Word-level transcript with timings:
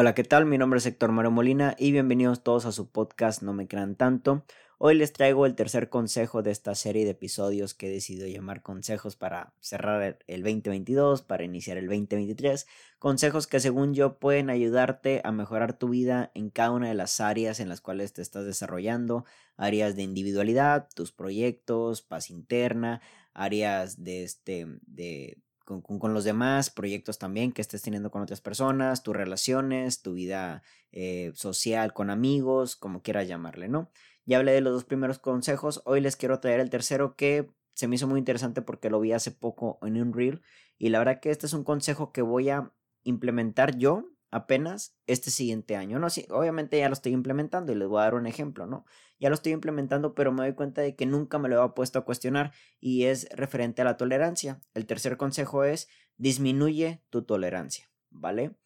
Hola, 0.00 0.14
¿qué 0.14 0.24
tal? 0.24 0.46
Mi 0.46 0.56
nombre 0.56 0.78
es 0.78 0.86
Héctor 0.86 1.12
Mario 1.12 1.30
Molina 1.30 1.76
y 1.78 1.92
bienvenidos 1.92 2.42
todos 2.42 2.64
a 2.64 2.72
su 2.72 2.90
podcast 2.90 3.42
No 3.42 3.52
me 3.52 3.68
crean 3.68 3.96
tanto. 3.96 4.46
Hoy 4.78 4.94
les 4.94 5.12
traigo 5.12 5.44
el 5.44 5.54
tercer 5.54 5.90
consejo 5.90 6.42
de 6.42 6.52
esta 6.52 6.74
serie 6.74 7.04
de 7.04 7.10
episodios 7.10 7.74
que 7.74 7.88
he 7.88 7.92
decidido 7.92 8.26
llamar 8.26 8.62
consejos 8.62 9.16
para 9.16 9.52
cerrar 9.60 10.16
el 10.26 10.42
2022, 10.42 11.20
para 11.20 11.44
iniciar 11.44 11.76
el 11.76 11.84
2023. 11.88 12.66
Consejos 12.98 13.46
que 13.46 13.60
según 13.60 13.92
yo 13.92 14.18
pueden 14.18 14.48
ayudarte 14.48 15.20
a 15.22 15.32
mejorar 15.32 15.78
tu 15.78 15.90
vida 15.90 16.30
en 16.32 16.48
cada 16.48 16.70
una 16.70 16.88
de 16.88 16.94
las 16.94 17.20
áreas 17.20 17.60
en 17.60 17.68
las 17.68 17.82
cuales 17.82 18.14
te 18.14 18.22
estás 18.22 18.46
desarrollando. 18.46 19.26
Áreas 19.58 19.96
de 19.96 20.02
individualidad, 20.02 20.88
tus 20.94 21.12
proyectos, 21.12 22.00
paz 22.00 22.30
interna, 22.30 23.02
áreas 23.34 24.02
de 24.02 24.24
este, 24.24 24.66
de 24.86 25.36
con, 25.80 26.14
los 26.14 26.24
demás, 26.24 26.70
proyectos 26.70 27.18
también 27.18 27.52
que 27.52 27.62
estés 27.62 27.82
teniendo 27.82 28.10
con 28.10 28.22
otras 28.22 28.40
personas, 28.40 29.02
tus 29.02 29.14
relaciones, 29.14 30.02
tu 30.02 30.14
vida 30.14 30.62
eh, 30.90 31.32
social 31.34 31.92
con 31.92 32.10
amigos, 32.10 32.74
como 32.76 33.02
quieras 33.02 33.28
llamarle, 33.28 33.68
¿no? 33.68 33.90
Ya 34.26 34.38
hablé 34.38 34.52
de 34.52 34.60
los 34.60 34.72
dos 34.72 34.84
primeros 34.84 35.18
consejos, 35.18 35.82
hoy 35.84 36.00
les 36.00 36.16
quiero 36.16 36.40
traer 36.40 36.60
el 36.60 36.70
tercero 36.70 37.14
que 37.16 37.50
se 37.74 37.88
me 37.88 37.94
hizo 37.94 38.08
muy 38.08 38.18
interesante 38.18 38.62
porque 38.62 38.90
lo 38.90 39.00
vi 39.00 39.12
hace 39.12 39.30
poco 39.30 39.78
en 39.82 40.00
un 40.00 40.12
reel 40.12 40.42
y 40.78 40.88
la 40.88 40.98
verdad 40.98 41.20
que 41.20 41.30
este 41.30 41.46
es 41.46 41.52
un 41.52 41.64
consejo 41.64 42.12
que 42.12 42.22
voy 42.22 42.50
a 42.50 42.72
implementar 43.04 43.76
yo 43.78 44.10
apenas 44.30 44.96
este 45.06 45.30
siguiente 45.30 45.76
año. 45.76 45.98
No, 45.98 46.10
sí, 46.10 46.26
obviamente 46.30 46.78
ya 46.78 46.88
lo 46.88 46.92
estoy 46.92 47.12
implementando 47.12 47.72
y 47.72 47.76
les 47.76 47.88
voy 47.88 48.00
a 48.00 48.04
dar 48.04 48.14
un 48.14 48.26
ejemplo, 48.26 48.66
¿no? 48.66 48.84
Ya 49.18 49.28
lo 49.28 49.34
estoy 49.34 49.52
implementando, 49.52 50.14
pero 50.14 50.32
me 50.32 50.44
doy 50.44 50.54
cuenta 50.54 50.82
de 50.82 50.96
que 50.96 51.06
nunca 51.06 51.38
me 51.38 51.48
lo 51.48 51.64
he 51.64 51.68
puesto 51.70 51.98
a 51.98 52.04
cuestionar 52.04 52.52
y 52.80 53.04
es 53.04 53.28
referente 53.30 53.82
a 53.82 53.84
la 53.84 53.96
tolerancia. 53.96 54.60
El 54.74 54.86
tercer 54.86 55.16
consejo 55.16 55.64
es 55.64 55.88
disminuye 56.16 57.02
tu 57.10 57.22
tolerancia, 57.22 57.90
¿vale? 58.10 58.56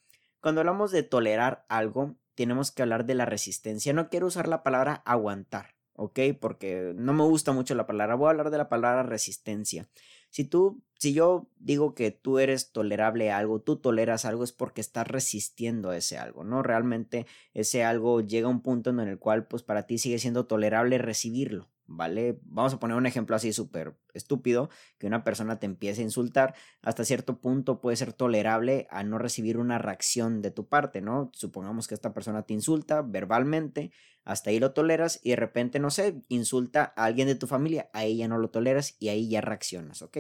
Cuando 0.41 0.61
hablamos 0.61 0.93
de 0.93 1.03
tolerar 1.03 1.65
algo, 1.69 2.17
tenemos 2.35 2.71
que 2.71 2.83
hablar 2.83 3.07
de 3.07 3.15
la 3.15 3.25
resistencia. 3.25 3.93
No 3.93 4.09
quiero 4.09 4.27
usar 4.27 4.49
la 4.49 4.63
palabra 4.63 5.03
aguantar, 5.07 5.74
¿ok? 5.95 6.21
Porque 6.41 6.93
no 6.97 7.13
me 7.13 7.25
gusta 7.25 7.53
mucho 7.53 7.75
la 7.75 7.87
palabra. 7.87 8.15
Voy 8.15 8.27
a 8.27 8.31
hablar 8.31 8.51
de 8.51 8.59
la 8.59 8.69
palabra 8.69 9.03
resistencia. 9.03 9.89
Si 10.31 10.45
tú, 10.45 10.83
si 10.99 11.15
yo 11.15 11.49
digo 11.59 11.95
que 11.95 12.11
tú 12.11 12.39
eres 12.41 12.73
tolerable 12.73 13.31
a 13.31 13.39
algo, 13.39 13.61
tú 13.61 13.77
toleras 13.77 14.25
algo, 14.25 14.43
es 14.43 14.53
porque 14.53 14.81
estás 14.81 15.07
resistiendo 15.07 15.91
a 15.91 15.97
ese 15.97 16.19
algo, 16.19 16.43
¿no? 16.43 16.63
Realmente 16.63 17.27
ese 17.53 17.85
algo 17.85 18.21
llega 18.21 18.49
a 18.49 18.51
un 18.51 18.61
punto 18.61 18.91
en 18.91 18.99
el 19.01 19.19
cual, 19.19 19.47
pues 19.47 19.63
para 19.63 19.87
ti 19.87 19.99
sigue 19.99 20.19
siendo 20.19 20.47
tolerable 20.47 20.99
recibirlo. 20.99 21.69
¿Vale? 21.87 22.39
Vamos 22.45 22.75
a 22.75 22.79
poner 22.79 22.97
un 22.97 23.07
ejemplo 23.07 23.37
así 23.37 23.53
súper 23.53 23.97
estúpido, 24.15 24.71
que 24.99 25.07
una 25.07 25.25
persona 25.25 25.59
te 25.59 25.67
empiece 25.67 26.01
a 26.01 26.05
insultar, 26.05 26.55
hasta 26.83 27.05
cierto 27.05 27.41
punto 27.41 27.81
puede 27.81 27.97
ser 27.97 28.13
tolerable 28.13 28.87
a 28.91 29.03
no 29.03 29.19
recibir 29.19 29.59
una 29.59 29.79
reacción 29.79 30.43
de 30.43 30.51
tu 30.51 30.69
parte, 30.69 31.01
¿no? 31.01 31.31
Supongamos 31.35 31.89
que 31.89 31.95
esta 31.95 32.15
persona 32.15 32.43
te 32.43 32.55
insulta 32.55 33.03
verbalmente, 33.03 33.93
hasta 34.25 34.51
ahí 34.51 34.59
lo 34.59 34.73
toleras 34.73 35.21
y 35.23 35.31
de 35.31 35.37
repente, 35.37 35.79
no 35.79 35.91
sé, 35.91 36.23
insulta 36.29 36.93
a 36.97 37.05
alguien 37.05 37.29
de 37.29 37.35
tu 37.35 37.47
familia, 37.47 37.91
ahí 37.93 38.17
ya 38.19 38.29
no 38.29 38.39
lo 38.39 38.51
toleras 38.51 38.97
y 38.99 39.09
ahí 39.09 39.29
ya 39.29 39.41
reaccionas, 39.41 40.03
¿ok? 40.03 40.19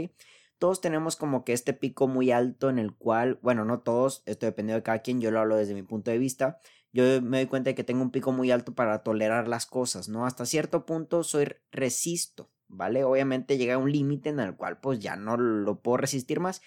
Todos 0.58 0.80
tenemos 0.80 1.16
como 1.16 1.44
que 1.44 1.52
este 1.52 1.72
pico 1.72 2.06
muy 2.06 2.30
alto 2.30 2.70
en 2.70 2.78
el 2.78 2.94
cual, 2.94 3.38
bueno, 3.42 3.64
no 3.64 3.80
todos, 3.80 4.22
esto 4.26 4.46
depende 4.46 4.72
de 4.72 4.82
cada 4.82 5.00
quien, 5.00 5.20
yo 5.20 5.30
lo 5.30 5.40
hablo 5.40 5.56
desde 5.56 5.74
mi 5.74 5.82
punto 5.82 6.10
de 6.10 6.18
vista, 6.18 6.60
yo 6.94 7.20
me 7.20 7.38
doy 7.38 7.46
cuenta 7.46 7.70
de 7.70 7.74
que 7.74 7.82
tengo 7.82 8.02
un 8.02 8.12
pico 8.12 8.30
muy 8.30 8.52
alto 8.52 8.72
para 8.72 9.02
tolerar 9.02 9.48
las 9.48 9.66
cosas, 9.66 10.08
¿no? 10.08 10.26
Hasta 10.26 10.46
cierto 10.46 10.86
punto 10.86 11.24
soy 11.24 11.48
resisto, 11.72 12.52
¿vale? 12.68 13.02
Obviamente 13.02 13.58
llega 13.58 13.78
un 13.78 13.90
límite 13.90 14.28
en 14.28 14.38
el 14.38 14.54
cual 14.54 14.78
pues 14.78 15.00
ya 15.00 15.16
no 15.16 15.36
lo 15.36 15.82
puedo 15.82 15.96
resistir 15.96 16.38
más. 16.38 16.62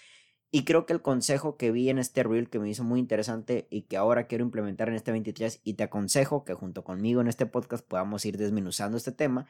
Y 0.51 0.65
creo 0.65 0.85
que 0.85 0.91
el 0.91 1.01
consejo 1.01 1.55
que 1.55 1.71
vi 1.71 1.89
en 1.89 1.97
este 1.97 2.23
reel 2.23 2.49
que 2.49 2.59
me 2.59 2.69
hizo 2.69 2.83
muy 2.83 2.99
interesante 2.99 3.67
y 3.69 3.83
que 3.83 3.95
ahora 3.95 4.27
quiero 4.27 4.43
implementar 4.43 4.89
en 4.89 4.95
este 4.95 5.13
23 5.13 5.61
y 5.63 5.75
te 5.75 5.83
aconsejo 5.83 6.43
que 6.43 6.53
junto 6.53 6.83
conmigo 6.83 7.21
en 7.21 7.27
este 7.29 7.45
podcast 7.45 7.87
podamos 7.87 8.25
ir 8.25 8.37
desmenuzando 8.37 8.97
este 8.97 9.13
tema, 9.13 9.47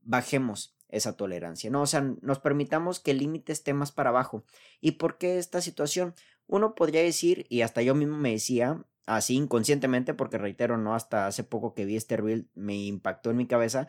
bajemos 0.00 0.76
esa 0.88 1.16
tolerancia, 1.16 1.70
¿no? 1.70 1.82
O 1.82 1.86
sea, 1.86 2.02
nos 2.22 2.38
permitamos 2.38 3.00
que 3.00 3.10
el 3.10 3.18
límite 3.18 3.52
esté 3.52 3.74
más 3.74 3.90
para 3.90 4.10
abajo. 4.10 4.44
¿Y 4.80 4.92
por 4.92 5.18
qué 5.18 5.38
esta 5.38 5.60
situación? 5.60 6.14
Uno 6.46 6.76
podría 6.76 7.02
decir, 7.02 7.46
y 7.48 7.62
hasta 7.62 7.82
yo 7.82 7.96
mismo 7.96 8.16
me 8.16 8.30
decía, 8.30 8.84
así 9.06 9.36
inconscientemente, 9.36 10.14
porque 10.14 10.38
reitero, 10.38 10.78
no 10.78 10.94
hasta 10.94 11.26
hace 11.26 11.44
poco 11.44 11.74
que 11.74 11.84
vi 11.84 11.96
este 11.96 12.16
reel 12.16 12.48
me 12.54 12.76
impactó 12.76 13.30
en 13.30 13.36
mi 13.36 13.46
cabeza, 13.46 13.88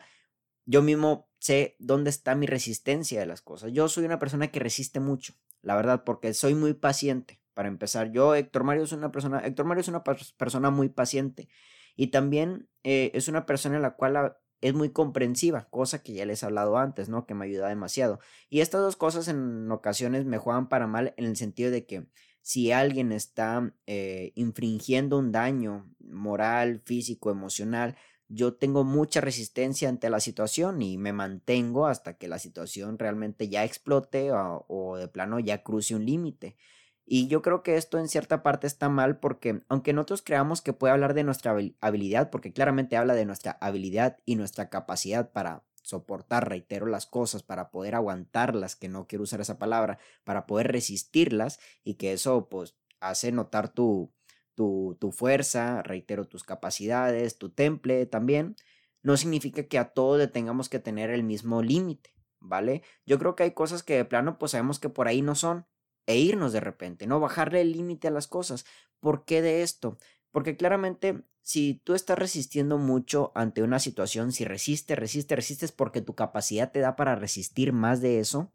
yo 0.64 0.82
mismo 0.82 1.28
sé 1.38 1.76
dónde 1.78 2.10
está 2.10 2.34
mi 2.34 2.46
resistencia 2.46 3.20
de 3.20 3.26
las 3.26 3.40
cosas. 3.40 3.72
Yo 3.72 3.88
soy 3.88 4.04
una 4.04 4.18
persona 4.18 4.48
que 4.48 4.60
resiste 4.60 5.00
mucho, 5.00 5.34
la 5.62 5.76
verdad, 5.76 6.04
porque 6.04 6.34
soy 6.34 6.54
muy 6.54 6.74
paciente. 6.74 7.40
Para 7.54 7.68
empezar, 7.68 8.12
yo, 8.12 8.34
Héctor 8.34 8.64
Mario, 8.64 8.84
es 8.84 8.92
una 8.92 9.10
persona, 9.10 9.38
Héctor 9.38 9.64
Mario 9.64 9.80
es 9.80 9.88
una 9.88 10.04
persona 10.04 10.70
muy 10.70 10.90
paciente 10.90 11.48
y 11.94 12.08
también 12.08 12.68
eh, 12.84 13.10
es 13.14 13.28
una 13.28 13.46
persona 13.46 13.76
en 13.76 13.82
la 13.82 13.94
cual 13.94 14.36
es 14.60 14.74
muy 14.74 14.90
comprensiva, 14.90 15.68
cosa 15.70 16.02
que 16.02 16.12
ya 16.12 16.26
les 16.26 16.42
he 16.42 16.46
hablado 16.46 16.76
antes, 16.76 17.08
¿no? 17.08 17.26
Que 17.26 17.34
me 17.34 17.46
ayuda 17.46 17.68
demasiado. 17.68 18.20
Y 18.48 18.60
estas 18.60 18.80
dos 18.82 18.96
cosas 18.96 19.28
en 19.28 19.70
ocasiones 19.70 20.24
me 20.24 20.38
juegan 20.38 20.68
para 20.68 20.86
mal 20.86 21.14
en 21.16 21.24
el 21.24 21.36
sentido 21.36 21.70
de 21.70 21.86
que 21.86 22.06
si 22.46 22.70
alguien 22.70 23.10
está 23.10 23.74
eh, 23.88 24.30
infringiendo 24.36 25.18
un 25.18 25.32
daño 25.32 25.92
moral, 25.98 26.80
físico, 26.84 27.32
emocional, 27.32 27.96
yo 28.28 28.54
tengo 28.54 28.84
mucha 28.84 29.20
resistencia 29.20 29.88
ante 29.88 30.10
la 30.10 30.20
situación 30.20 30.80
y 30.80 30.96
me 30.96 31.12
mantengo 31.12 31.88
hasta 31.88 32.16
que 32.16 32.28
la 32.28 32.38
situación 32.38 33.00
realmente 33.00 33.48
ya 33.48 33.64
explote 33.64 34.30
o, 34.30 34.96
de 34.96 35.08
plano 35.08 35.40
ya 35.40 35.64
cruce 35.64 35.96
un 35.96 36.06
límite. 36.06 36.56
Y 37.04 37.26
yo 37.26 37.42
creo 37.42 37.64
que 37.64 37.76
esto 37.76 37.98
en 37.98 38.06
cierta 38.06 38.44
parte 38.44 38.68
está 38.68 38.88
mal 38.88 39.18
porque 39.18 39.62
aunque 39.68 39.92
nosotros 39.92 40.22
creamos 40.22 40.62
que 40.62 40.72
puede 40.72 40.92
hablar 40.92 41.14
de 41.14 41.24
nuestra 41.24 41.56
habilidad, 41.80 42.30
porque 42.30 42.52
claramente 42.52 42.96
habla 42.96 43.14
de 43.14 43.26
nuestra 43.26 43.58
habilidad 43.60 44.18
y 44.24 44.36
nuestra 44.36 44.70
capacidad 44.70 45.32
para 45.32 45.64
soportar, 45.86 46.48
reitero, 46.48 46.86
las 46.86 47.06
cosas, 47.06 47.44
para 47.44 47.70
poder 47.70 47.94
aguantarlas, 47.94 48.74
que 48.74 48.88
no 48.88 49.06
quiero 49.06 49.22
usar 49.22 49.40
esa 49.40 49.56
palabra, 49.56 49.98
para 50.24 50.44
poder 50.44 50.72
resistirlas 50.72 51.60
y 51.84 51.94
que 51.94 52.12
eso 52.12 52.48
pues 52.48 52.76
hace 52.98 53.30
notar 53.30 53.68
tu, 53.68 54.12
tu, 54.56 54.96
tu 55.00 55.12
fuerza, 55.12 55.82
reitero, 55.82 56.26
tus 56.26 56.42
capacidades, 56.42 57.38
tu 57.38 57.50
temple 57.50 58.04
también, 58.06 58.56
no 59.04 59.16
significa 59.16 59.62
que 59.68 59.78
a 59.78 59.90
todos 59.90 60.32
tengamos 60.32 60.68
que 60.68 60.80
tener 60.80 61.10
el 61.10 61.22
mismo 61.22 61.62
límite, 61.62 62.10
¿vale? 62.40 62.82
Yo 63.06 63.20
creo 63.20 63.36
que 63.36 63.44
hay 63.44 63.52
cosas 63.52 63.84
que 63.84 63.96
de 63.96 64.04
plano 64.04 64.38
pues 64.38 64.50
sabemos 64.50 64.80
que 64.80 64.88
por 64.88 65.06
ahí 65.06 65.22
no 65.22 65.36
son 65.36 65.66
e 66.06 66.18
irnos 66.18 66.52
de 66.52 66.60
repente, 66.60 67.06
no 67.06 67.20
bajarle 67.20 67.60
el 67.60 67.72
límite 67.72 68.08
a 68.08 68.10
las 68.10 68.26
cosas. 68.26 68.64
¿Por 68.98 69.24
qué 69.24 69.40
de 69.40 69.62
esto? 69.62 69.98
Porque 70.36 70.54
claramente 70.54 71.22
si 71.40 71.80
tú 71.82 71.94
estás 71.94 72.18
resistiendo 72.18 72.76
mucho 72.76 73.32
ante 73.34 73.62
una 73.62 73.78
situación, 73.78 74.32
si 74.32 74.44
resiste, 74.44 74.94
resiste, 74.94 75.34
resistes 75.34 75.72
porque 75.72 76.02
tu 76.02 76.14
capacidad 76.14 76.70
te 76.70 76.80
da 76.80 76.94
para 76.94 77.14
resistir 77.14 77.72
más 77.72 78.02
de 78.02 78.20
eso, 78.20 78.52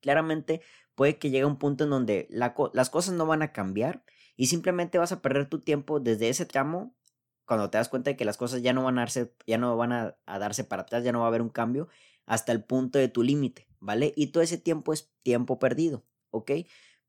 claramente 0.00 0.62
puede 0.94 1.18
que 1.18 1.28
llegue 1.28 1.44
un 1.44 1.58
punto 1.58 1.84
en 1.84 1.90
donde 1.90 2.28
las 2.30 2.88
cosas 2.88 3.12
no 3.12 3.26
van 3.26 3.42
a 3.42 3.52
cambiar 3.52 4.02
y 4.36 4.46
simplemente 4.46 4.96
vas 4.96 5.12
a 5.12 5.20
perder 5.20 5.50
tu 5.50 5.60
tiempo 5.60 6.00
desde 6.00 6.30
ese 6.30 6.46
tramo 6.46 6.94
cuando 7.44 7.68
te 7.68 7.76
das 7.76 7.90
cuenta 7.90 8.08
de 8.08 8.16
que 8.16 8.24
las 8.24 8.38
cosas 8.38 8.62
ya 8.62 8.72
no 8.72 8.82
van 8.82 8.96
a 8.96 9.02
darse, 9.02 9.34
ya 9.46 9.58
no 9.58 9.76
van 9.76 9.92
a, 9.92 10.16
darse 10.24 10.64
para 10.64 10.80
atrás, 10.80 11.04
ya 11.04 11.12
no 11.12 11.18
va 11.18 11.26
a 11.26 11.28
haber 11.28 11.42
un 11.42 11.50
cambio 11.50 11.88
hasta 12.24 12.52
el 12.52 12.64
punto 12.64 12.98
de 12.98 13.08
tu 13.08 13.22
límite, 13.22 13.68
¿vale? 13.80 14.14
Y 14.16 14.28
todo 14.28 14.42
ese 14.42 14.56
tiempo 14.56 14.94
es 14.94 15.12
tiempo 15.22 15.58
perdido, 15.58 16.06
¿ok? 16.30 16.52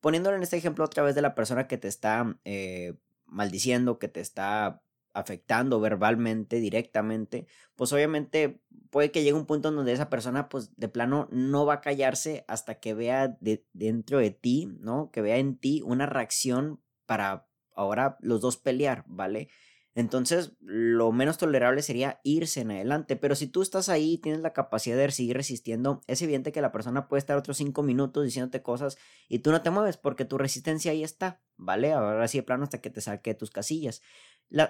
Poniéndolo 0.01 0.35
en 0.35 0.43
este 0.43 0.57
ejemplo 0.57 0.83
otra 0.83 1.03
vez 1.03 1.15
de 1.15 1.21
la 1.21 1.35
persona 1.35 1.69
que 1.69 1.77
te 1.77 1.87
está 1.87 2.37
eh, 2.43 2.95
maldiciendo, 3.33 3.99
que 3.99 4.07
te 4.07 4.21
está 4.21 4.81
afectando 5.13 5.79
verbalmente, 5.79 6.59
directamente, 6.59 7.45
pues 7.75 7.93
obviamente 7.93 8.61
puede 8.89 9.11
que 9.11 9.23
llegue 9.23 9.33
un 9.37 9.45
punto 9.45 9.71
donde 9.71 9.93
esa 9.93 10.09
persona 10.09 10.49
pues 10.49 10.75
de 10.75 10.87
plano 10.87 11.27
no 11.31 11.65
va 11.65 11.75
a 11.75 11.81
callarse 11.81 12.45
hasta 12.47 12.79
que 12.79 12.93
vea 12.93 13.27
de, 13.39 13.65
dentro 13.73 14.17
de 14.17 14.31
ti, 14.31 14.75
¿no? 14.79 15.11
Que 15.11 15.21
vea 15.21 15.37
en 15.37 15.57
ti 15.57 15.81
una 15.85 16.07
reacción 16.07 16.81
para 17.05 17.47
ahora 17.75 18.17
los 18.21 18.41
dos 18.41 18.57
pelear, 18.57 19.03
¿vale? 19.07 19.49
Entonces, 19.95 20.53
lo 20.59 21.11
menos 21.11 21.37
tolerable 21.37 21.81
sería 21.81 22.19
irse 22.23 22.61
en 22.61 22.71
adelante. 22.71 23.15
Pero 23.15 23.35
si 23.35 23.47
tú 23.47 23.61
estás 23.61 23.89
ahí 23.89 24.13
y 24.13 24.17
tienes 24.17 24.41
la 24.41 24.53
capacidad 24.53 24.97
de 24.97 25.11
seguir 25.11 25.37
resistiendo, 25.37 26.01
es 26.07 26.21
evidente 26.21 26.51
que 26.51 26.61
la 26.61 26.71
persona 26.71 27.07
puede 27.07 27.19
estar 27.19 27.37
otros 27.37 27.57
cinco 27.57 27.83
minutos 27.83 28.23
diciéndote 28.23 28.61
cosas 28.63 28.97
y 29.29 29.39
tú 29.39 29.51
no 29.51 29.61
te 29.61 29.69
mueves 29.69 29.97
porque 29.97 30.25
tu 30.25 30.37
resistencia 30.37 30.91
ahí 30.91 31.03
está, 31.03 31.41
¿vale? 31.57 31.93
Ahora 31.93 32.27
sí 32.27 32.39
de 32.39 32.43
plano 32.43 32.63
hasta 32.63 32.81
que 32.81 32.89
te 32.89 33.01
saque 33.01 33.35
tus 33.35 33.51
casillas 33.51 34.01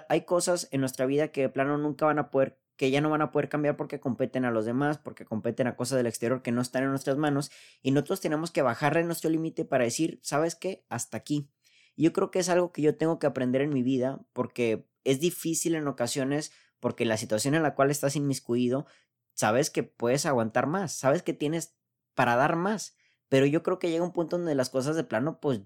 hay 0.08 0.22
cosas 0.22 0.68
en 0.70 0.80
nuestra 0.80 1.06
vida 1.06 1.28
que 1.28 1.42
de 1.42 1.48
plano 1.48 1.76
nunca 1.78 2.06
van 2.06 2.18
a 2.18 2.30
poder, 2.30 2.58
que 2.76 2.90
ya 2.90 3.00
no 3.00 3.10
van 3.10 3.22
a 3.22 3.30
poder 3.30 3.48
cambiar 3.48 3.76
porque 3.76 4.00
competen 4.00 4.44
a 4.44 4.50
los 4.50 4.64
demás, 4.64 4.98
porque 4.98 5.24
competen 5.24 5.66
a 5.66 5.76
cosas 5.76 5.98
del 5.98 6.06
exterior 6.06 6.42
que 6.42 6.52
no 6.52 6.62
están 6.62 6.84
en 6.84 6.90
nuestras 6.90 7.16
manos 7.16 7.50
y 7.82 7.90
nosotros 7.90 8.20
tenemos 8.20 8.50
que 8.50 8.62
bajarle 8.62 9.04
nuestro 9.04 9.30
límite 9.30 9.64
para 9.64 9.84
decir, 9.84 10.18
¿sabes 10.22 10.54
qué? 10.54 10.84
Hasta 10.88 11.16
aquí. 11.16 11.50
Yo 11.96 12.12
creo 12.12 12.30
que 12.30 12.40
es 12.40 12.48
algo 12.48 12.72
que 12.72 12.82
yo 12.82 12.96
tengo 12.96 13.18
que 13.18 13.26
aprender 13.26 13.60
en 13.60 13.70
mi 13.70 13.82
vida 13.82 14.20
porque 14.32 14.88
es 15.04 15.20
difícil 15.20 15.74
en 15.74 15.88
ocasiones 15.88 16.52
porque 16.80 17.04
la 17.04 17.16
situación 17.16 17.54
en 17.54 17.62
la 17.62 17.74
cual 17.74 17.90
estás 17.90 18.16
inmiscuido, 18.16 18.86
sabes 19.34 19.70
que 19.70 19.82
puedes 19.82 20.26
aguantar 20.26 20.66
más, 20.66 20.92
sabes 20.92 21.22
que 21.22 21.32
tienes 21.32 21.76
para 22.14 22.36
dar 22.36 22.56
más, 22.56 22.96
pero 23.28 23.46
yo 23.46 23.62
creo 23.62 23.78
que 23.78 23.90
llega 23.90 24.04
un 24.04 24.12
punto 24.12 24.38
donde 24.38 24.54
las 24.54 24.70
cosas 24.70 24.96
de 24.96 25.04
plano 25.04 25.40
pues 25.40 25.60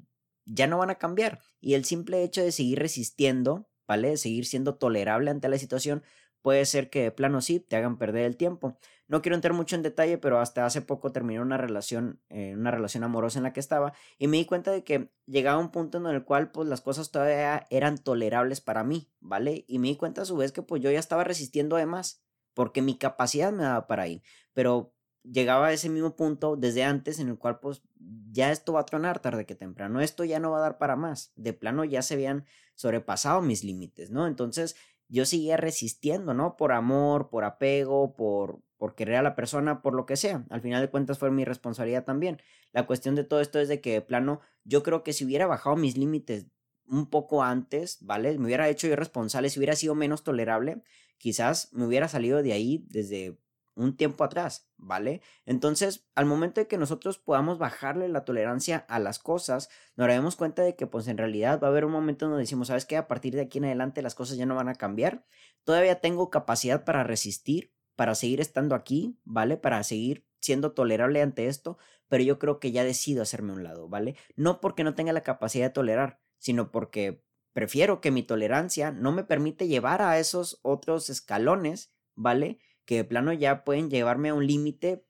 ya 0.45 0.67
no 0.67 0.79
van 0.79 0.91
a 0.91 0.97
cambiar. 0.97 1.41
Y 1.61 1.75
el 1.75 1.85
simple 1.85 2.23
hecho 2.23 2.43
de 2.43 2.53
seguir 2.53 2.79
resistiendo, 2.79 3.69
¿vale? 3.87 4.11
De 4.11 4.17
seguir 4.17 4.47
siendo 4.47 4.77
tolerable 4.77 5.31
ante 5.31 5.49
la 5.49 5.59
situación, 5.59 6.03
puede 6.43 6.65
ser 6.67 6.91
que 6.91 7.03
de 7.03 7.11
plano 7.11 7.41
sí 7.41 7.61
te 7.61 7.77
hagan 7.77 7.99
perder 7.99 8.25
el 8.25 8.37
tiempo. 8.37 8.79
No 9.09 9.23
quiero 9.23 9.35
entrar 9.35 9.55
mucho 9.55 9.75
en 9.75 9.83
detalle, 9.83 10.19
pero 10.19 10.39
hasta 10.39 10.67
hace 10.67 10.83
poco 10.83 11.13
terminé 11.13 11.41
una 11.41 11.57
relación, 11.57 12.21
eh, 12.29 12.55
una 12.55 12.71
relación 12.71 13.05
amorosa 13.05 13.39
en 13.39 13.43
la 13.43 13.55
que 13.55 13.61
estaba 13.61 13.95
y 14.19 14.29
me 14.29 14.37
di 14.37 14.45
cuenta 14.45 14.71
de 14.71 14.85
que 14.85 15.11
llegaba 15.27 15.59
un 15.59 15.71
punto 15.71 15.97
en 15.99 16.07
el 16.07 16.25
cual 16.25 16.51
pues 16.51 16.69
las 16.69 16.83
cosas 16.83 17.11
todavía 17.11 17.67
eran 17.71 17.97
tolerables 17.97 18.61
para 18.61 18.85
mí, 18.85 19.11
¿vale? 19.21 19.65
Y 19.67 19.79
me 19.79 19.89
di 19.89 19.97
cuenta 19.97 20.23
a 20.23 20.27
su 20.27 20.37
vez 20.37 20.53
que 20.53 20.63
pues 20.63 20.83
yo 20.83 20.91
ya 20.91 20.99
estaba 20.99 21.25
resistiendo 21.25 21.77
además, 21.77 22.23
porque 22.53 22.83
mi 22.83 22.99
capacidad 22.99 23.51
me 23.51 23.63
daba 23.63 23.87
para 23.87 24.07
ir, 24.09 24.23
pero 24.53 24.95
llegaba 25.23 25.69
a 25.69 25.73
ese 25.73 25.89
mismo 25.89 26.15
punto 26.15 26.57
desde 26.57 26.85
antes 26.85 27.19
en 27.19 27.29
el 27.29 27.39
cual 27.39 27.61
pues 27.61 27.83
ya 28.31 28.53
esto 28.53 28.75
va 28.75 28.81
a 28.81 28.87
tronar 28.87 29.21
tarde 29.21 29.47
que 29.47 29.55
temprano, 29.55 30.01
esto 30.01 30.25
ya 30.25 30.39
no 30.39 30.51
va 30.51 30.59
a 30.59 30.63
dar 30.63 30.79
para 30.79 30.97
más, 30.97 31.33
de 31.37 31.55
plano 31.55 31.85
ya 31.85 32.03
se 32.03 32.15
habían 32.15 32.45
sobrepasado 32.75 33.41
mis 33.41 33.65
límites, 33.65 34.11
¿no? 34.11 34.27
Entonces 34.27 34.77
yo 35.09 35.25
seguía 35.25 35.57
resistiendo, 35.57 36.35
¿no? 36.35 36.57
Por 36.57 36.73
amor, 36.73 37.31
por 37.31 37.45
apego, 37.45 38.15
por, 38.15 38.61
por 38.79 38.95
querer 38.95 39.17
a 39.17 39.23
la 39.23 39.35
persona, 39.35 39.83
por 39.83 39.95
lo 39.95 40.07
que 40.07 40.17
sea. 40.17 40.45
Al 40.49 40.61
final 40.61 40.81
de 40.81 40.89
cuentas 40.89 41.19
fue 41.19 41.31
mi 41.31 41.45
responsabilidad 41.45 42.05
también. 42.05 42.41
La 42.73 42.87
cuestión 42.87 43.15
de 43.15 43.25
todo 43.25 43.41
esto 43.41 43.59
es 43.61 43.69
de 43.69 43.81
que, 43.81 43.93
de 43.93 44.01
plano, 44.01 44.41
yo 44.65 44.83
creo 44.83 45.03
que 45.03 45.13
si 45.13 45.25
hubiera 45.25 45.47
bajado 45.47 45.77
mis 45.77 45.97
límites 45.97 46.47
un 46.87 47.11
poco 47.11 47.43
antes, 47.43 47.99
¿vale? 48.01 48.39
Me 48.39 48.47
hubiera 48.47 48.69
hecho 48.69 48.87
yo 48.89 48.97
responsable, 48.97 49.51
si 49.51 49.59
hubiera 49.59 49.77
sido 49.77 49.95
menos 49.95 50.23
tolerable, 50.23 50.83
quizás 51.19 51.69
me 51.73 51.85
hubiera 51.85 52.09
salido 52.09 52.43
de 52.43 52.53
ahí 52.53 52.87
desde 52.89 53.39
un 53.75 53.97
tiempo 53.97 54.25
atrás, 54.25 54.69
¿vale? 54.77 55.23
Entonces, 55.47 56.09
al 56.17 56.27
momento 56.27 56.61
de 56.61 56.67
que 56.67 56.79
nosotros 56.79 57.19
podamos 57.19 57.59
bajarle 57.59 58.09
la 58.09 58.25
tolerancia 58.25 58.85
a 58.89 58.99
las 58.99 59.21
cosas, 59.21 59.69
nos 59.97 60.09
daremos 60.09 60.35
cuenta 60.35 60.63
de 60.63 60.75
que 60.75 60.89
pues 60.89 61.07
en 61.07 61.17
realidad 61.17 61.61
va 61.63 61.69
a 61.69 61.71
haber 61.71 61.85
un 61.85 61.93
momento 61.93 62.27
donde 62.27 62.41
decimos, 62.41 62.69
¿sabes 62.69 62.87
qué? 62.87 62.97
A 62.97 63.07
partir 63.07 63.35
de 63.35 63.43
aquí 63.43 63.59
en 63.59 63.67
adelante 63.67 64.03
las 64.03 64.17
cosas 64.17 64.37
ya 64.37 64.47
no 64.47 64.57
van 64.57 64.69
a 64.69 64.75
cambiar. 64.75 65.25
Todavía 65.63 66.01
tengo 66.01 66.29
capacidad 66.29 66.85
para 66.85 67.05
resistir, 67.05 67.73
para 67.99 68.15
seguir 68.15 68.41
estando 68.41 68.77
aquí, 68.77 69.19
¿vale? 69.25 69.57
Para 69.57 69.83
seguir 69.83 70.25
siendo 70.41 70.71
tolerable 70.71 71.21
ante 71.21 71.49
esto, 71.49 71.79
pero 72.07 72.23
yo 72.23 72.39
creo 72.39 72.61
que 72.61 72.71
ya 72.71 72.85
decido 72.85 73.23
hacerme 73.23 73.53
un 73.53 73.65
lado, 73.65 73.89
¿vale? 73.89 74.15
No 74.37 74.61
porque 74.61 74.85
no 74.85 74.95
tenga 74.95 75.13
la 75.13 75.25
capacidad 75.25 75.67
de 75.67 75.73
tolerar, 75.73 76.21
sino 76.39 76.71
porque 76.71 77.25
prefiero 77.53 78.01
que 78.01 78.13
mi 78.13 78.23
tolerancia 78.23 78.93
no 78.93 79.11
me 79.11 79.25
permite 79.25 79.67
llevar 79.67 80.01
a 80.01 80.21
esos 80.21 80.61
otros 80.63 81.11
escalones, 81.11 81.93
¿vale? 82.15 82.61
que 82.85 82.99
de 82.99 83.05
plano 83.05 83.33
ya 83.33 83.65
pueden 83.65 83.91
llevarme 83.91 84.29
a 84.29 84.35
un 84.35 84.47
límite 84.47 85.05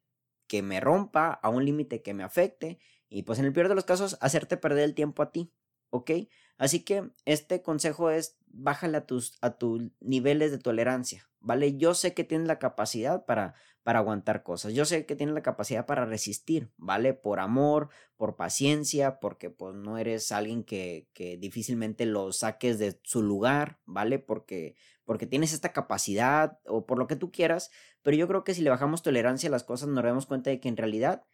que 0.47 0.63
me 0.63 0.81
rompa, 0.81 1.31
a 1.31 1.51
un 1.51 1.67
límite 1.67 2.01
que 2.01 2.15
me 2.15 2.25
afecte 2.25 2.79
y 3.11 3.25
pues 3.25 3.39
en 3.39 3.45
el 3.45 3.53
peor 3.53 3.69
de 3.69 3.75
los 3.75 3.85
casos 3.85 4.17
hacerte 4.23 4.57
perder 4.57 4.85
el 4.85 4.95
tiempo 4.95 5.23
a 5.23 5.31
ti, 5.31 5.53
¿ok? 5.91 6.11
Así 6.59 6.85
que 6.85 7.11
este 7.25 7.63
consejo 7.63 8.11
es 8.11 8.37
bájale 8.49 8.99
a 8.99 9.07
tus, 9.07 9.39
a 9.41 9.51
tus 9.51 9.83
niveles 10.01 10.51
de 10.51 10.59
tolerancia, 10.59 11.29
¿vale? 11.41 11.77
Yo 11.77 11.95
sé 11.95 12.15
que 12.15 12.25
tienes 12.25 12.49
la 12.49 12.59
capacidad 12.59 13.25
para, 13.25 13.55
para 13.85 14.01
aguantar 14.01 14.43
cosas, 14.43 14.75
yo 14.75 14.85
sé 14.85 15.07
que 15.07 15.15
tienes 15.15 15.35
la 15.35 15.43
capacidad 15.43 15.87
para 15.87 16.05
resistir, 16.05 16.73
¿vale? 16.77 17.15
Por 17.15 17.39
amor, 17.39 17.91
por 18.17 18.37
paciencia, 18.37 19.21
porque 19.21 19.51
pues 19.51 19.77
no 19.77 19.99
eres 19.99 20.33
alguien 20.33 20.65
que, 20.65 21.09
que 21.13 21.37
difícilmente 21.37 22.07
lo 22.07 22.33
saques 22.33 22.79
de 22.79 22.99
su 23.05 23.23
lugar, 23.23 23.79
¿vale? 23.85 24.19
Porque, 24.19 24.75
porque 25.05 25.27
tienes 25.27 25.53
esta 25.53 25.73
capacidad 25.73 26.59
o 26.67 26.87
por 26.87 26.99
lo 26.99 27.07
que 27.07 27.17
tú 27.17 27.31
quieras, 27.31 27.71
pero 28.03 28.17
yo 28.17 28.27
creo 28.27 28.43
que 28.43 28.55
si 28.55 28.63
le 28.63 28.71
bajamos 28.71 29.03
tolerancia 29.03 29.49
a 29.49 29.53
las 29.53 29.65
cosas 29.65 29.89
nos 29.89 30.03
damos 30.03 30.27
cuenta 30.27 30.51
de 30.51 30.59
que 30.59 30.69
en 30.69 30.77
realidad 30.77 31.25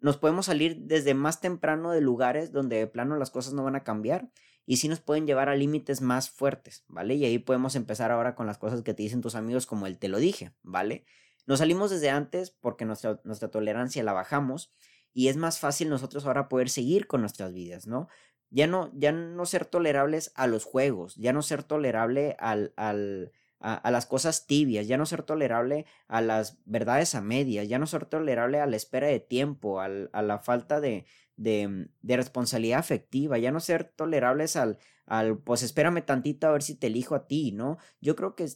nos 0.00 0.18
podemos 0.18 0.46
salir 0.46 0.76
desde 0.80 1.14
más 1.14 1.40
temprano 1.40 1.92
de 1.92 2.00
lugares 2.00 2.52
donde 2.52 2.76
de 2.76 2.86
plano 2.86 3.16
las 3.16 3.30
cosas 3.30 3.54
no 3.54 3.64
van 3.64 3.76
a 3.76 3.84
cambiar 3.84 4.28
y 4.66 4.76
sí 4.78 4.88
nos 4.88 5.00
pueden 5.00 5.26
llevar 5.26 5.48
a 5.48 5.56
límites 5.56 6.00
más 6.00 6.30
fuertes, 6.30 6.84
¿vale? 6.88 7.14
Y 7.14 7.24
ahí 7.24 7.38
podemos 7.38 7.76
empezar 7.76 8.10
ahora 8.10 8.34
con 8.34 8.46
las 8.46 8.58
cosas 8.58 8.82
que 8.82 8.94
te 8.94 9.02
dicen 9.02 9.20
tus 9.20 9.34
amigos 9.34 9.66
como 9.66 9.86
el 9.86 9.98
te 9.98 10.08
lo 10.08 10.18
dije, 10.18 10.52
¿vale? 10.62 11.04
Nos 11.46 11.58
salimos 11.58 11.90
desde 11.90 12.10
antes 12.10 12.50
porque 12.50 12.84
nuestra, 12.84 13.20
nuestra 13.24 13.48
tolerancia 13.48 14.02
la 14.02 14.12
bajamos 14.12 14.72
y 15.12 15.28
es 15.28 15.36
más 15.36 15.58
fácil 15.58 15.90
nosotros 15.90 16.24
ahora 16.24 16.48
poder 16.48 16.70
seguir 16.70 17.06
con 17.06 17.20
nuestras 17.20 17.52
vidas, 17.52 17.86
¿no? 17.86 18.08
Ya 18.50 18.66
no, 18.66 18.90
ya 18.94 19.12
no 19.12 19.46
ser 19.46 19.66
tolerables 19.66 20.32
a 20.34 20.46
los 20.46 20.64
juegos, 20.64 21.14
ya 21.16 21.32
no 21.32 21.42
ser 21.42 21.62
tolerable 21.62 22.36
al, 22.38 22.72
al, 22.76 23.32
a, 23.58 23.90
las 23.90 24.06
cosas 24.06 24.46
tibias, 24.46 24.86
ya 24.86 24.96
no 24.96 25.06
ser 25.06 25.22
tolerable 25.22 25.86
a 26.06 26.20
las 26.20 26.58
verdades 26.64 27.14
a 27.14 27.20
medias, 27.20 27.68
ya 27.68 27.78
no 27.78 27.86
ser 27.86 28.06
tolerable 28.06 28.60
a 28.60 28.66
la 28.66 28.76
espera 28.76 29.08
de 29.08 29.20
tiempo, 29.20 29.80
a 29.80 29.88
la 29.88 30.38
falta 30.38 30.80
de, 30.80 31.06
de, 31.36 31.88
de, 32.02 32.16
responsabilidad 32.16 32.78
afectiva, 32.78 33.38
ya 33.38 33.50
no 33.50 33.60
ser 33.60 33.84
tolerables 33.84 34.56
al, 34.56 34.78
al, 35.06 35.38
pues 35.38 35.62
espérame 35.62 36.04
tantito 36.04 36.46
a 36.46 36.52
ver 36.52 36.62
si 36.62 36.74
te 36.74 36.86
elijo 36.88 37.14
a 37.14 37.26
ti, 37.26 37.52
¿no? 37.52 37.78
Yo 38.00 38.16
creo 38.16 38.34
que 38.34 38.48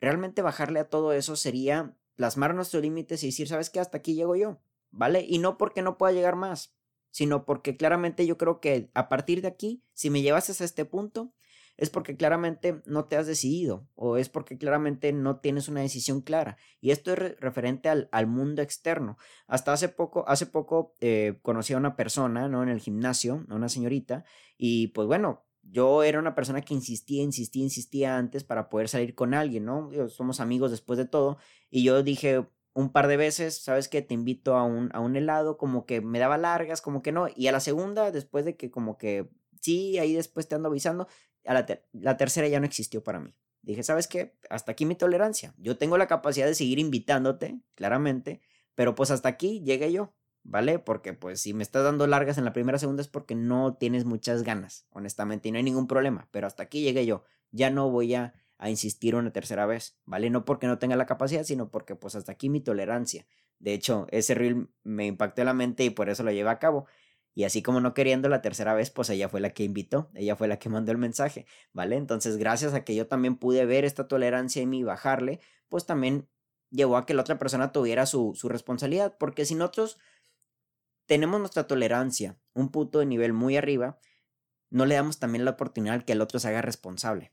realmente 0.00 0.42
bajarle 0.42 0.80
a 0.80 0.88
todo 0.88 1.12
eso 1.12 1.36
sería 1.36 1.96
plasmar 2.14 2.54
nuestros 2.54 2.82
límites 2.82 3.22
y 3.22 3.26
decir, 3.26 3.48
¿sabes 3.48 3.70
qué? 3.70 3.80
Hasta 3.80 3.98
aquí 3.98 4.14
llego 4.14 4.36
yo, 4.36 4.60
¿vale? 4.90 5.24
Y 5.26 5.38
no 5.38 5.56
porque 5.56 5.82
no 5.82 5.96
pueda 5.96 6.12
llegar 6.12 6.36
más, 6.36 6.74
sino 7.10 7.44
porque 7.44 7.76
claramente 7.76 8.26
yo 8.26 8.36
creo 8.38 8.60
que 8.60 8.90
a 8.94 9.08
partir 9.08 9.42
de 9.42 9.48
aquí, 9.48 9.82
si 9.94 10.10
me 10.10 10.22
llevases 10.22 10.60
a 10.60 10.64
este 10.64 10.84
punto, 10.84 11.32
es 11.76 11.90
porque 11.90 12.16
claramente 12.16 12.80
no 12.84 13.06
te 13.06 13.16
has 13.16 13.26
decidido 13.26 13.88
o 13.94 14.16
es 14.16 14.28
porque 14.28 14.58
claramente 14.58 15.12
no 15.12 15.40
tienes 15.40 15.68
una 15.68 15.80
decisión 15.80 16.20
clara. 16.20 16.56
Y 16.80 16.90
esto 16.90 17.12
es 17.12 17.38
referente 17.40 17.88
al, 17.88 18.08
al, 18.12 18.26
mundo 18.26 18.62
externo. 18.62 19.16
Hasta 19.46 19.72
hace 19.72 19.88
poco, 19.88 20.24
hace 20.28 20.46
poco 20.46 20.94
eh, 21.00 21.38
conocí 21.42 21.72
a 21.72 21.78
una 21.78 21.96
persona, 21.96 22.48
¿no? 22.48 22.62
En 22.62 22.68
el 22.68 22.80
gimnasio, 22.80 23.44
una 23.48 23.68
señorita, 23.68 24.24
y 24.56 24.88
pues 24.88 25.06
bueno, 25.06 25.44
yo 25.62 26.02
era 26.02 26.18
una 26.18 26.34
persona 26.34 26.60
que 26.62 26.74
insistía, 26.74 27.22
insistía, 27.22 27.62
insistía 27.62 28.16
antes 28.16 28.44
para 28.44 28.68
poder 28.68 28.88
salir 28.88 29.14
con 29.14 29.34
alguien, 29.34 29.64
¿no? 29.64 29.90
Somos 30.08 30.40
amigos 30.40 30.70
después 30.70 30.98
de 30.98 31.06
todo, 31.06 31.38
y 31.70 31.84
yo 31.84 32.02
dije 32.02 32.46
un 32.74 32.90
par 32.90 33.06
de 33.06 33.16
veces, 33.16 33.62
¿sabes 33.62 33.88
qué? 33.88 34.02
Te 34.02 34.14
invito 34.14 34.56
a 34.56 34.64
un, 34.64 34.90
a 34.94 35.00
un 35.00 35.16
helado, 35.16 35.58
como 35.58 35.84
que 35.84 36.00
me 36.00 36.18
daba 36.18 36.38
largas, 36.38 36.80
como 36.80 37.02
que 37.02 37.12
no, 37.12 37.26
y 37.34 37.46
a 37.48 37.52
la 37.52 37.60
segunda, 37.60 38.10
después 38.10 38.44
de 38.44 38.56
que 38.56 38.70
como 38.70 38.96
que 38.98 39.28
sí, 39.60 39.98
ahí 39.98 40.14
después 40.14 40.48
te 40.48 40.54
ando 40.54 40.68
avisando, 40.68 41.06
la, 41.44 42.16
tercera 42.16 42.48
ya 42.48 42.60
no 42.60 42.66
existió 42.66 43.02
para 43.02 43.20
mí. 43.20 43.34
Dije, 43.62 43.82
¿sabes 43.82 44.08
qué? 44.08 44.36
Hasta 44.50 44.72
aquí 44.72 44.86
mi 44.86 44.94
tolerancia. 44.94 45.54
Yo 45.58 45.78
tengo 45.78 45.96
la 45.98 46.08
capacidad 46.08 46.46
de 46.46 46.54
seguir 46.54 46.78
invitándote, 46.78 47.60
claramente, 47.74 48.40
pero 48.74 48.94
pues 48.94 49.10
hasta 49.10 49.28
aquí 49.28 49.60
llegué 49.62 49.92
yo, 49.92 50.14
¿vale? 50.42 50.78
Porque 50.78 51.12
pues 51.12 51.40
si 51.40 51.54
me 51.54 51.62
estás 51.62 51.84
dando 51.84 52.06
largas 52.06 52.38
en 52.38 52.44
la 52.44 52.52
primera 52.52 52.78
segunda 52.78 53.02
es 53.02 53.08
porque 53.08 53.34
no 53.34 53.74
tienes 53.74 54.04
muchas 54.04 54.42
ganas, 54.42 54.86
honestamente, 54.90 55.48
y 55.48 55.52
no 55.52 55.58
hay 55.58 55.64
ningún 55.64 55.86
problema, 55.86 56.28
pero 56.32 56.46
hasta 56.46 56.64
aquí 56.64 56.82
llegué 56.82 57.06
yo. 57.06 57.24
Ya 57.52 57.70
no 57.70 57.90
voy 57.90 58.14
a, 58.14 58.34
a 58.58 58.70
insistir 58.70 59.14
una 59.14 59.32
tercera 59.32 59.66
vez, 59.66 59.96
¿vale? 60.04 60.30
No 60.30 60.44
porque 60.44 60.66
no 60.66 60.78
tenga 60.78 60.96
la 60.96 61.06
capacidad, 61.06 61.44
sino 61.44 61.70
porque 61.70 61.94
pues 61.94 62.14
hasta 62.16 62.32
aquí 62.32 62.48
mi 62.48 62.60
tolerancia. 62.60 63.26
De 63.58 63.74
hecho, 63.74 64.06
ese 64.10 64.34
reel 64.34 64.70
me 64.82 65.06
impactó 65.06 65.44
la 65.44 65.54
mente 65.54 65.84
y 65.84 65.90
por 65.90 66.08
eso 66.08 66.24
lo 66.24 66.32
llevé 66.32 66.50
a 66.50 66.58
cabo. 66.58 66.86
Y 67.34 67.44
así 67.44 67.62
como 67.62 67.80
no 67.80 67.94
queriendo 67.94 68.28
la 68.28 68.42
tercera 68.42 68.74
vez, 68.74 68.90
pues 68.90 69.08
ella 69.10 69.28
fue 69.28 69.40
la 69.40 69.50
que 69.50 69.64
invitó, 69.64 70.10
ella 70.14 70.36
fue 70.36 70.48
la 70.48 70.58
que 70.58 70.68
mandó 70.68 70.92
el 70.92 70.98
mensaje, 70.98 71.46
¿vale? 71.72 71.96
Entonces, 71.96 72.36
gracias 72.36 72.74
a 72.74 72.84
que 72.84 72.94
yo 72.94 73.06
también 73.06 73.36
pude 73.36 73.64
ver 73.64 73.84
esta 73.84 74.06
tolerancia 74.06 74.62
en 74.62 74.70
mí 74.70 74.80
y 74.80 74.84
bajarle, 74.84 75.40
pues 75.68 75.86
también 75.86 76.28
llevó 76.70 76.96
a 76.96 77.06
que 77.06 77.14
la 77.14 77.22
otra 77.22 77.38
persona 77.38 77.72
tuviera 77.72 78.06
su, 78.06 78.32
su 78.34 78.48
responsabilidad, 78.48 79.16
porque 79.18 79.44
si 79.46 79.54
nosotros 79.54 79.98
tenemos 81.06 81.40
nuestra 81.40 81.66
tolerancia, 81.66 82.38
un 82.54 82.70
punto 82.70 82.98
de 82.98 83.06
nivel 83.06 83.32
muy 83.32 83.56
arriba, 83.56 83.98
no 84.70 84.86
le 84.86 84.94
damos 84.94 85.18
también 85.18 85.44
la 85.44 85.52
oportunidad 85.52 86.04
que 86.04 86.12
el 86.12 86.20
otro 86.20 86.38
se 86.38 86.48
haga 86.48 86.62
responsable. 86.62 87.32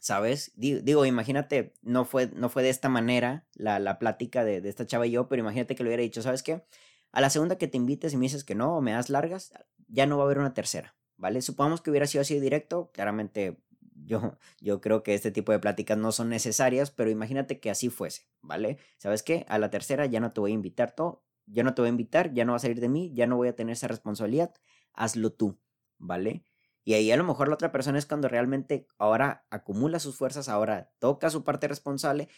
¿Sabes? 0.00 0.52
Digo, 0.54 1.04
imagínate, 1.06 1.74
no 1.82 2.04
fue, 2.04 2.28
no 2.28 2.48
fue 2.50 2.62
de 2.62 2.68
esta 2.70 2.88
manera 2.88 3.48
la, 3.54 3.80
la 3.80 3.98
plática 3.98 4.44
de, 4.44 4.60
de 4.60 4.68
esta 4.68 4.86
chava 4.86 5.08
y 5.08 5.10
yo, 5.10 5.28
pero 5.28 5.40
imagínate 5.40 5.74
que 5.74 5.82
le 5.82 5.88
hubiera 5.88 6.02
dicho, 6.02 6.22
¿sabes 6.22 6.44
qué? 6.44 6.64
A 7.12 7.20
la 7.20 7.30
segunda 7.30 7.58
que 7.58 7.68
te 7.68 7.76
invites 7.76 8.12
y 8.12 8.16
me 8.16 8.26
dices 8.26 8.44
que 8.44 8.54
no 8.54 8.76
o 8.76 8.80
me 8.80 8.92
das 8.92 9.10
largas, 9.10 9.52
ya 9.88 10.06
no 10.06 10.16
va 10.18 10.24
a 10.24 10.26
haber 10.26 10.38
una 10.38 10.54
tercera, 10.54 10.96
¿vale? 11.16 11.42
Supongamos 11.42 11.80
que 11.80 11.90
hubiera 11.90 12.06
sido 12.06 12.22
así 12.22 12.38
directo, 12.38 12.90
claramente 12.92 13.62
yo, 14.04 14.38
yo 14.60 14.80
creo 14.80 15.02
que 15.02 15.14
este 15.14 15.30
tipo 15.30 15.52
de 15.52 15.58
pláticas 15.58 15.98
no 15.98 16.12
son 16.12 16.28
necesarias, 16.28 16.90
pero 16.90 17.10
imagínate 17.10 17.60
que 17.60 17.70
así 17.70 17.88
fuese, 17.88 18.28
¿vale? 18.42 18.78
¿Sabes 18.98 19.22
qué? 19.22 19.44
A 19.48 19.58
la 19.58 19.70
tercera 19.70 20.06
ya 20.06 20.20
no 20.20 20.32
te 20.32 20.40
voy 20.40 20.52
a 20.52 20.54
invitar 20.54 20.94
todo, 20.94 21.24
ya 21.46 21.62
no 21.62 21.74
te 21.74 21.82
voy 21.82 21.88
a 21.88 21.90
invitar, 21.90 22.32
ya 22.32 22.44
no 22.44 22.52
va 22.52 22.56
a 22.56 22.60
salir 22.60 22.80
de 22.80 22.88
mí, 22.88 23.12
ya 23.14 23.26
no 23.26 23.36
voy 23.36 23.48
a 23.48 23.56
tener 23.56 23.72
esa 23.72 23.88
responsabilidad, 23.88 24.54
hazlo 24.92 25.32
tú, 25.32 25.58
¿vale? 25.98 26.44
Y 26.84 26.94
ahí 26.94 27.10
a 27.10 27.16
lo 27.16 27.24
mejor 27.24 27.48
la 27.48 27.54
otra 27.54 27.70
persona 27.70 27.98
es 27.98 28.06
cuando 28.06 28.28
realmente 28.28 28.86
ahora 28.96 29.46
acumula 29.50 29.98
sus 29.98 30.16
fuerzas, 30.16 30.48
ahora 30.48 30.90
toca 30.98 31.28
su 31.28 31.44
parte 31.44 31.68
responsable 31.68 32.28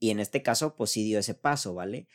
y 0.00 0.10
en 0.10 0.18
este 0.18 0.42
caso 0.42 0.74
pues 0.74 0.90
sí 0.90 1.04
dio 1.04 1.20
ese 1.20 1.34
paso, 1.34 1.74
¿vale? 1.74 2.08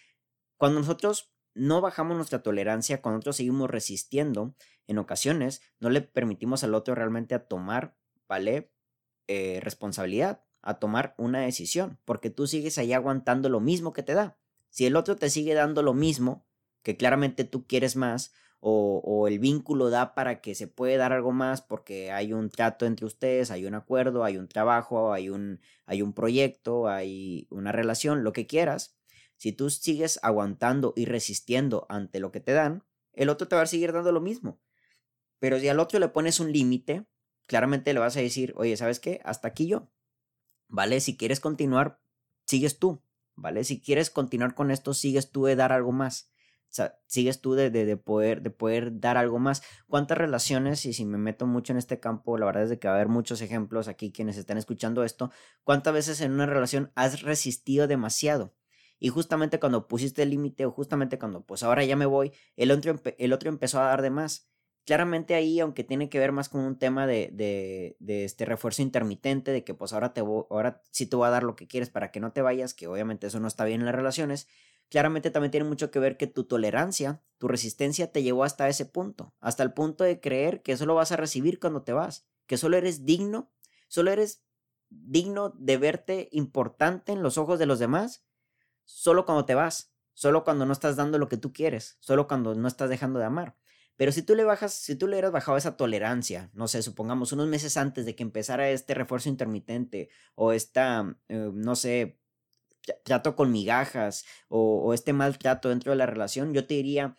Cuando 0.57 0.79
nosotros 0.79 1.34
no 1.55 1.81
bajamos 1.81 2.17
nuestra 2.17 2.43
tolerancia, 2.43 3.01
cuando 3.01 3.17
nosotros 3.17 3.37
seguimos 3.37 3.69
resistiendo, 3.69 4.53
en 4.87 4.99
ocasiones 4.99 5.61
no 5.79 5.89
le 5.89 6.01
permitimos 6.01 6.63
al 6.63 6.75
otro 6.75 6.93
realmente 6.93 7.33
a 7.33 7.47
tomar, 7.47 7.97
¿vale? 8.27 8.71
Eh, 9.27 9.59
responsabilidad, 9.63 10.43
a 10.61 10.79
tomar 10.79 11.15
una 11.17 11.39
decisión, 11.39 11.97
porque 12.05 12.29
tú 12.29 12.45
sigues 12.45 12.77
ahí 12.77 12.93
aguantando 12.93 13.49
lo 13.49 13.61
mismo 13.61 13.93
que 13.93 14.03
te 14.03 14.13
da. 14.13 14.37
Si 14.69 14.85
el 14.85 14.95
otro 14.95 15.15
te 15.15 15.29
sigue 15.29 15.53
dando 15.53 15.81
lo 15.81 15.93
mismo, 15.93 16.45
que 16.83 16.97
claramente 16.97 17.45
tú 17.45 17.65
quieres 17.65 17.95
más, 17.95 18.33
o, 18.59 19.01
o, 19.03 19.27
el 19.27 19.39
vínculo 19.39 19.89
da 19.91 20.15
para 20.15 20.41
que 20.41 20.55
se 20.55 20.67
puede 20.67 20.97
dar 20.97 21.13
algo 21.13 21.31
más 21.31 21.61
porque 21.61 22.11
hay 22.11 22.33
un 22.33 22.49
trato 22.49 22.87
entre 22.87 23.05
ustedes, 23.05 23.51
hay 23.51 23.65
un 23.65 23.75
acuerdo, 23.75 24.23
hay 24.23 24.37
un 24.37 24.47
trabajo, 24.47 25.13
hay 25.13 25.29
un, 25.29 25.59
hay 25.85 26.01
un 26.01 26.13
proyecto, 26.13 26.87
hay 26.87 27.47
una 27.51 27.71
relación, 27.71 28.23
lo 28.23 28.33
que 28.33 28.47
quieras. 28.47 28.97
Si 29.37 29.51
tú 29.51 29.69
sigues 29.69 30.19
aguantando 30.23 30.93
y 30.95 31.05
resistiendo 31.05 31.85
ante 31.89 32.19
lo 32.19 32.31
que 32.31 32.39
te 32.39 32.53
dan, 32.53 32.83
el 33.13 33.29
otro 33.29 33.47
te 33.47 33.55
va 33.55 33.63
a 33.63 33.67
seguir 33.67 33.93
dando 33.93 34.11
lo 34.11 34.21
mismo. 34.21 34.59
Pero 35.39 35.59
si 35.59 35.67
al 35.67 35.79
otro 35.79 35.99
le 35.99 36.09
pones 36.09 36.39
un 36.39 36.51
límite, 36.51 37.05
claramente 37.47 37.93
le 37.93 37.99
vas 37.99 38.17
a 38.17 38.21
decir, 38.21 38.53
oye, 38.57 38.77
¿sabes 38.77 38.99
qué? 38.99 39.21
Hasta 39.23 39.47
aquí 39.47 39.67
yo. 39.67 39.89
¿Vale? 40.67 40.99
Si 40.99 41.17
quieres 41.17 41.39
continuar, 41.39 41.99
sigues 42.45 42.79
tú. 42.79 43.01
¿Vale? 43.35 43.63
Si 43.63 43.81
quieres 43.81 44.09
continuar 44.09 44.55
con 44.55 44.71
esto, 44.71 44.93
sigues 44.93 45.31
tú 45.31 45.45
de 45.45 45.55
dar 45.55 45.71
algo 45.73 45.91
más. 45.91 46.31
O 46.69 46.73
sea, 46.75 46.99
sigues 47.05 47.41
tú 47.41 47.53
de, 47.53 47.69
de, 47.69 47.97
poder, 47.97 48.41
de 48.41 48.49
poder 48.49 48.99
dar 48.99 49.17
algo 49.17 49.39
más. 49.39 49.61
¿Cuántas 49.87 50.17
relaciones, 50.17 50.85
y 50.85 50.93
si 50.93 51.05
me 51.05 51.17
meto 51.17 51.45
mucho 51.47 51.73
en 51.73 51.77
este 51.77 51.99
campo, 51.99 52.37
la 52.37 52.45
verdad 52.45 52.63
es 52.63 52.69
de 52.69 52.79
que 52.79 52.87
va 52.87 52.93
a 52.93 52.97
haber 52.97 53.07
muchos 53.07 53.41
ejemplos 53.41 53.87
aquí 53.87 54.11
quienes 54.11 54.37
están 54.37 54.57
escuchando 54.57 55.03
esto, 55.03 55.31
¿cuántas 55.63 55.93
veces 55.93 56.21
en 56.21 56.31
una 56.31 56.45
relación 56.45 56.91
has 56.95 57.21
resistido 57.21 57.87
demasiado? 57.87 58.53
Y 58.99 59.09
justamente 59.09 59.59
cuando 59.59 59.87
pusiste 59.87 60.23
el 60.23 60.29
límite 60.29 60.65
o 60.65 60.71
justamente 60.71 61.19
cuando 61.19 61.45
pues 61.45 61.63
ahora 61.63 61.83
ya 61.83 61.95
me 61.95 62.05
voy, 62.05 62.31
el 62.55 62.71
otro, 62.71 62.99
el 63.17 63.33
otro 63.33 63.49
empezó 63.49 63.79
a 63.79 63.85
dar 63.85 64.01
de 64.01 64.09
más. 64.09 64.47
Claramente 64.85 65.33
ahí, 65.33 65.59
aunque 65.59 65.83
tiene 65.83 66.09
que 66.09 66.19
ver 66.19 66.31
más 66.31 66.47
con 66.47 66.61
un 66.61 66.77
tema 66.77 67.07
de, 67.07 67.31
de, 67.33 67.97
de 67.99 68.23
este 68.23 68.45
refuerzo 68.45 68.83
intermitente, 68.83 69.51
de 69.51 69.63
que 69.63 69.73
pues 69.73 69.93
ahora, 69.93 70.13
te 70.13 70.21
ahora 70.21 70.83
sí 70.91 71.07
te 71.07 71.15
voy 71.15 71.27
a 71.27 71.31
dar 71.31 71.43
lo 71.43 71.55
que 71.55 71.67
quieres 71.67 71.89
para 71.89 72.11
que 72.11 72.19
no 72.19 72.31
te 72.33 72.43
vayas, 72.43 72.75
que 72.75 72.87
obviamente 72.87 73.27
eso 73.27 73.39
no 73.39 73.47
está 73.47 73.65
bien 73.65 73.81
en 73.81 73.87
las 73.87 73.95
relaciones, 73.95 74.47
claramente 74.89 75.31
también 75.31 75.51
tiene 75.51 75.67
mucho 75.67 75.89
que 75.91 75.99
ver 75.99 76.17
que 76.17 76.27
tu 76.27 76.43
tolerancia, 76.43 77.23
tu 77.37 77.47
resistencia 77.47 78.11
te 78.11 78.23
llevó 78.23 78.43
hasta 78.43 78.69
ese 78.69 78.85
punto, 78.85 79.33
hasta 79.39 79.63
el 79.63 79.73
punto 79.73 80.03
de 80.03 80.19
creer 80.19 80.61
que 80.61 80.73
eso 80.73 80.85
lo 80.85 80.95
vas 80.95 81.11
a 81.11 81.17
recibir 81.17 81.59
cuando 81.59 81.81
te 81.81 81.93
vas, 81.93 82.27
que 82.45 82.57
solo 82.57 82.77
eres 82.77 83.05
digno, 83.05 83.51
solo 83.87 84.11
eres 84.11 84.43
digno 84.89 85.49
de 85.49 85.77
verte 85.77 86.29
importante 86.31 87.11
en 87.11 87.23
los 87.23 87.37
ojos 87.37 87.59
de 87.59 87.65
los 87.65 87.79
demás 87.79 88.23
solo 88.85 89.25
cuando 89.25 89.45
te 89.45 89.55
vas, 89.55 89.93
solo 90.13 90.43
cuando 90.43 90.65
no 90.65 90.73
estás 90.73 90.95
dando 90.95 91.17
lo 91.17 91.27
que 91.27 91.37
tú 91.37 91.51
quieres, 91.53 91.97
solo 91.99 92.27
cuando 92.27 92.55
no 92.55 92.67
estás 92.67 92.89
dejando 92.89 93.19
de 93.19 93.25
amar. 93.25 93.55
Pero 93.97 94.11
si 94.11 94.21
tú 94.23 94.35
le 94.35 94.43
bajas, 94.43 94.73
si 94.73 94.95
tú 94.95 95.07
le 95.07 95.15
hubieras 95.15 95.31
bajado 95.31 95.57
esa 95.57 95.77
tolerancia, 95.77 96.49
no 96.53 96.67
sé, 96.67 96.81
supongamos 96.81 97.31
unos 97.31 97.47
meses 97.47 97.77
antes 97.77 98.05
de 98.05 98.15
que 98.15 98.23
empezara 98.23 98.69
este 98.69 98.93
refuerzo 98.93 99.29
intermitente 99.29 100.09
o 100.35 100.51
esta, 100.51 101.17
eh, 101.29 101.51
no 101.53 101.75
sé, 101.75 102.19
trato 103.03 103.35
con 103.35 103.51
migajas 103.51 104.25
o, 104.49 104.81
o 104.83 104.93
este 104.93 105.13
maltrato 105.13 105.69
dentro 105.69 105.91
de 105.91 105.97
la 105.97 106.05
relación, 106.05 106.53
yo 106.53 106.67
te 106.67 106.75
diría, 106.75 107.15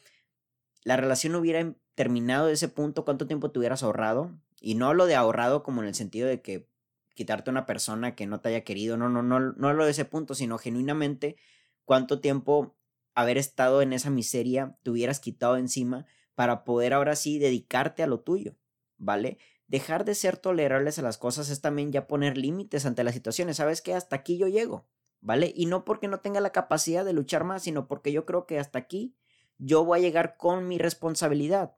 la 0.84 0.96
relación 0.96 1.34
hubiera 1.34 1.74
terminado 1.94 2.46
de 2.46 2.52
ese 2.52 2.68
punto, 2.68 3.04
¿cuánto 3.04 3.26
tiempo 3.26 3.50
te 3.50 3.58
hubieras 3.58 3.82
ahorrado? 3.82 4.38
Y 4.60 4.74
no 4.74 4.86
hablo 4.86 5.06
de 5.06 5.16
ahorrado 5.16 5.62
como 5.62 5.82
en 5.82 5.88
el 5.88 5.94
sentido 5.94 6.28
de 6.28 6.42
que 6.42 6.68
quitarte 7.14 7.50
una 7.50 7.66
persona 7.66 8.14
que 8.14 8.26
no 8.26 8.40
te 8.40 8.50
haya 8.50 8.64
querido, 8.64 8.96
no, 8.96 9.08
no, 9.08 9.22
no, 9.22 9.40
no 9.40 9.68
hablo 9.68 9.86
de 9.86 9.90
ese 9.92 10.04
punto, 10.04 10.34
sino 10.34 10.58
genuinamente 10.58 11.36
cuánto 11.86 12.20
tiempo 12.20 12.76
haber 13.14 13.38
estado 13.38 13.80
en 13.80 13.94
esa 13.94 14.10
miseria 14.10 14.76
te 14.82 14.90
hubieras 14.90 15.20
quitado 15.20 15.56
encima 15.56 16.04
para 16.34 16.64
poder 16.64 16.92
ahora 16.92 17.16
sí 17.16 17.38
dedicarte 17.38 18.02
a 18.02 18.06
lo 18.06 18.20
tuyo, 18.20 18.56
¿vale? 18.98 19.38
Dejar 19.68 20.04
de 20.04 20.14
ser 20.14 20.36
tolerables 20.36 20.98
a 20.98 21.02
las 21.02 21.16
cosas 21.16 21.48
es 21.48 21.62
también 21.62 21.92
ya 21.92 22.06
poner 22.06 22.36
límites 22.36 22.84
ante 22.84 23.02
las 23.02 23.14
situaciones. 23.14 23.56
¿Sabes 23.56 23.80
qué? 23.80 23.94
Hasta 23.94 24.16
aquí 24.16 24.36
yo 24.36 24.48
llego, 24.48 24.86
¿vale? 25.20 25.52
Y 25.56 25.64
no 25.64 25.86
porque 25.86 26.08
no 26.08 26.20
tenga 26.20 26.40
la 26.40 26.50
capacidad 26.50 27.04
de 27.04 27.14
luchar 27.14 27.44
más, 27.44 27.62
sino 27.62 27.88
porque 27.88 28.12
yo 28.12 28.26
creo 28.26 28.46
que 28.46 28.58
hasta 28.58 28.78
aquí 28.78 29.16
yo 29.56 29.84
voy 29.84 30.00
a 30.00 30.02
llegar 30.02 30.36
con 30.36 30.68
mi 30.68 30.76
responsabilidad. 30.76 31.74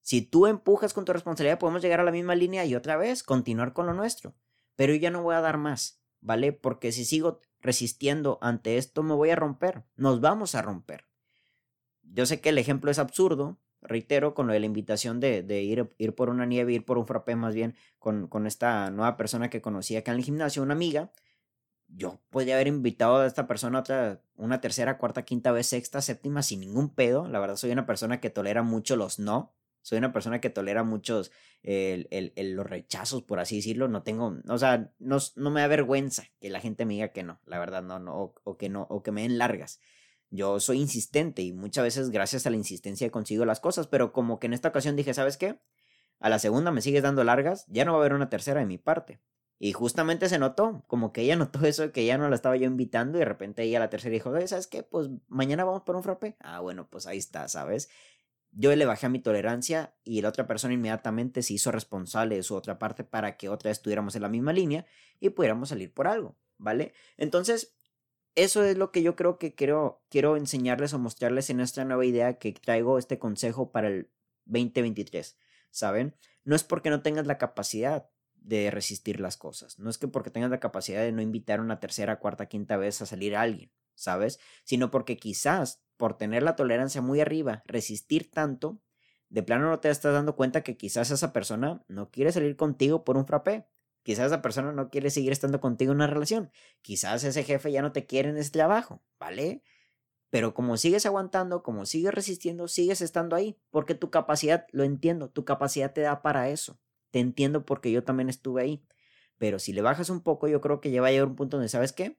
Si 0.00 0.22
tú 0.22 0.46
empujas 0.46 0.92
con 0.92 1.04
tu 1.04 1.12
responsabilidad, 1.12 1.58
podemos 1.58 1.82
llegar 1.82 2.00
a 2.00 2.04
la 2.04 2.12
misma 2.12 2.34
línea 2.34 2.64
y 2.64 2.74
otra 2.74 2.96
vez 2.96 3.22
continuar 3.22 3.72
con 3.72 3.86
lo 3.86 3.94
nuestro. 3.94 4.34
Pero 4.74 4.94
yo 4.94 5.00
ya 5.00 5.10
no 5.10 5.22
voy 5.22 5.34
a 5.36 5.40
dar 5.40 5.56
más, 5.56 6.02
¿vale? 6.20 6.52
Porque 6.52 6.90
si 6.90 7.04
sigo 7.04 7.40
resistiendo 7.60 8.38
ante 8.40 8.76
esto, 8.76 9.02
me 9.02 9.14
voy 9.14 9.30
a 9.30 9.36
romper, 9.36 9.84
nos 9.96 10.20
vamos 10.20 10.54
a 10.54 10.62
romper. 10.62 11.06
Yo 12.02 12.26
sé 12.26 12.40
que 12.40 12.48
el 12.48 12.58
ejemplo 12.58 12.90
es 12.90 12.98
absurdo, 12.98 13.58
reitero, 13.82 14.34
con 14.34 14.46
lo 14.46 14.52
de 14.52 14.60
la 14.60 14.66
invitación 14.66 15.20
de, 15.20 15.42
de 15.42 15.62
ir, 15.62 15.94
ir, 15.98 16.14
por 16.14 16.28
una 16.28 16.46
nieve, 16.46 16.72
ir 16.72 16.84
por 16.84 16.98
un 16.98 17.06
frappé 17.06 17.36
más 17.36 17.54
bien, 17.54 17.74
con, 17.98 18.28
con 18.28 18.46
esta 18.46 18.90
nueva 18.90 19.16
persona 19.16 19.50
que 19.50 19.60
conocí 19.60 19.96
acá 19.96 20.12
en 20.12 20.18
el 20.18 20.24
gimnasio, 20.24 20.62
una 20.62 20.74
amiga. 20.74 21.12
Yo 21.88 22.20
podría 22.30 22.54
haber 22.54 22.68
invitado 22.68 23.16
a 23.16 23.26
esta 23.26 23.46
persona 23.48 23.80
otra, 23.80 24.22
una 24.36 24.60
tercera, 24.60 24.96
cuarta, 24.98 25.24
quinta 25.24 25.50
vez, 25.50 25.66
sexta, 25.66 26.00
séptima, 26.00 26.42
sin 26.42 26.60
ningún 26.60 26.94
pedo. 26.94 27.26
La 27.26 27.40
verdad, 27.40 27.56
soy 27.56 27.72
una 27.72 27.86
persona 27.86 28.20
que 28.20 28.30
tolera 28.30 28.62
mucho 28.62 28.96
los 28.96 29.18
no. 29.18 29.54
Soy 29.82 29.98
una 29.98 30.12
persona 30.12 30.40
que 30.40 30.50
tolera 30.50 30.84
muchos 30.84 31.32
el, 31.62 32.08
el, 32.10 32.52
los 32.52 32.66
rechazos, 32.66 33.22
por 33.22 33.40
así 33.40 33.56
decirlo. 33.56 33.88
No 33.88 34.02
tengo, 34.02 34.36
o 34.48 34.58
sea, 34.58 34.92
no, 34.98 35.18
no, 35.36 35.50
me 35.50 35.60
da 35.60 35.66
vergüenza 35.68 36.24
que 36.40 36.50
la 36.50 36.60
gente 36.60 36.84
me 36.84 36.94
diga 36.94 37.08
que 37.08 37.22
no, 37.22 37.40
la 37.46 37.58
verdad, 37.58 37.82
no, 37.82 37.98
no, 37.98 38.34
o, 38.44 38.56
que 38.56 38.68
no, 38.68 38.86
o 38.90 39.02
que 39.02 39.12
me 39.12 39.22
den 39.22 39.38
largas. 39.38 39.80
Yo 40.30 40.60
soy 40.60 40.78
insistente 40.78 41.42
y 41.42 41.52
muchas 41.52 41.84
veces 41.84 42.10
gracias 42.10 42.46
a 42.46 42.50
la 42.50 42.56
insistencia 42.56 43.10
consigo 43.10 43.44
las 43.44 43.60
cosas, 43.60 43.88
pero 43.88 44.12
como 44.12 44.38
que 44.38 44.46
en 44.46 44.52
esta 44.52 44.68
ocasión 44.68 44.96
dije, 44.96 45.12
¿sabes 45.14 45.36
qué? 45.36 45.60
A 46.20 46.28
la 46.28 46.38
segunda 46.38 46.70
me 46.70 46.82
sigues 46.82 47.02
dando 47.02 47.24
largas, 47.24 47.66
ya 47.68 47.84
no 47.84 47.92
va 47.92 47.98
a 47.98 48.00
haber 48.02 48.14
una 48.14 48.28
tercera 48.28 48.60
de 48.60 48.66
mi 48.66 48.78
parte. 48.78 49.20
Y 49.62 49.72
justamente 49.72 50.28
se 50.30 50.38
notó, 50.38 50.84
como 50.86 51.12
que 51.12 51.20
ella 51.20 51.36
notó 51.36 51.66
eso, 51.66 51.92
que 51.92 52.06
ya 52.06 52.16
no 52.16 52.28
la 52.28 52.34
estaba 52.34 52.56
yo 52.56 52.66
invitando 52.66 53.18
y 53.18 53.20
de 53.20 53.26
repente 53.26 53.62
ella 53.62 53.78
a 53.78 53.80
la 53.80 53.90
tercera 53.90 54.12
dijo, 54.12 54.32
¿sabes 54.46 54.66
qué? 54.66 54.82
Pues 54.82 55.08
mañana 55.28 55.64
vamos 55.64 55.82
por 55.82 55.96
un 55.96 56.02
frappé. 56.02 56.36
Ah, 56.40 56.60
bueno, 56.60 56.88
pues 56.88 57.06
ahí 57.06 57.18
está, 57.18 57.46
¿sabes? 57.48 57.90
Yo 58.52 58.74
le 58.74 58.84
bajé 58.84 59.06
a 59.06 59.10
mi 59.10 59.20
tolerancia 59.20 59.94
y 60.04 60.22
la 60.22 60.28
otra 60.28 60.46
persona 60.46 60.74
inmediatamente 60.74 61.42
se 61.42 61.54
hizo 61.54 61.70
responsable 61.70 62.36
de 62.36 62.42
su 62.42 62.54
otra 62.54 62.78
parte 62.78 63.04
para 63.04 63.36
que 63.36 63.48
otra 63.48 63.68
vez 63.68 63.78
estuviéramos 63.78 64.14
en 64.16 64.22
la 64.22 64.28
misma 64.28 64.52
línea 64.52 64.86
y 65.20 65.30
pudiéramos 65.30 65.68
salir 65.68 65.92
por 65.92 66.08
algo, 66.08 66.36
¿vale? 66.58 66.92
Entonces, 67.16 67.76
eso 68.34 68.64
es 68.64 68.76
lo 68.76 68.90
que 68.90 69.02
yo 69.02 69.16
creo 69.16 69.38
que 69.38 69.54
quiero, 69.54 70.02
quiero 70.08 70.36
enseñarles 70.36 70.94
o 70.94 70.98
mostrarles 70.98 71.50
en 71.50 71.60
esta 71.60 71.84
nueva 71.84 72.04
idea 72.04 72.38
que 72.38 72.52
traigo 72.52 72.98
este 72.98 73.18
consejo 73.18 73.70
para 73.72 73.88
el 73.88 74.10
2023, 74.46 75.38
¿saben? 75.70 76.16
No 76.44 76.56
es 76.56 76.64
porque 76.64 76.90
no 76.90 77.02
tengas 77.02 77.26
la 77.26 77.38
capacidad 77.38 78.10
de 78.40 78.70
resistir 78.70 79.20
las 79.20 79.36
cosas, 79.36 79.78
no 79.78 79.90
es 79.90 79.98
que 79.98 80.08
porque 80.08 80.30
tengas 80.30 80.50
la 80.50 80.60
capacidad 80.60 81.02
de 81.02 81.12
no 81.12 81.22
invitar 81.22 81.60
una 81.60 81.80
tercera, 81.80 82.18
cuarta, 82.18 82.46
quinta 82.46 82.76
vez 82.76 83.00
a 83.02 83.06
salir 83.06 83.36
a 83.36 83.42
alguien, 83.42 83.70
¿sabes? 83.94 84.40
Sino 84.64 84.90
porque 84.90 85.16
quizás 85.16 85.82
por 85.96 86.16
tener 86.16 86.42
la 86.42 86.56
tolerancia 86.56 87.02
muy 87.02 87.20
arriba, 87.20 87.62
resistir 87.66 88.30
tanto, 88.30 88.80
de 89.30 89.42
plano 89.44 89.70
no 89.70 89.78
te 89.78 89.90
estás 89.90 90.12
dando 90.12 90.34
cuenta 90.34 90.62
que 90.62 90.76
quizás 90.76 91.10
esa 91.10 91.32
persona 91.32 91.84
no 91.88 92.10
quiere 92.10 92.32
salir 92.32 92.56
contigo 92.56 93.04
por 93.04 93.16
un 93.16 93.26
frappé. 93.26 93.66
Quizás 94.02 94.26
esa 94.26 94.42
persona 94.42 94.72
no 94.72 94.90
quiere 94.90 95.10
seguir 95.10 95.30
estando 95.30 95.60
contigo 95.60 95.92
en 95.92 95.98
una 95.98 96.06
relación. 96.08 96.50
Quizás 96.82 97.22
ese 97.22 97.44
jefe 97.44 97.70
ya 97.70 97.82
no 97.82 97.92
te 97.92 98.06
quiere 98.06 98.30
en 98.30 98.38
ese 98.38 98.50
trabajo, 98.50 99.02
¿vale? 99.20 99.62
Pero 100.30 100.54
como 100.54 100.76
sigues 100.76 101.06
aguantando, 101.06 101.62
como 101.62 101.86
sigues 101.86 102.12
resistiendo, 102.12 102.66
sigues 102.66 103.02
estando 103.02 103.36
ahí. 103.36 103.60
Porque 103.70 103.94
tu 103.94 104.10
capacidad, 104.10 104.66
lo 104.72 104.84
entiendo, 104.84 105.30
tu 105.30 105.44
capacidad 105.44 105.92
te 105.92 106.00
da 106.00 106.22
para 106.22 106.48
eso. 106.48 106.80
Te 107.10 107.20
entiendo 107.20 107.64
porque 107.64 107.92
yo 107.92 108.04
también 108.04 108.28
estuve 108.28 108.62
ahí. 108.62 108.84
Pero 109.38 109.58
si 109.58 109.72
le 109.72 109.82
bajas 109.82 110.10
un 110.10 110.22
poco, 110.22 110.48
yo 110.48 110.60
creo 110.60 110.80
que 110.80 110.90
ya 110.90 111.00
va 111.00 111.08
a 111.08 111.10
llegar 111.10 111.26
un 111.26 111.36
punto 111.36 111.56
donde, 111.56 111.68
¿sabes 111.68 111.92
qué? 111.92 112.18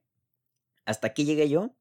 Hasta 0.84 1.06
aquí 1.08 1.24
llegué 1.24 1.48
yo, 1.48 1.76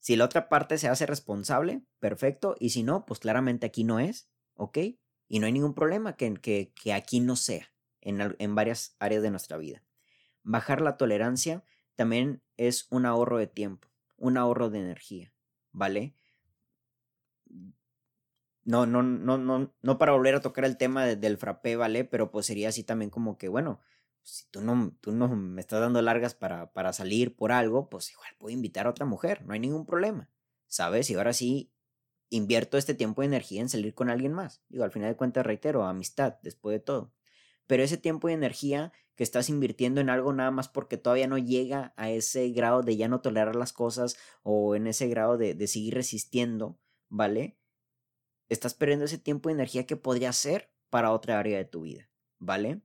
si 0.00 0.16
la 0.16 0.24
otra 0.24 0.48
parte 0.48 0.78
se 0.78 0.88
hace 0.88 1.06
responsable, 1.06 1.82
perfecto. 1.98 2.56
Y 2.58 2.70
si 2.70 2.82
no, 2.82 3.04
pues 3.04 3.20
claramente 3.20 3.66
aquí 3.66 3.84
no 3.84 3.98
es, 3.98 4.30
¿ok? 4.54 4.78
Y 5.28 5.40
no 5.40 5.46
hay 5.46 5.52
ningún 5.52 5.74
problema 5.74 6.16
que, 6.16 6.34
que, 6.34 6.72
que 6.80 6.92
aquí 6.92 7.20
no 7.20 7.36
sea 7.36 7.72
en, 8.00 8.36
en 8.38 8.54
varias 8.54 8.96
áreas 8.98 9.22
de 9.22 9.30
nuestra 9.30 9.56
vida. 9.58 9.84
Bajar 10.42 10.80
la 10.80 10.96
tolerancia 10.96 11.64
también 11.96 12.42
es 12.56 12.86
un 12.90 13.06
ahorro 13.06 13.38
de 13.38 13.48
tiempo, 13.48 13.88
un 14.16 14.38
ahorro 14.38 14.70
de 14.70 14.78
energía, 14.78 15.34
¿vale? 15.72 16.14
No, 18.68 18.84
no, 18.84 19.02
no, 19.02 19.38
no, 19.38 19.72
no 19.80 19.98
para 19.98 20.12
volver 20.12 20.34
a 20.34 20.42
tocar 20.42 20.66
el 20.66 20.76
tema 20.76 21.06
del 21.06 21.38
frappé, 21.38 21.76
¿vale? 21.76 22.04
Pero 22.04 22.30
pues 22.30 22.44
sería 22.44 22.68
así 22.68 22.84
también 22.84 23.08
como 23.10 23.38
que, 23.38 23.48
bueno, 23.48 23.80
si 24.22 24.44
tú 24.50 24.60
no, 24.60 24.94
tú 25.00 25.12
no 25.12 25.26
me 25.28 25.62
estás 25.62 25.80
dando 25.80 26.02
largas 26.02 26.34
para, 26.34 26.70
para 26.74 26.92
salir 26.92 27.34
por 27.34 27.50
algo, 27.50 27.88
pues 27.88 28.12
igual 28.12 28.28
puedo 28.38 28.52
invitar 28.52 28.86
a 28.86 28.90
otra 28.90 29.06
mujer, 29.06 29.42
no 29.46 29.54
hay 29.54 29.60
ningún 29.60 29.86
problema, 29.86 30.28
¿sabes? 30.66 31.08
Y 31.08 31.14
ahora 31.14 31.32
sí 31.32 31.72
invierto 32.28 32.76
este 32.76 32.92
tiempo 32.92 33.22
y 33.22 33.26
energía 33.26 33.62
en 33.62 33.70
salir 33.70 33.94
con 33.94 34.10
alguien 34.10 34.34
más. 34.34 34.62
Digo, 34.68 34.84
al 34.84 34.92
final 34.92 35.08
de 35.10 35.16
cuentas, 35.16 35.46
reitero, 35.46 35.84
amistad, 35.84 36.34
después 36.42 36.74
de 36.74 36.80
todo. 36.80 37.14
Pero 37.66 37.82
ese 37.82 37.96
tiempo 37.96 38.28
y 38.28 38.34
energía 38.34 38.92
que 39.14 39.24
estás 39.24 39.48
invirtiendo 39.48 40.02
en 40.02 40.10
algo 40.10 40.30
nada 40.34 40.50
más 40.50 40.68
porque 40.68 40.98
todavía 40.98 41.26
no 41.26 41.38
llega 41.38 41.94
a 41.96 42.10
ese 42.10 42.50
grado 42.50 42.82
de 42.82 42.98
ya 42.98 43.08
no 43.08 43.22
tolerar 43.22 43.56
las 43.56 43.72
cosas 43.72 44.18
o 44.42 44.76
en 44.76 44.86
ese 44.88 45.08
grado 45.08 45.38
de, 45.38 45.54
de 45.54 45.66
seguir 45.68 45.94
resistiendo, 45.94 46.78
¿vale? 47.08 47.57
Estás 48.48 48.74
perdiendo 48.74 49.04
ese 49.04 49.18
tiempo 49.18 49.48
y 49.48 49.52
energía 49.52 49.86
que 49.86 49.96
podría 49.96 50.32
ser 50.32 50.72
para 50.90 51.12
otra 51.12 51.38
área 51.38 51.58
de 51.58 51.64
tu 51.64 51.82
vida, 51.82 52.10
¿vale? 52.38 52.82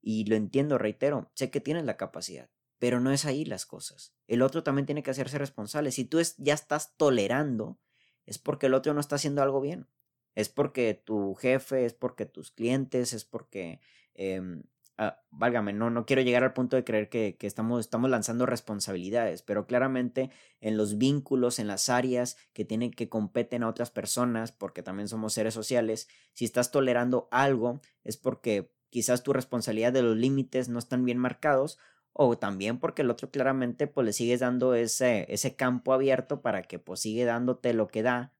Y 0.00 0.24
lo 0.24 0.36
entiendo, 0.36 0.78
reitero, 0.78 1.30
sé 1.34 1.50
que 1.50 1.60
tienes 1.60 1.84
la 1.84 1.96
capacidad, 1.96 2.50
pero 2.78 3.00
no 3.00 3.12
es 3.12 3.24
ahí 3.24 3.44
las 3.44 3.66
cosas. 3.66 4.14
El 4.26 4.42
otro 4.42 4.62
también 4.62 4.86
tiene 4.86 5.02
que 5.02 5.10
hacerse 5.10 5.38
responsable. 5.38 5.92
Si 5.92 6.04
tú 6.04 6.18
es, 6.18 6.36
ya 6.38 6.54
estás 6.54 6.96
tolerando, 6.96 7.80
es 8.24 8.38
porque 8.38 8.66
el 8.66 8.74
otro 8.74 8.94
no 8.94 9.00
está 9.00 9.16
haciendo 9.16 9.42
algo 9.42 9.60
bien. 9.60 9.88
Es 10.34 10.48
porque 10.48 10.94
tu 10.94 11.34
jefe, 11.34 11.86
es 11.86 11.94
porque 11.94 12.26
tus 12.26 12.50
clientes, 12.50 13.12
es 13.12 13.24
porque 13.24 13.80
em, 14.14 14.64
Ah, 14.98 15.22
válgame, 15.30 15.74
no, 15.74 15.90
no 15.90 16.06
quiero 16.06 16.22
llegar 16.22 16.42
al 16.42 16.54
punto 16.54 16.74
de 16.74 16.84
creer 16.84 17.10
que, 17.10 17.36
estamos, 17.42 17.80
estamos 17.80 18.08
lanzando 18.08 18.46
responsabilidades, 18.46 19.42
pero 19.42 19.66
claramente 19.66 20.30
en 20.60 20.78
los 20.78 20.96
vínculos, 20.96 21.58
en 21.58 21.66
las 21.66 21.90
áreas 21.90 22.38
que 22.54 22.64
tienen 22.64 22.90
que 22.92 23.10
competen 23.10 23.62
a 23.62 23.68
otras 23.68 23.90
personas, 23.90 24.52
porque 24.52 24.82
también 24.82 25.08
somos 25.08 25.34
seres 25.34 25.52
sociales, 25.52 26.08
si 26.32 26.46
estás 26.46 26.70
tolerando 26.70 27.28
algo 27.30 27.82
es 28.04 28.16
porque 28.16 28.72
quizás 28.88 29.22
tu 29.22 29.34
responsabilidad 29.34 29.92
de 29.92 30.00
los 30.00 30.16
límites 30.16 30.70
no 30.70 30.78
están 30.78 31.04
bien 31.04 31.18
marcados 31.18 31.78
o 32.14 32.38
también 32.38 32.78
porque 32.78 33.02
el 33.02 33.10
otro 33.10 33.30
claramente 33.30 33.86
pues 33.86 34.06
le 34.06 34.14
sigues 34.14 34.40
dando 34.40 34.74
ese, 34.74 35.26
ese 35.28 35.56
campo 35.56 35.92
abierto 35.92 36.40
para 36.40 36.62
que 36.62 36.78
pues 36.78 37.00
sigue 37.00 37.26
dándote 37.26 37.74
lo 37.74 37.88
que 37.88 38.02
da 38.02 38.32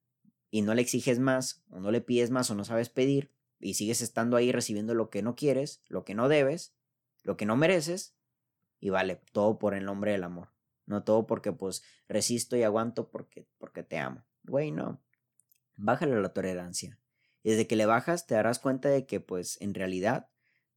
y 0.50 0.62
no 0.62 0.72
le 0.74 0.80
exiges 0.80 1.18
más 1.18 1.62
o 1.70 1.80
no 1.80 1.90
le 1.90 2.00
pides 2.00 2.30
más 2.30 2.50
o 2.50 2.54
no 2.54 2.64
sabes 2.64 2.88
pedir 2.88 3.35
y 3.60 3.74
sigues 3.74 4.00
estando 4.00 4.36
ahí 4.36 4.52
recibiendo 4.52 4.94
lo 4.94 5.10
que 5.10 5.22
no 5.22 5.34
quieres, 5.34 5.82
lo 5.88 6.04
que 6.04 6.14
no 6.14 6.28
debes, 6.28 6.74
lo 7.22 7.36
que 7.36 7.46
no 7.46 7.56
mereces, 7.56 8.14
y 8.80 8.90
vale, 8.90 9.20
todo 9.32 9.58
por 9.58 9.74
el 9.74 9.84
nombre 9.84 10.12
del 10.12 10.24
amor. 10.24 10.52
No 10.86 11.02
todo 11.02 11.26
porque 11.26 11.52
pues 11.52 11.82
resisto 12.08 12.56
y 12.56 12.62
aguanto 12.62 13.10
porque, 13.10 13.48
porque 13.58 13.82
te 13.82 13.98
amo. 13.98 14.24
Güey, 14.44 14.70
no. 14.70 15.02
Bájale 15.74 16.20
la 16.20 16.32
tolerancia. 16.32 17.00
Y 17.42 17.50
desde 17.50 17.66
que 17.66 17.76
le 17.76 17.86
bajas 17.86 18.26
te 18.26 18.34
darás 18.34 18.58
cuenta 18.58 18.88
de 18.88 19.06
que 19.06 19.20
pues 19.20 19.60
en 19.60 19.74
realidad 19.74 20.28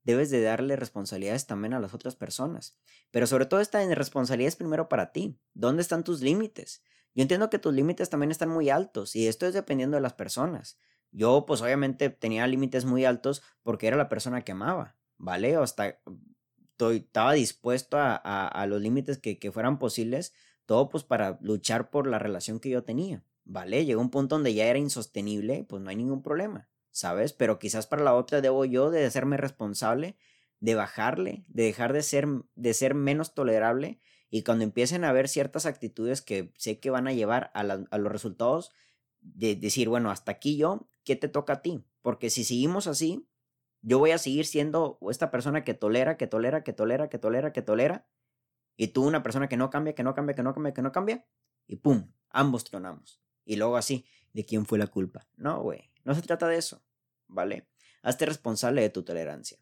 debes 0.04 0.30
de 0.30 0.42
darle 0.42 0.76
responsabilidades 0.76 1.46
también 1.46 1.74
a 1.74 1.80
las 1.80 1.94
otras 1.94 2.16
personas. 2.16 2.78
Pero 3.12 3.28
sobre 3.28 3.46
todo 3.46 3.60
esta 3.60 3.84
responsabilidad 3.94 4.50
es 4.50 4.56
primero 4.56 4.90
para 4.90 5.12
ti. 5.12 5.40
¿Dónde 5.54 5.82
están 5.82 6.04
tus 6.04 6.22
límites? 6.22 6.84
Yo 7.14 7.22
entiendo 7.22 7.50
que 7.50 7.60
tus 7.60 7.74
límites 7.74 8.10
también 8.10 8.32
están 8.32 8.50
muy 8.50 8.70
altos 8.70 9.16
y 9.16 9.28
esto 9.28 9.46
es 9.46 9.54
dependiendo 9.54 9.98
de 9.98 10.02
las 10.02 10.14
personas. 10.14 10.78
Yo, 11.12 11.46
pues 11.48 11.62
obviamente 11.62 12.10
tenía 12.10 12.46
límites 12.48 12.86
muy 12.86 13.06
altos 13.06 13.42
porque 13.64 13.88
era 13.88 13.98
la 13.98 14.10
persona 14.10 14.44
que 14.44 14.52
amaba, 14.52 14.98
¿vale? 15.18 15.56
Hasta 15.56 16.00
estaba 16.92 17.34
dispuesto 17.34 17.98
a, 17.98 18.16
a, 18.16 18.68
los 18.68 18.82
límites 18.82 19.18
que, 19.18 19.38
que, 19.38 19.52
fueran 19.52 19.80
posibles, 19.80 20.34
todo 20.66 20.90
pues 20.90 21.04
para 21.04 21.38
luchar 21.42 21.90
por 21.90 22.08
la 22.08 22.20
relación 22.20 22.60
que 22.60 22.70
yo 22.70 22.84
tenía, 22.84 23.24
¿vale? 23.44 23.86
Llegó 23.86 24.02
un 24.02 24.12
punto 24.12 24.36
donde 24.36 24.54
ya 24.54 24.68
era 24.68 24.80
insostenible, 24.80 25.66
pues 25.68 25.82
no 25.82 25.90
hay 25.90 25.98
ningún 25.98 26.22
problema, 26.22 26.70
¿sabes? 26.92 27.34
Pero 27.34 27.60
quizás 27.60 27.86
para 27.86 28.04
la 28.04 28.16
otra 28.16 28.40
debo 28.40 28.64
yo 28.66 28.92
de 28.92 29.06
hacerme 29.06 29.36
responsable, 29.36 30.16
de 30.62 30.76
bajarle, 30.76 31.44
de 31.48 31.64
dejar 31.64 31.92
de 31.92 32.04
ser, 32.04 32.28
de 32.56 32.74
ser 32.74 32.94
menos 32.94 33.34
tolerable 33.34 34.00
y 34.30 34.44
cuando 34.44 34.64
empiecen 34.64 35.04
a 35.04 35.12
ver 35.12 35.28
ciertas 35.28 35.66
actitudes 35.66 36.22
que 36.22 36.54
sé 36.58 36.80
que 36.80 36.92
van 36.92 37.08
a 37.08 37.14
llevar 37.14 37.52
a, 37.54 37.62
a 37.62 37.98
los 37.98 38.12
resultados, 38.12 38.72
de 39.22 39.56
decir, 39.56 39.90
bueno, 39.90 40.12
hasta 40.12 40.32
aquí 40.32 40.56
yo 40.56 40.88
¿qué 41.10 41.16
te 41.16 41.28
toca 41.28 41.54
a 41.54 41.62
ti? 41.64 41.84
Porque 42.04 42.30
si 42.30 42.44
seguimos 42.44 42.86
así, 42.86 43.28
yo 43.82 43.98
voy 43.98 44.12
a 44.12 44.20
seguir 44.20 44.46
siendo 44.46 45.00
esta 45.10 45.32
persona 45.32 45.64
que 45.64 45.74
tolera, 45.74 46.18
que 46.18 46.28
tolera, 46.28 46.64
que 46.64 46.72
tolera, 46.72 47.10
que 47.10 47.18
tolera, 47.18 47.52
que 47.52 47.64
tolera, 47.64 48.08
y 48.78 48.90
tú 48.90 49.08
una 49.08 49.24
persona 49.24 49.50
que 49.50 49.58
no 49.58 49.72
cambia, 49.72 49.96
que 49.96 50.04
no 50.04 50.14
cambia, 50.14 50.36
que 50.36 50.44
no 50.44 50.54
cambia, 50.54 50.72
que 50.72 50.84
no 50.84 50.92
cambia, 50.92 51.26
y 51.66 51.78
pum, 51.78 52.12
ambos 52.30 52.64
tronamos. 52.64 53.24
Y 53.44 53.56
luego 53.56 53.76
así, 53.76 54.06
¿de 54.34 54.46
quién 54.46 54.68
fue 54.68 54.78
la 54.78 54.86
culpa? 54.86 55.28
No, 55.36 55.64
güey, 55.64 55.90
no 56.04 56.14
se 56.14 56.22
trata 56.22 56.48
de 56.48 56.58
eso, 56.58 56.84
¿vale? 57.26 57.68
Hazte 58.04 58.28
responsable 58.28 58.84
de 58.84 58.92
tu 58.92 59.02
tolerancia. 59.02 59.58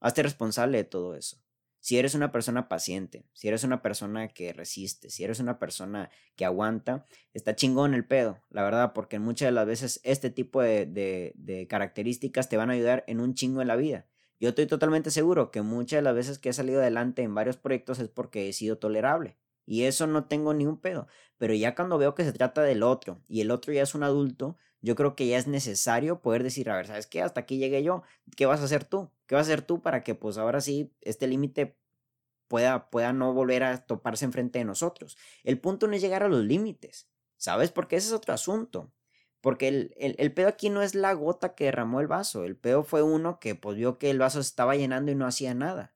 Hazte 0.00 0.22
responsable 0.22 0.76
de 0.76 0.84
todo 0.84 1.14
eso 1.14 1.40
si 1.80 1.98
eres 1.98 2.14
una 2.14 2.32
persona 2.32 2.68
paciente, 2.68 3.24
si 3.32 3.48
eres 3.48 3.64
una 3.64 3.82
persona 3.82 4.28
que 4.28 4.52
resiste, 4.52 5.10
si 5.10 5.24
eres 5.24 5.40
una 5.40 5.58
persona 5.58 6.10
que 6.36 6.44
aguanta, 6.44 7.06
está 7.34 7.54
chingón 7.54 7.94
el 7.94 8.06
pedo, 8.06 8.40
la 8.50 8.62
verdad, 8.62 8.92
porque 8.92 9.18
muchas 9.18 9.48
de 9.48 9.52
las 9.52 9.66
veces 9.66 10.00
este 10.04 10.30
tipo 10.30 10.60
de, 10.60 11.66
características 11.68 12.48
te 12.48 12.56
van 12.56 12.70
a 12.70 12.74
ayudar 12.74 13.04
en 13.06 13.20
un 13.20 13.34
chingo 13.34 13.62
en 13.62 13.68
la 13.68 13.76
vida. 13.76 14.06
Yo 14.40 14.50
estoy 14.50 14.66
totalmente 14.66 15.10
seguro 15.10 15.50
que 15.50 15.62
muchas 15.62 15.98
de 15.98 16.02
las 16.02 16.14
veces 16.14 16.38
que 16.38 16.50
he 16.50 16.52
salido 16.52 16.80
adelante 16.80 17.22
en 17.22 17.34
varios 17.34 17.56
proyectos 17.56 17.98
es 17.98 18.08
porque 18.08 18.48
he 18.48 18.52
sido 18.52 18.78
tolerable. 18.78 19.36
Y 19.66 19.82
eso 19.82 20.06
no 20.06 20.26
tengo 20.26 20.54
ni 20.54 20.64
un 20.64 20.80
pedo. 20.80 21.08
Pero 21.36 21.54
ya 21.54 21.74
cuando 21.74 21.98
veo 21.98 22.14
que 22.14 22.24
se 22.24 22.32
trata 22.32 22.62
del 22.62 22.82
otro 22.82 23.20
y 23.28 23.40
el 23.40 23.50
otro 23.50 23.72
ya 23.72 23.82
es 23.82 23.94
un 23.94 24.02
adulto, 24.02 24.56
yo 24.80 24.94
creo 24.94 25.16
que 25.16 25.26
ya 25.26 25.38
es 25.38 25.46
necesario 25.46 26.20
poder 26.20 26.42
decir, 26.42 26.70
a 26.70 26.76
ver, 26.76 26.86
¿sabes 26.86 27.06
qué? 27.06 27.22
Hasta 27.22 27.40
aquí 27.40 27.58
llegué 27.58 27.82
yo. 27.82 28.02
¿Qué 28.36 28.46
vas 28.46 28.60
a 28.60 28.64
hacer 28.64 28.84
tú? 28.84 29.10
¿Qué 29.26 29.34
vas 29.34 29.48
a 29.48 29.52
hacer 29.52 29.62
tú 29.62 29.82
para 29.82 30.04
que 30.04 30.14
pues 30.14 30.38
ahora 30.38 30.60
sí 30.60 30.92
este 31.00 31.26
límite 31.26 31.76
pueda, 32.48 32.90
pueda 32.90 33.12
no 33.12 33.32
volver 33.32 33.64
a 33.64 33.86
toparse 33.86 34.24
enfrente 34.24 34.60
de 34.60 34.64
nosotros? 34.64 35.16
El 35.42 35.60
punto 35.60 35.86
no 35.86 35.94
es 35.94 36.02
llegar 36.02 36.22
a 36.22 36.28
los 36.28 36.44
límites, 36.44 37.08
¿sabes? 37.36 37.72
Porque 37.72 37.96
ese 37.96 38.08
es 38.08 38.12
otro 38.12 38.34
asunto. 38.34 38.92
Porque 39.40 39.68
el, 39.68 39.94
el, 39.96 40.32
pedo 40.32 40.48
aquí 40.48 40.68
no 40.68 40.82
es 40.82 40.94
la 40.94 41.12
gota 41.12 41.54
que 41.54 41.64
derramó 41.64 42.00
el 42.00 42.08
vaso. 42.08 42.44
El 42.44 42.56
pedo 42.56 42.82
fue 42.84 43.02
uno 43.02 43.38
que 43.38 43.54
pues 43.54 43.76
vio 43.76 43.98
que 43.98 44.10
el 44.10 44.18
vaso 44.18 44.42
se 44.42 44.48
estaba 44.48 44.76
llenando 44.76 45.12
y 45.12 45.14
no 45.14 45.26
hacía 45.26 45.54
nada 45.54 45.94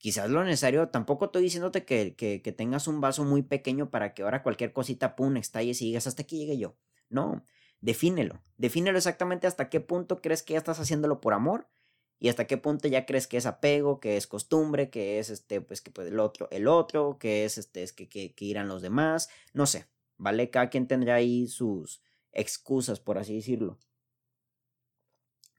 quizás 0.00 0.30
lo 0.30 0.42
necesario, 0.42 0.88
tampoco 0.88 1.26
estoy 1.26 1.42
diciéndote 1.42 1.84
que, 1.84 2.16
que, 2.16 2.40
que, 2.40 2.52
tengas 2.52 2.88
un 2.88 3.02
vaso 3.02 3.22
muy 3.22 3.42
pequeño 3.42 3.90
para 3.90 4.14
que 4.14 4.22
ahora 4.22 4.42
cualquier 4.42 4.72
cosita, 4.72 5.14
pum, 5.14 5.36
estalles 5.36 5.82
y 5.82 5.86
digas, 5.86 6.06
hasta 6.06 6.22
aquí 6.22 6.38
llegue 6.38 6.56
yo. 6.56 6.74
No, 7.10 7.44
defínelo, 7.80 8.42
defínelo 8.58 8.98
exactamente 8.98 9.46
hasta 9.46 9.68
qué 9.68 9.80
punto 9.80 10.20
crees 10.20 10.42
que 10.42 10.54
ya 10.54 10.58
estás 10.58 10.80
haciéndolo 10.80 11.20
por 11.20 11.34
amor 11.34 11.68
y 12.18 12.28
hasta 12.28 12.46
qué 12.46 12.58
punto 12.58 12.88
ya 12.88 13.06
crees 13.06 13.26
que 13.26 13.36
es 13.36 13.46
apego, 13.46 14.00
que 14.00 14.16
es 14.16 14.26
costumbre, 14.26 14.90
que 14.90 15.18
es 15.18 15.30
este, 15.30 15.60
pues 15.60 15.80
que 15.80 15.90
pues, 15.90 16.08
el 16.08 16.20
otro, 16.20 16.48
el 16.50 16.68
otro, 16.68 17.18
que 17.18 17.44
es 17.44 17.56
este, 17.58 17.82
es 17.82 17.92
que, 17.92 18.08
que, 18.08 18.34
que 18.34 18.44
irán 18.44 18.68
los 18.68 18.82
demás, 18.82 19.30
no 19.54 19.66
sé, 19.66 19.86
¿vale? 20.18 20.50
Cada 20.50 20.68
quien 20.68 20.86
tendrá 20.86 21.14
ahí 21.14 21.48
sus 21.48 22.02
excusas, 22.32 23.00
por 23.00 23.18
así 23.18 23.34
decirlo. 23.34 23.78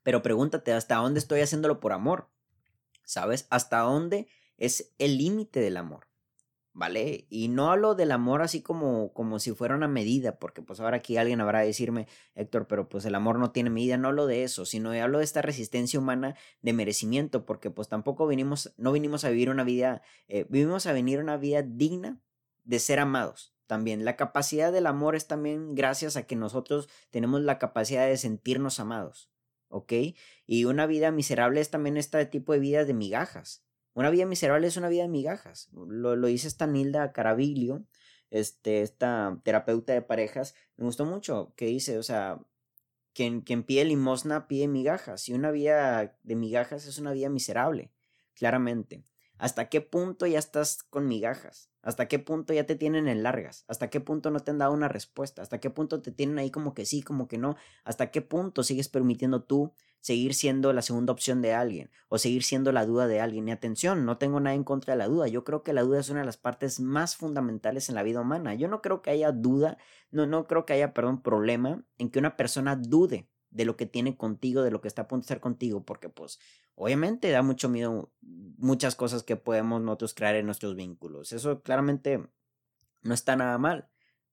Pero 0.02 0.22
pregúntate, 0.22 0.72
¿hasta 0.72 0.96
dónde 0.96 1.18
estoy 1.20 1.40
haciéndolo 1.40 1.80
por 1.80 1.92
amor? 1.92 2.28
¿sabes? 3.04 3.46
¿Hasta 3.50 3.80
dónde 3.80 4.28
es 4.56 4.92
el 4.98 5.18
límite 5.18 5.60
del 5.60 5.76
amor? 5.76 6.08
¿Vale? 6.74 7.26
Y 7.28 7.48
no 7.48 7.70
hablo 7.70 7.94
del 7.94 8.12
amor 8.12 8.40
así 8.40 8.62
como, 8.62 9.12
como 9.12 9.38
si 9.38 9.52
fuera 9.52 9.74
una 9.74 9.88
medida, 9.88 10.38
porque 10.38 10.62
pues 10.62 10.80
ahora 10.80 10.96
aquí 10.96 11.18
alguien 11.18 11.42
habrá 11.42 11.60
de 11.60 11.66
decirme, 11.66 12.08
Héctor, 12.34 12.66
pero 12.66 12.88
pues 12.88 13.04
el 13.04 13.14
amor 13.14 13.38
no 13.38 13.52
tiene 13.52 13.68
medida, 13.68 13.98
no 13.98 14.08
hablo 14.08 14.26
de 14.26 14.42
eso, 14.42 14.64
sino 14.64 14.90
hablo 14.92 15.18
de 15.18 15.24
esta 15.24 15.42
resistencia 15.42 16.00
humana 16.00 16.34
de 16.62 16.72
merecimiento, 16.72 17.44
porque 17.44 17.70
pues 17.70 17.88
tampoco 17.88 18.26
vinimos, 18.26 18.72
no 18.78 18.92
vinimos 18.92 19.24
a 19.24 19.28
vivir 19.28 19.50
una 19.50 19.64
vida, 19.64 20.00
eh, 20.28 20.46
a 20.50 20.92
venir 20.92 21.20
una 21.20 21.36
vida 21.36 21.62
digna 21.62 22.22
de 22.64 22.78
ser 22.78 23.00
amados. 23.00 23.54
También 23.66 24.06
la 24.06 24.16
capacidad 24.16 24.72
del 24.72 24.86
amor 24.86 25.14
es 25.14 25.26
también 25.26 25.74
gracias 25.74 26.16
a 26.16 26.26
que 26.26 26.36
nosotros 26.36 26.88
tenemos 27.10 27.42
la 27.42 27.58
capacidad 27.58 28.06
de 28.06 28.16
sentirnos 28.16 28.80
amados. 28.80 29.32
¿ok? 29.72 29.92
Y 30.46 30.66
una 30.66 30.86
vida 30.86 31.10
miserable 31.10 31.60
es 31.60 31.70
también 31.70 31.96
este 31.96 32.24
tipo 32.26 32.52
de 32.52 32.60
vida 32.60 32.84
de 32.84 32.94
migajas. 32.94 33.64
Una 33.94 34.10
vida 34.10 34.26
miserable 34.26 34.66
es 34.66 34.76
una 34.76 34.88
vida 34.88 35.02
de 35.02 35.08
migajas. 35.08 35.68
Lo, 35.72 36.16
lo 36.16 36.26
dice 36.26 36.48
esta 36.48 36.66
Nilda 36.66 37.12
Caravillo, 37.12 37.82
este, 38.30 38.82
esta 38.82 39.40
terapeuta 39.44 39.92
de 39.92 40.02
parejas. 40.02 40.54
Me 40.76 40.84
gustó 40.84 41.04
mucho 41.04 41.52
que 41.56 41.66
dice, 41.66 41.98
o 41.98 42.02
sea, 42.02 42.40
quien, 43.12 43.42
quien 43.42 43.62
pide 43.62 43.84
limosna 43.84 44.48
pide 44.48 44.68
migajas. 44.68 45.28
Y 45.28 45.34
una 45.34 45.50
vida 45.50 46.16
de 46.22 46.36
migajas 46.36 46.86
es 46.86 46.98
una 46.98 47.12
vida 47.12 47.28
miserable, 47.28 47.92
claramente. 48.34 49.04
¿Hasta 49.42 49.68
qué 49.68 49.80
punto 49.80 50.24
ya 50.28 50.38
estás 50.38 50.84
con 50.84 51.08
migajas? 51.08 51.68
¿Hasta 51.82 52.06
qué 52.06 52.20
punto 52.20 52.52
ya 52.52 52.64
te 52.64 52.76
tienen 52.76 53.08
en 53.08 53.24
largas? 53.24 53.64
¿Hasta 53.66 53.90
qué 53.90 53.98
punto 53.98 54.30
no 54.30 54.38
te 54.38 54.52
han 54.52 54.58
dado 54.58 54.72
una 54.72 54.86
respuesta? 54.86 55.42
¿Hasta 55.42 55.58
qué 55.58 55.68
punto 55.68 56.00
te 56.00 56.12
tienen 56.12 56.38
ahí 56.38 56.52
como 56.52 56.74
que 56.74 56.86
sí, 56.86 57.02
como 57.02 57.26
que 57.26 57.38
no? 57.38 57.56
¿Hasta 57.82 58.12
qué 58.12 58.22
punto 58.22 58.62
sigues 58.62 58.88
permitiendo 58.88 59.42
tú 59.42 59.72
seguir 59.98 60.34
siendo 60.34 60.72
la 60.72 60.80
segunda 60.80 61.12
opción 61.12 61.42
de 61.42 61.54
alguien 61.54 61.90
o 62.08 62.18
seguir 62.18 62.44
siendo 62.44 62.70
la 62.70 62.86
duda 62.86 63.08
de 63.08 63.18
alguien? 63.18 63.48
Y 63.48 63.50
atención, 63.50 64.04
no 64.04 64.16
tengo 64.16 64.38
nada 64.38 64.54
en 64.54 64.62
contra 64.62 64.94
de 64.94 64.98
la 64.98 65.08
duda. 65.08 65.26
Yo 65.26 65.42
creo 65.42 65.64
que 65.64 65.72
la 65.72 65.82
duda 65.82 65.98
es 65.98 66.08
una 66.08 66.20
de 66.20 66.26
las 66.26 66.36
partes 66.36 66.78
más 66.78 67.16
fundamentales 67.16 67.88
en 67.88 67.96
la 67.96 68.04
vida 68.04 68.20
humana. 68.20 68.54
Yo 68.54 68.68
no 68.68 68.80
creo 68.80 69.02
que 69.02 69.10
haya 69.10 69.32
duda, 69.32 69.76
no, 70.12 70.24
no 70.24 70.46
creo 70.46 70.66
que 70.66 70.74
haya, 70.74 70.94
perdón, 70.94 71.20
problema 71.20 71.84
en 71.98 72.10
que 72.10 72.20
una 72.20 72.36
persona 72.36 72.76
dude 72.76 73.28
de 73.52 73.64
lo 73.64 73.76
que 73.76 73.86
tiene 73.86 74.16
contigo, 74.16 74.62
de 74.62 74.70
lo 74.70 74.80
que 74.80 74.88
está 74.88 75.02
a 75.02 75.08
punto 75.08 75.24
de 75.24 75.28
ser 75.28 75.40
contigo, 75.40 75.84
porque 75.84 76.08
pues 76.08 76.40
obviamente 76.74 77.30
da 77.30 77.42
mucho 77.42 77.68
miedo 77.68 78.10
muchas 78.20 78.96
cosas 78.96 79.22
que 79.22 79.36
podemos 79.36 79.80
nosotros 79.82 80.14
crear 80.14 80.34
en 80.36 80.46
nuestros 80.46 80.74
vínculos. 80.74 81.32
Eso 81.32 81.62
claramente 81.62 82.26
no 83.02 83.14
está 83.14 83.36
nada 83.36 83.58
mal. 83.58 83.88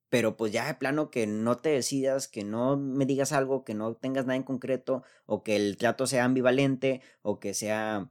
Pero 0.08 0.36
pues 0.36 0.52
ya 0.52 0.66
de 0.66 0.74
plano 0.74 1.10
que 1.10 1.26
no 1.28 1.58
te 1.58 1.68
decidas, 1.68 2.26
que 2.26 2.42
no 2.42 2.76
me 2.76 3.06
digas 3.06 3.30
algo, 3.32 3.64
que 3.64 3.74
no 3.74 3.94
tengas 3.94 4.26
nada 4.26 4.36
en 4.36 4.42
concreto, 4.42 5.04
o 5.26 5.44
que 5.44 5.54
el 5.54 5.76
trato 5.76 6.06
sea 6.06 6.24
ambivalente, 6.24 7.00
o 7.22 7.38
que 7.38 7.54
sea 7.54 8.10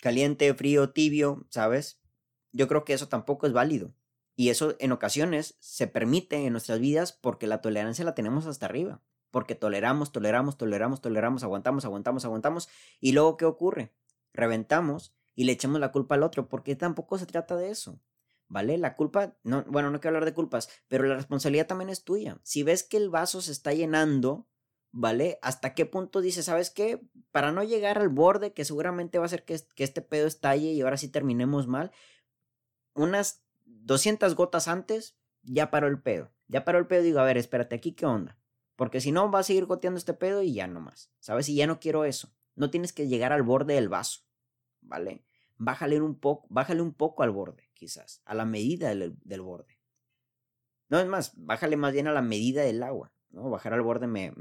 caliente, 0.00 0.54
frío, 0.54 0.90
tibio, 0.90 1.46
¿sabes? 1.50 2.00
Yo 2.52 2.68
creo 2.68 2.84
que 2.84 2.92
eso 2.92 3.08
tampoco 3.08 3.46
es 3.48 3.52
válido. 3.52 3.94
Y 4.36 4.50
eso 4.50 4.76
en 4.78 4.92
ocasiones 4.92 5.56
se 5.58 5.88
permite 5.88 6.36
en 6.46 6.52
nuestras 6.52 6.78
vidas 6.78 7.12
porque 7.12 7.48
la 7.48 7.60
tolerancia 7.60 8.04
la 8.04 8.14
tenemos 8.14 8.46
hasta 8.46 8.66
arriba 8.66 9.02
porque 9.30 9.54
toleramos, 9.54 10.12
toleramos, 10.12 10.56
toleramos, 10.56 11.00
toleramos, 11.00 11.42
aguantamos, 11.42 11.84
aguantamos, 11.84 12.24
aguantamos, 12.24 12.68
y 13.00 13.12
luego 13.12 13.36
¿qué 13.36 13.44
ocurre? 13.44 13.92
Reventamos 14.32 15.14
y 15.34 15.44
le 15.44 15.52
echamos 15.52 15.80
la 15.80 15.92
culpa 15.92 16.16
al 16.16 16.22
otro, 16.22 16.48
porque 16.48 16.76
tampoco 16.76 17.18
se 17.18 17.26
trata 17.26 17.56
de 17.56 17.70
eso. 17.70 18.00
¿Vale? 18.48 18.78
La 18.78 18.96
culpa, 18.96 19.36
no, 19.44 19.62
bueno, 19.68 19.92
no 19.92 20.00
quiero 20.00 20.16
hablar 20.16 20.24
de 20.24 20.34
culpas, 20.34 20.68
pero 20.88 21.04
la 21.04 21.14
responsabilidad 21.14 21.68
también 21.68 21.88
es 21.88 22.02
tuya. 22.02 22.40
Si 22.42 22.64
ves 22.64 22.82
que 22.82 22.96
el 22.96 23.08
vaso 23.08 23.40
se 23.40 23.52
está 23.52 23.72
llenando, 23.72 24.48
¿vale? 24.90 25.38
¿Hasta 25.40 25.72
qué 25.72 25.86
punto 25.86 26.20
dices, 26.20 26.46
sabes 26.46 26.70
qué? 26.70 27.00
Para 27.30 27.52
no 27.52 27.62
llegar 27.62 27.98
al 27.98 28.08
borde, 28.08 28.52
que 28.52 28.64
seguramente 28.64 29.18
va 29.18 29.24
a 29.24 29.26
hacer 29.26 29.44
que, 29.44 29.56
que 29.76 29.84
este 29.84 30.02
pedo 30.02 30.26
estalle 30.26 30.72
y 30.72 30.80
ahora 30.80 30.96
sí 30.96 31.06
terminemos 31.06 31.68
mal, 31.68 31.92
unas 32.94 33.44
200 33.66 34.34
gotas 34.34 34.66
antes, 34.66 35.16
ya 35.42 35.70
paró 35.70 35.86
el 35.86 36.02
pedo. 36.02 36.32
Ya 36.48 36.64
paró 36.64 36.78
el 36.78 36.88
pedo, 36.88 37.02
digo, 37.02 37.20
a 37.20 37.24
ver, 37.24 37.36
espérate, 37.36 37.76
aquí 37.76 37.92
qué 37.92 38.06
onda. 38.06 38.39
Porque 38.80 39.02
si 39.02 39.12
no, 39.12 39.30
va 39.30 39.40
a 39.40 39.42
seguir 39.42 39.66
goteando 39.66 39.98
este 39.98 40.14
pedo 40.14 40.40
y 40.40 40.54
ya 40.54 40.66
no 40.66 40.80
más. 40.80 41.12
¿Sabes? 41.18 41.50
Y 41.50 41.54
ya 41.54 41.66
no 41.66 41.80
quiero 41.80 42.06
eso. 42.06 42.32
No 42.54 42.70
tienes 42.70 42.94
que 42.94 43.08
llegar 43.08 43.30
al 43.30 43.42
borde 43.42 43.74
del 43.74 43.90
vaso. 43.90 44.22
¿Vale? 44.80 45.26
Bájale 45.58 46.00
un 46.00 46.18
poco, 46.18 46.46
bájale 46.48 46.80
un 46.80 46.94
poco 46.94 47.22
al 47.22 47.30
borde, 47.30 47.68
quizás. 47.74 48.22
A 48.24 48.32
la 48.32 48.46
medida 48.46 48.88
del, 48.88 49.42
borde. 49.42 49.78
No 50.88 50.98
es 50.98 51.06
más, 51.06 51.34
bájale 51.36 51.76
más 51.76 51.92
bien 51.92 52.06
a 52.06 52.12
la 52.12 52.22
medida 52.22 52.62
del 52.62 52.82
agua. 52.82 53.12
¿no? 53.28 53.50
Bajar 53.50 53.74
al 53.74 53.82
borde 53.82 54.06
me, 54.06 54.32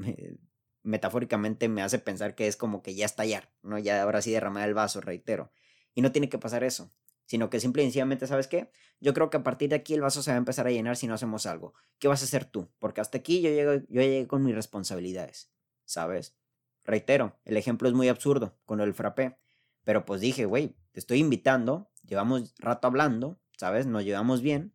metafóricamente 0.83 1.67
me 1.67 1.81
hace 1.81 1.99
pensar 1.99 2.33
que 2.33 2.47
es 2.47 2.55
como 2.55 2.81
que 2.81 2.95
ya 2.95 3.07
estallar, 3.07 3.51
¿no? 3.61 3.77
Ya 3.77 4.01
ahora 4.01 4.21
sí 4.21 4.31
derramar 4.31 4.69
el 4.69 4.73
vaso, 4.73 5.01
reitero. 5.01 5.51
Y 5.93 6.01
no 6.01 6.13
tiene 6.13 6.29
que 6.29 6.39
pasar 6.39 6.63
eso, 6.63 6.93
sino 7.29 7.51
que 7.51 7.59
simple 7.59 7.83
y 7.83 7.85
sencillamente, 7.85 8.25
¿sabes 8.25 8.47
qué? 8.47 8.71
Yo 8.99 9.13
creo 9.13 9.29
que 9.29 9.37
a 9.37 9.43
partir 9.43 9.69
de 9.69 9.75
aquí 9.75 9.93
el 9.93 10.01
vaso 10.01 10.23
se 10.23 10.31
va 10.31 10.35
a 10.35 10.39
empezar 10.39 10.65
a 10.65 10.71
llenar 10.71 10.97
si 10.97 11.05
no 11.05 11.13
hacemos 11.13 11.45
algo. 11.45 11.75
¿Qué 11.99 12.07
vas 12.07 12.23
a 12.23 12.25
hacer 12.25 12.43
tú? 12.43 12.71
Porque 12.79 13.01
hasta 13.01 13.19
aquí 13.19 13.39
yo 13.41 13.51
llego, 13.51 13.85
yo 13.87 14.01
llegué 14.01 14.25
con 14.25 14.43
mis 14.43 14.55
responsabilidades, 14.55 15.51
¿sabes? 15.85 16.35
Reitero, 16.83 17.39
el 17.45 17.55
ejemplo 17.55 17.87
es 17.87 17.93
muy 17.93 18.07
absurdo 18.07 18.57
con 18.65 18.81
el 18.81 18.95
frappé, 18.95 19.37
pero 19.83 20.05
pues 20.05 20.21
dije, 20.21 20.45
güey, 20.45 20.75
te 20.91 20.99
estoy 20.99 21.19
invitando, 21.19 21.91
llevamos 22.03 22.55
rato 22.57 22.87
hablando, 22.87 23.39
¿sabes? 23.59 23.85
Nos 23.85 24.05
llevamos 24.05 24.41
bien. 24.41 24.73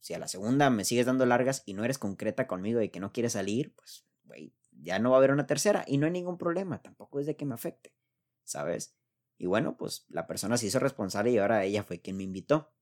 Si 0.00 0.14
a 0.14 0.18
la 0.18 0.26
segunda 0.26 0.70
me 0.70 0.86
sigues 0.86 1.04
dando 1.04 1.26
largas 1.26 1.64
y 1.66 1.74
no 1.74 1.84
eres 1.84 1.98
concreta 1.98 2.46
conmigo 2.46 2.80
y 2.80 2.88
que 2.88 2.98
no 2.98 3.12
quieres 3.12 3.32
salir, 3.32 3.74
pues, 3.74 4.06
güey, 4.22 4.54
ya 4.72 4.98
no 5.00 5.10
va 5.10 5.16
a 5.16 5.18
haber 5.18 5.32
una 5.32 5.46
tercera 5.46 5.84
y 5.86 5.98
no 5.98 6.06
hay 6.06 6.12
ningún 6.12 6.38
problema, 6.38 6.80
tampoco 6.80 7.20
es 7.20 7.26
de 7.26 7.36
que 7.36 7.44
me 7.44 7.52
afecte, 7.52 7.94
¿sabes? 8.42 8.96
Y 9.38 9.46
bueno, 9.46 9.76
pues 9.76 10.06
la 10.08 10.26
persona 10.26 10.56
se 10.56 10.66
hizo 10.66 10.78
responsable 10.78 11.30
y 11.30 11.38
ahora 11.38 11.64
ella 11.64 11.82
fue 11.82 12.00
quien 12.00 12.16
me 12.16 12.22
invitó. 12.22 12.72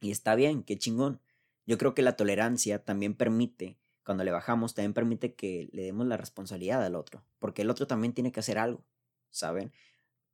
Y 0.00 0.10
está 0.10 0.34
bien, 0.34 0.62
qué 0.62 0.78
chingón. 0.78 1.20
Yo 1.66 1.78
creo 1.78 1.94
que 1.94 2.02
la 2.02 2.16
tolerancia 2.16 2.84
también 2.84 3.14
permite, 3.14 3.78
cuando 4.04 4.22
le 4.24 4.30
bajamos, 4.30 4.74
también 4.74 4.94
permite 4.94 5.34
que 5.34 5.68
le 5.72 5.82
demos 5.82 6.06
la 6.06 6.16
responsabilidad 6.16 6.84
al 6.84 6.94
otro, 6.94 7.24
porque 7.38 7.62
el 7.62 7.70
otro 7.70 7.86
también 7.86 8.12
tiene 8.12 8.30
que 8.30 8.40
hacer 8.40 8.58
algo, 8.58 8.84
¿saben? 9.30 9.72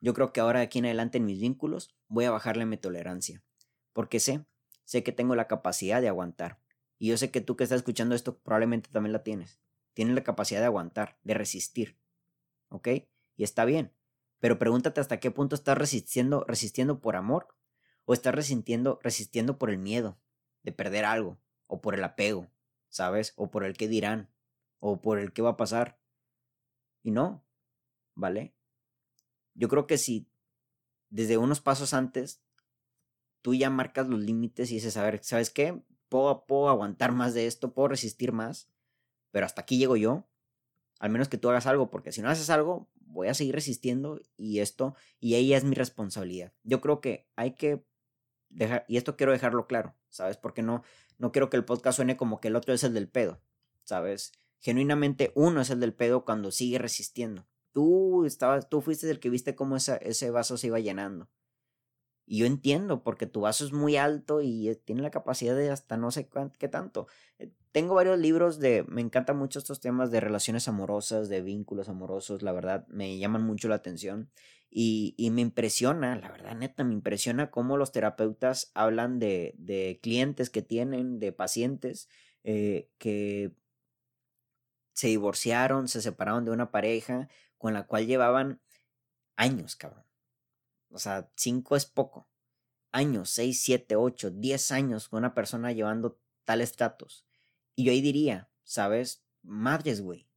Yo 0.01 0.15
creo 0.15 0.33
que 0.33 0.41
ahora 0.41 0.61
aquí 0.61 0.81
en 0.81 0.87
adelante 0.87 1.19
en 1.19 1.25
mis 1.25 1.41
vínculos 1.41 1.95
voy 2.09 2.25
a 2.25 2.31
bajarle 2.31 2.67
mi 2.67 2.77
tolerancia, 2.77 3.43
porque 3.93 4.21
sé, 4.21 4.45
sé 4.85 5.03
que 5.03 5.13
tengo 5.13 5.35
la 5.37 5.49
capacidad 5.49 6.03
de 6.03 6.09
aguantar. 6.09 6.61
Y 6.99 7.09
yo 7.09 7.17
sé 7.17 7.31
que 7.31 7.41
tú 7.41 7.57
que 7.57 7.65
estás 7.65 7.79
escuchando 7.79 8.15
esto 8.15 8.39
probablemente 8.39 8.91
también 8.91 9.13
la 9.13 9.23
tienes. 9.23 9.59
Tienes 9.95 10.15
la 10.15 10.23
capacidad 10.23 10.61
de 10.61 10.67
aguantar, 10.67 11.19
de 11.25 11.35
resistir. 11.35 11.99
¿Ok? 12.69 12.89
Y 13.37 13.45
está 13.45 13.65
bien. 13.65 13.93
Pero 14.43 14.59
pregúntate 14.59 15.01
hasta 15.01 15.21
qué 15.21 15.31
punto 15.31 15.55
estás 15.55 15.79
resistiendo, 15.79 16.45
resistiendo 16.49 17.01
por 17.01 17.15
amor 17.15 17.55
o 18.07 18.13
estás 18.13 18.35
resistiendo, 18.35 18.99
resistiendo 19.01 19.57
por 19.57 19.71
el 19.71 19.79
miedo 19.79 20.19
de 20.65 20.73
perder 20.73 21.05
algo 21.05 21.39
o 21.69 21.81
por 21.81 21.95
el 21.95 22.03
apego, 22.03 22.51
¿sabes? 22.89 23.35
O 23.37 23.53
por 23.53 23.63
el 23.63 23.77
qué 23.77 23.87
dirán 23.87 24.35
o 24.81 25.01
por 25.01 25.21
el 25.21 25.33
qué 25.33 25.43
va 25.43 25.51
a 25.51 25.57
pasar. 25.57 26.01
Y 27.05 27.13
no, 27.13 27.47
¿vale? 28.17 28.53
Yo 29.55 29.69
creo 29.69 29.87
que 29.87 29.97
si 29.97 30.29
desde 31.09 31.37
unos 31.37 31.61
pasos 31.61 31.95
antes 31.95 32.43
tú 33.43 33.55
ya 33.55 33.71
marcas 33.71 34.09
los 34.09 34.19
límites 34.19 34.73
y 34.73 34.75
dices, 34.75 34.97
a 34.97 35.05
ver, 35.05 35.23
¿sabes 35.23 35.51
qué? 35.51 35.81
Puedo, 36.09 36.47
puedo 36.47 36.69
aguantar 36.69 37.13
más 37.13 37.33
de 37.33 37.47
esto, 37.47 37.73
puedo 37.73 37.87
resistir 37.87 38.33
más, 38.33 38.73
pero 39.31 39.47
hasta 39.47 39.61
aquí 39.63 39.79
llego 39.79 39.97
yo. 39.97 40.27
Al 40.99 41.11
menos 41.11 41.29
que 41.29 41.39
tú 41.39 41.49
hagas 41.49 41.67
algo, 41.67 41.91
porque 41.91 42.11
si 42.11 42.23
no 42.23 42.29
haces 42.29 42.51
algo, 42.51 42.91
voy 43.13 43.29
a 43.29 43.35
seguir 43.35 43.55
resistiendo 43.55 44.21
y 44.37 44.61
esto, 44.61 44.95
y 45.21 45.35
ella 45.37 45.57
es 45.57 45.65
mi 45.65 45.75
responsabilidad. 45.75 46.53
Yo 46.65 46.81
creo 46.81 47.01
que 47.01 47.29
hay 47.37 47.55
que 47.55 47.85
dejar, 48.49 48.85
y 48.89 48.97
esto 48.97 49.17
quiero 49.17 49.33
dejarlo 49.33 49.67
claro, 49.67 49.95
¿sabes? 50.09 50.37
Porque 50.37 50.63
no, 50.63 50.83
no 51.19 51.31
quiero 51.31 51.51
que 51.51 51.57
el 51.57 51.65
podcast 51.65 51.97
suene 51.97 52.17
como 52.17 52.41
que 52.41 52.49
el 52.49 52.57
otro 52.57 52.75
es 52.75 52.83
el 52.85 52.95
del 52.95 53.09
pedo, 53.09 53.41
¿sabes? 53.85 54.33
Genuinamente 54.59 55.33
uno 55.35 55.61
es 55.61 55.71
el 55.71 55.81
del 55.81 55.95
pedo 55.95 56.25
cuando 56.25 56.51
sigue 56.51 56.79
resistiendo. 56.79 57.47
Tú 57.73 58.25
estabas, 58.25 58.69
tú 58.69 58.81
fuiste 58.81 59.11
el 59.11 59.21
que 59.21 59.31
viste 59.31 59.55
cómo 59.55 59.77
ese 59.77 60.31
vaso 60.31 60.57
se 60.57 60.69
iba 60.69 60.79
llenando. 60.79 61.29
Y 62.27 62.39
yo 62.39 62.47
entiendo, 62.47 63.03
porque 63.03 63.27
tu 63.27 63.41
vaso 63.41 63.65
es 63.65 63.73
muy 63.73 63.97
alto 63.97 64.41
y 64.41 64.69
eh, 64.69 64.77
tiene 64.77 65.03
la 65.03 65.11
capacidad 65.11 65.57
de 65.57 65.71
hasta 65.71 65.97
no 65.97 66.11
sé 66.11 66.29
qué 66.59 66.69
tanto. 66.69 67.09
Tengo 67.73 67.95
varios 67.95 68.19
libros 68.19 68.59
de, 68.59 68.85
me 68.89 69.01
encantan 69.01 69.39
mucho 69.39 69.59
estos 69.59 69.81
temas 69.81 70.11
de 70.11 70.21
relaciones 70.21 70.69
amorosas, 70.69 71.29
de 71.29 71.41
vínculos 71.41 71.89
amorosos, 71.89 72.43
la 72.43 72.53
verdad, 72.53 72.87
me 72.89 73.19
llaman 73.19 73.43
mucho 73.43 73.69
la 73.69 73.77
atención. 73.77 74.31
Y, 74.71 75.15
me 75.33 75.43
impresiona, 75.43 76.17
la 76.17 76.31
verdad, 76.31 76.55
neta, 76.57 76.85
me 76.85 76.95
impresiona 76.95 77.51
cómo 77.51 77.77
los 77.77 77.93
terapeutas 77.93 78.71
hablan 78.75 79.19
de, 79.19 79.55
de 79.59 80.01
clientes 80.03 80.49
que 80.49 80.63
tienen, 80.63 81.19
de 81.21 81.33
pacientes 81.33 82.09
eh, 82.45 82.89
que 82.99 83.53
se 84.95 85.09
divorciaron, 85.09 85.89
se 85.89 86.01
separaron 86.01 86.45
de 86.45 86.53
una 86.53 86.71
pareja 86.71 87.29
con 87.59 87.75
la 87.75 87.87
cual 87.87 88.07
llevaban 88.07 88.63
años, 89.37 89.77
cabrón 89.77 90.05
o 90.93 90.99
sea, 90.99 91.31
cinco 91.37 91.77
es 91.77 91.87
poco. 91.87 92.29
Años, 92.93 93.31
seis, 93.31 93.63
siete, 93.63 93.97
ocho, 93.97 94.31
diez 94.31 94.71
años 94.71 95.09
con 95.09 95.19
una 95.19 95.35
persona 95.35 95.73
llevando 95.73 96.21
tal 96.45 96.61
estatus. 96.61 97.27
Y 97.75 97.85
yo 97.85 97.93
ahí 97.93 98.01
diría, 98.01 98.51
¿sabes? 98.65 99.25
Madres, 99.43 100.01
güey. 100.01 100.29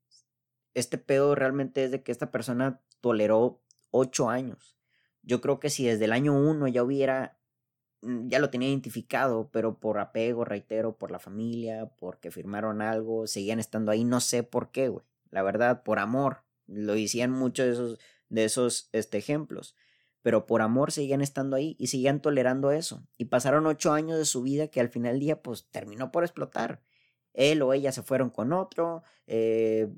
Este 0.74 0.98
pedo 0.98 1.36
realmente 1.36 1.84
es 1.84 1.92
de 1.92 2.04
que 2.04 2.12
esta 2.12 2.32
persona 2.32 2.82
toleró 3.02 3.62
ocho 3.92 4.30
años. 4.30 4.78
Yo 5.22 5.42
creo 5.42 5.60
que 5.60 5.70
si 5.70 5.86
desde 5.86 6.06
el 6.06 6.12
año 6.12 6.34
uno 6.34 6.68
ya 6.68 6.84
hubiera, 6.84 7.40
mm, 8.02 8.28
ya 8.28 8.40
lo 8.40 8.50
tenía 8.50 8.70
identificado, 8.70 9.50
pero 9.52 9.80
por 9.80 10.00
apego, 10.00 10.46
reitero, 10.46 10.98
por 10.98 11.12
la 11.12 11.20
familia, 11.20 11.92
porque 11.98 12.32
firmaron 12.32 12.82
algo, 12.82 13.28
seguían 13.28 13.60
estando 13.60 13.92
ahí, 13.92 14.04
no 14.04 14.20
sé 14.20 14.44
por 14.44 14.72
qué, 14.72 14.90
güey. 14.90 15.06
La 15.32 15.44
verdad, 15.44 15.84
por 15.84 16.00
amor. 16.00 16.44
Lo 16.68 16.94
decían 16.94 17.32
muchos 17.32 17.66
de 17.66 17.72
esos, 17.74 18.00
de 18.30 18.46
esos 18.46 18.90
este, 18.92 19.18
ejemplos 19.18 19.76
pero 20.26 20.48
por 20.48 20.64
amor 20.64 20.92
seguían 20.92 21.22
estando 21.22 21.56
ahí 21.56 21.76
y 21.78 21.86
seguían 21.86 22.20
tolerando 22.20 22.72
eso. 22.72 23.06
Y 23.16 23.26
pasaron 23.26 23.68
ocho 23.68 23.94
años 23.94 24.18
de 24.18 24.26
su 24.26 24.42
vida 24.42 24.70
que 24.70 24.80
al 24.80 24.90
final 24.90 25.12
del 25.12 25.20
día 25.20 25.44
pues 25.44 25.70
terminó 25.70 26.12
por 26.12 26.24
explotar. 26.24 26.82
Él 27.36 27.62
o 27.62 27.74
ella 27.74 27.92
se 27.92 28.02
fueron 28.02 28.30
con 28.30 28.54
otro, 28.54 29.04
eh, 29.28 29.94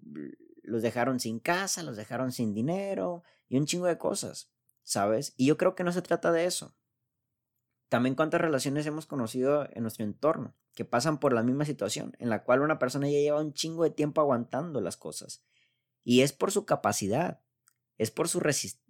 los 0.63 0.81
dejaron 0.81 1.19
sin 1.19 1.39
casa, 1.39 1.83
los 1.83 1.95
dejaron 1.95 2.31
sin 2.31 2.53
dinero 2.53 3.23
y 3.47 3.57
un 3.57 3.65
chingo 3.65 3.85
de 3.85 3.97
cosas, 3.97 4.51
¿sabes? 4.83 5.33
Y 5.37 5.45
yo 5.45 5.57
creo 5.57 5.75
que 5.75 5.83
no 5.83 5.91
se 5.91 6.01
trata 6.01 6.31
de 6.31 6.45
eso. 6.45 6.75
También 7.89 8.15
cuántas 8.15 8.41
relaciones 8.41 8.85
hemos 8.85 9.05
conocido 9.05 9.67
en 9.71 9.83
nuestro 9.83 10.03
entorno 10.03 10.55
que 10.75 10.83
pasan 10.83 11.19
por 11.19 11.33
la 11.33 11.43
misma 11.43 11.65
situación, 11.65 12.15
en 12.19 12.29
la 12.29 12.43
cual 12.43 12.61
una 12.61 12.79
persona 12.79 13.07
ya 13.07 13.19
lleva 13.19 13.41
un 13.41 13.53
chingo 13.53 13.83
de 13.83 13.91
tiempo 13.91 14.21
aguantando 14.21 14.81
las 14.81 14.97
cosas. 14.97 15.43
Y 16.03 16.21
es 16.21 16.33
por 16.33 16.51
su 16.51 16.65
capacidad, 16.65 17.41
es 17.97 18.11
por 18.11 18.27
su, 18.27 18.41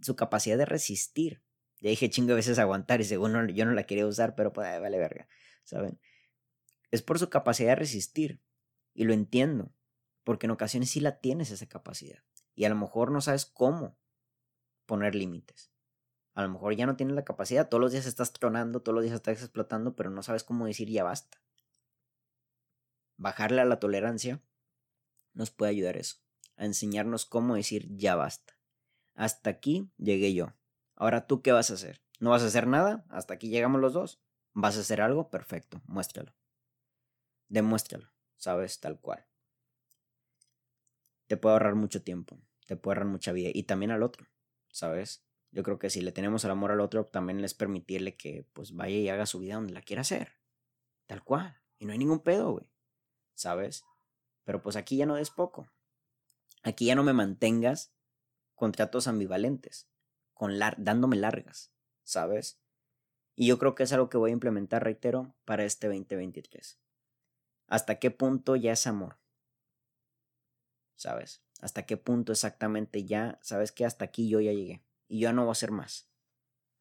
su 0.01 0.15
capacidad 0.15 0.57
de 0.57 0.65
resistir. 0.65 1.43
Ya 1.79 1.89
dije 1.89 2.09
chingo 2.09 2.29
de 2.29 2.35
veces 2.35 2.59
aguantar 2.59 3.01
y 3.01 3.03
según 3.03 3.47
yo 3.49 3.65
no 3.65 3.71
la 3.71 3.83
quería 3.83 4.07
usar, 4.07 4.35
pero 4.35 4.51
pues 4.51 4.81
vale 4.81 4.97
verga, 4.97 5.27
¿saben? 5.63 5.99
Es 6.91 7.01
por 7.01 7.19
su 7.19 7.29
capacidad 7.29 7.69
de 7.69 7.75
resistir. 7.75 8.41
Y 8.93 9.03
lo 9.03 9.13
entiendo, 9.13 9.71
porque 10.23 10.47
en 10.47 10.51
ocasiones 10.51 10.89
sí 10.89 10.99
la 10.99 11.19
tienes 11.19 11.51
esa 11.51 11.67
capacidad. 11.67 12.23
Y 12.55 12.65
a 12.65 12.69
lo 12.69 12.75
mejor 12.75 13.11
no 13.11 13.21
sabes 13.21 13.45
cómo 13.45 13.97
poner 14.85 15.15
límites. 15.15 15.71
A 16.33 16.43
lo 16.43 16.49
mejor 16.49 16.75
ya 16.75 16.85
no 16.85 16.95
tienes 16.95 17.15
la 17.15 17.25
capacidad, 17.25 17.67
todos 17.67 17.81
los 17.81 17.91
días 17.91 18.05
estás 18.05 18.31
tronando, 18.31 18.81
todos 18.81 18.95
los 18.95 19.03
días 19.03 19.15
estás 19.15 19.41
explotando, 19.41 19.95
pero 19.95 20.09
no 20.09 20.21
sabes 20.21 20.43
cómo 20.43 20.65
decir 20.65 20.87
ya 20.89 21.03
basta. 21.03 21.41
Bajarle 23.17 23.61
a 23.61 23.65
la 23.65 23.79
tolerancia 23.79 24.39
nos 25.33 25.49
puede 25.49 25.71
ayudar 25.71 25.97
eso, 25.97 26.17
a 26.55 26.65
enseñarnos 26.65 27.25
cómo 27.25 27.55
decir 27.55 27.87
ya 27.95 28.15
basta. 28.15 28.53
Hasta 29.15 29.49
aquí 29.49 29.89
llegué 29.97 30.35
yo. 30.35 30.53
Ahora 30.95 31.25
tú 31.25 31.41
qué 31.41 31.51
vas 31.51 31.71
a 31.71 31.73
hacer? 31.73 32.01
¿No 32.19 32.29
vas 32.29 32.43
a 32.43 32.47
hacer 32.47 32.67
nada? 32.67 33.03
Hasta 33.09 33.33
aquí 33.33 33.49
llegamos 33.49 33.81
los 33.81 33.93
dos. 33.93 34.21
¿Vas 34.53 34.77
a 34.77 34.81
hacer 34.81 35.01
algo? 35.01 35.29
Perfecto, 35.29 35.81
muéstralo. 35.87 36.33
Demuéstralo, 37.49 38.09
sabes, 38.35 38.79
tal 38.79 38.99
cual. 38.99 39.25
Te 41.27 41.37
puede 41.37 41.53
ahorrar 41.53 41.75
mucho 41.75 42.03
tiempo, 42.03 42.39
te 42.65 42.75
puede 42.75 42.95
ahorrar 42.95 43.11
mucha 43.11 43.31
vida 43.31 43.49
y 43.53 43.63
también 43.63 43.91
al 43.91 44.03
otro, 44.03 44.27
¿sabes? 44.69 45.25
Yo 45.51 45.63
creo 45.63 45.79
que 45.79 45.89
si 45.89 46.01
le 46.01 46.11
tenemos 46.11 46.43
el 46.45 46.51
amor 46.51 46.71
al 46.71 46.81
otro, 46.81 47.05
también 47.05 47.43
es 47.43 47.53
permitirle 47.53 48.15
que 48.15 48.45
pues 48.53 48.75
vaya 48.75 48.95
y 48.97 49.09
haga 49.09 49.25
su 49.25 49.39
vida 49.39 49.55
donde 49.55 49.73
la 49.73 49.81
quiera 49.81 50.01
hacer. 50.01 50.33
Tal 51.05 51.23
cual. 51.23 51.61
Y 51.79 51.85
no 51.85 51.93
hay 51.93 51.97
ningún 51.97 52.19
pedo, 52.19 52.51
güey. 52.51 52.69
¿Sabes? 53.33 53.85
Pero 54.43 54.61
pues 54.61 54.75
aquí 54.75 54.97
ya 54.97 55.05
no 55.05 55.15
des 55.15 55.29
poco. 55.29 55.69
Aquí 56.63 56.85
ya 56.85 56.95
no 56.95 57.03
me 57.03 57.13
mantengas 57.13 57.93
contratos 58.55 59.07
ambivalentes, 59.07 59.87
con 60.33 60.57
dándome 60.77 61.15
largas, 61.15 61.71
¿sabes? 62.03 62.59
Y 63.35 63.47
yo 63.47 63.59
creo 63.59 63.75
que 63.75 63.83
es 63.83 63.93
algo 63.93 64.09
que 64.09 64.17
voy 64.17 64.31
a 64.31 64.33
implementar, 64.33 64.83
reitero, 64.83 65.35
para 65.45 65.63
este 65.63 65.87
2023. 65.87 66.79
¿Hasta 67.67 67.99
qué 67.99 68.11
punto 68.11 68.55
ya 68.55 68.71
es 68.71 68.87
amor? 68.87 69.17
¿Sabes? 70.95 71.43
hasta 71.61 71.85
qué 71.85 71.97
punto 71.97 72.31
exactamente 72.31 73.05
ya, 73.05 73.39
sabes 73.41 73.71
que 73.71 73.85
hasta 73.85 74.05
aquí 74.05 74.29
yo 74.29 74.39
ya 74.39 74.51
llegué 74.51 74.83
y 75.07 75.19
yo 75.19 75.33
no 75.33 75.43
voy 75.43 75.49
a 75.49 75.51
hacer 75.53 75.71
más. 75.71 76.09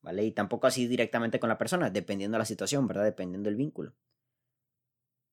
¿Vale? 0.02 0.24
Y 0.24 0.30
tampoco 0.30 0.68
así 0.68 0.86
directamente 0.86 1.40
con 1.40 1.48
la 1.48 1.58
persona, 1.58 1.90
dependiendo 1.90 2.36
de 2.36 2.40
la 2.40 2.44
situación, 2.44 2.86
¿verdad? 2.86 3.02
Dependiendo 3.02 3.48
del 3.48 3.56
vínculo. 3.56 3.92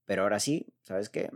Pero 0.06 0.24
ahora 0.24 0.40
sí, 0.40 0.74
¿sabes 0.82 1.10
qué? 1.10 1.30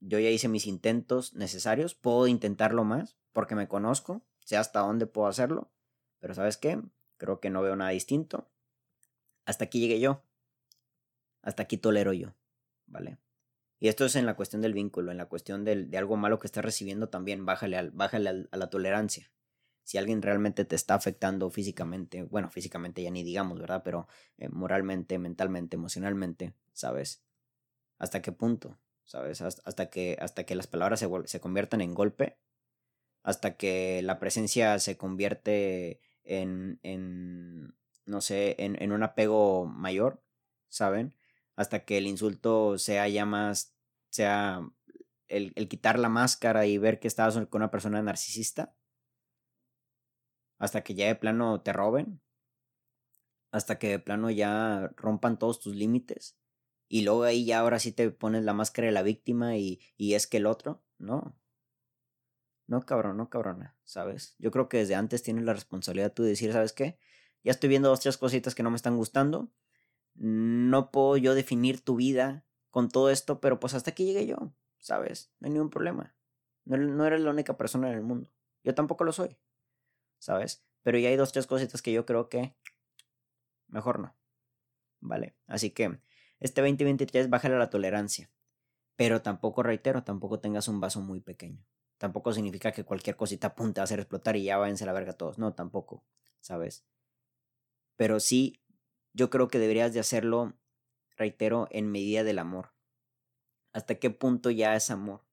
Yo 0.00 0.18
ya 0.18 0.30
hice 0.30 0.48
mis 0.48 0.66
intentos 0.66 1.34
necesarios, 1.34 1.94
puedo 1.94 2.26
intentarlo 2.28 2.84
más 2.84 3.18
porque 3.32 3.54
me 3.54 3.68
conozco, 3.68 4.22
sé 4.40 4.56
hasta 4.56 4.80
dónde 4.80 5.06
puedo 5.06 5.28
hacerlo, 5.28 5.70
pero 6.18 6.34
¿sabes 6.34 6.56
qué? 6.56 6.80
Creo 7.18 7.40
que 7.40 7.50
no 7.50 7.60
veo 7.60 7.76
nada 7.76 7.90
distinto. 7.90 8.48
Hasta 9.44 9.64
aquí 9.64 9.80
llegué 9.80 10.00
yo. 10.00 10.22
Hasta 11.42 11.64
aquí 11.64 11.76
tolero 11.76 12.14
yo, 12.14 12.34
¿vale? 12.86 13.18
Y 13.78 13.88
esto 13.88 14.04
es 14.06 14.16
en 14.16 14.26
la 14.26 14.34
cuestión 14.34 14.62
del 14.62 14.72
vínculo, 14.72 15.10
en 15.10 15.18
la 15.18 15.26
cuestión 15.26 15.64
del, 15.64 15.90
de 15.90 15.98
algo 15.98 16.16
malo 16.16 16.38
que 16.38 16.46
estás 16.46 16.64
recibiendo 16.64 17.08
también, 17.08 17.44
bájale, 17.44 17.76
al, 17.76 17.90
bájale 17.90 18.48
a 18.50 18.56
la 18.56 18.70
tolerancia. 18.70 19.30
Si 19.82 19.98
alguien 19.98 20.22
realmente 20.22 20.64
te 20.64 20.74
está 20.74 20.94
afectando 20.94 21.48
físicamente, 21.50 22.22
bueno, 22.24 22.50
físicamente 22.50 23.02
ya 23.02 23.10
ni 23.10 23.22
digamos, 23.22 23.60
¿verdad? 23.60 23.82
Pero 23.84 24.08
eh, 24.38 24.48
moralmente, 24.48 25.18
mentalmente, 25.18 25.76
emocionalmente, 25.76 26.54
¿sabes? 26.72 27.22
¿Hasta 27.98 28.22
qué 28.22 28.32
punto? 28.32 28.78
¿Sabes? 29.04 29.40
Hasta 29.42 29.90
que, 29.90 30.16
hasta 30.20 30.44
que 30.44 30.56
las 30.56 30.66
palabras 30.66 30.98
se, 30.98 31.08
se 31.26 31.40
conviertan 31.40 31.80
en 31.80 31.94
golpe, 31.94 32.38
hasta 33.22 33.56
que 33.56 34.02
la 34.02 34.18
presencia 34.18 34.78
se 34.80 34.96
convierte 34.96 36.00
en, 36.24 36.80
en 36.82 37.76
no 38.06 38.20
sé, 38.20 38.56
en, 38.58 38.80
en 38.82 38.92
un 38.92 39.02
apego 39.02 39.66
mayor, 39.66 40.22
¿saben? 40.68 41.14
Hasta 41.56 41.84
que 41.84 41.98
el 41.98 42.06
insulto 42.06 42.78
sea 42.78 43.08
ya 43.08 43.24
más, 43.24 43.74
sea 44.10 44.60
el, 45.28 45.54
quitar 45.68 45.98
la 45.98 46.08
máscara 46.08 46.66
y 46.66 46.78
ver 46.78 47.00
que 47.00 47.08
estás 47.08 47.34
con 47.34 47.62
una 47.62 47.70
persona 47.70 48.02
narcisista, 48.02 48.76
hasta 50.58 50.84
que 50.84 50.94
ya 50.94 51.06
de 51.06 51.16
plano 51.16 51.62
te 51.62 51.72
roben, 51.72 52.20
hasta 53.50 53.78
que 53.78 53.88
de 53.88 53.98
plano 53.98 54.30
ya 54.30 54.92
rompan 54.96 55.38
todos 55.38 55.60
tus 55.60 55.74
límites, 55.74 56.38
y 56.88 57.02
luego 57.02 57.24
ahí 57.24 57.46
ya 57.46 57.60
ahora 57.60 57.78
sí 57.78 57.90
te 57.90 58.10
pones 58.10 58.44
la 58.44 58.52
máscara 58.52 58.86
de 58.86 58.92
la 58.92 59.02
víctima 59.02 59.56
y, 59.56 59.80
y 59.96 60.14
es 60.14 60.26
que 60.26 60.36
el 60.36 60.46
otro, 60.46 60.84
no. 60.98 61.36
No, 62.68 62.84
cabrón, 62.84 63.16
no, 63.16 63.30
cabrona, 63.30 63.76
¿sabes? 63.84 64.34
Yo 64.38 64.50
creo 64.50 64.68
que 64.68 64.78
desde 64.78 64.96
antes 64.96 65.22
tienes 65.22 65.44
la 65.44 65.52
responsabilidad 65.52 66.12
tú 66.12 66.24
de 66.24 66.30
decir, 66.30 66.52
¿sabes 66.52 66.72
qué? 66.72 66.98
Ya 67.44 67.52
estoy 67.52 67.68
viendo 67.68 67.88
dos, 67.88 68.00
tres 68.00 68.18
cositas 68.18 68.56
que 68.56 68.64
no 68.64 68.70
me 68.70 68.76
están 68.76 68.96
gustando 68.96 69.52
no 70.16 70.90
puedo 70.90 71.16
yo 71.16 71.34
definir 71.34 71.80
tu 71.80 71.96
vida 71.96 72.44
con 72.70 72.88
todo 72.88 73.10
esto, 73.10 73.40
pero 73.40 73.60
pues 73.60 73.74
hasta 73.74 73.90
aquí 73.90 74.04
llegué 74.04 74.26
yo, 74.26 74.52
¿sabes? 74.78 75.32
No 75.40 75.46
hay 75.46 75.52
ningún 75.52 75.70
problema. 75.70 76.14
No, 76.64 77.06
eres 77.06 77.20
la 77.20 77.30
única 77.30 77.56
persona 77.56 77.88
en 77.88 77.94
el 77.94 78.02
mundo. 78.02 78.30
Yo 78.64 78.74
tampoco 78.74 79.04
lo 79.04 79.12
soy, 79.12 79.38
¿sabes? 80.18 80.64
Pero 80.82 80.98
ya 80.98 81.08
hay 81.08 81.16
dos, 81.16 81.32
tres 81.32 81.46
cositas 81.46 81.80
que 81.80 81.92
yo 81.92 82.04
creo 82.06 82.28
que 82.28 82.56
mejor 83.68 84.00
no. 84.00 84.16
¿Vale? 85.00 85.36
Así 85.46 85.70
que 85.70 86.00
este 86.40 86.60
2023 86.60 87.30
bájale 87.30 87.56
la 87.58 87.70
tolerancia. 87.70 88.30
Pero 88.96 89.22
tampoco, 89.22 89.62
reitero, 89.62 90.02
tampoco 90.04 90.40
tengas 90.40 90.68
un 90.68 90.80
vaso 90.80 91.00
muy 91.00 91.20
pequeño. 91.20 91.64
Tampoco 91.98 92.32
significa 92.32 92.72
que 92.72 92.84
cualquier 92.84 93.16
cosita 93.16 93.48
apunte 93.48 93.80
a 93.80 93.84
hacer 93.84 94.00
explotar 94.00 94.36
y 94.36 94.44
ya 94.44 94.58
váyanse 94.58 94.86
la 94.86 94.92
verga 94.92 95.12
todos. 95.12 95.38
No, 95.38 95.54
tampoco, 95.54 96.04
¿sabes? 96.40 96.84
Pero 97.96 98.20
sí 98.20 98.60
yo 99.16 99.30
creo 99.30 99.48
que 99.48 99.58
deberías 99.58 99.94
de 99.94 100.00
hacerlo, 100.00 100.52
reitero, 101.16 101.68
en 101.70 101.90
medida 101.90 102.22
del 102.22 102.38
amor. 102.38 102.74
¿Hasta 103.72 103.94
qué 103.94 104.10
punto 104.10 104.50
ya 104.50 104.76
es 104.76 104.90
amor? 104.90 105.24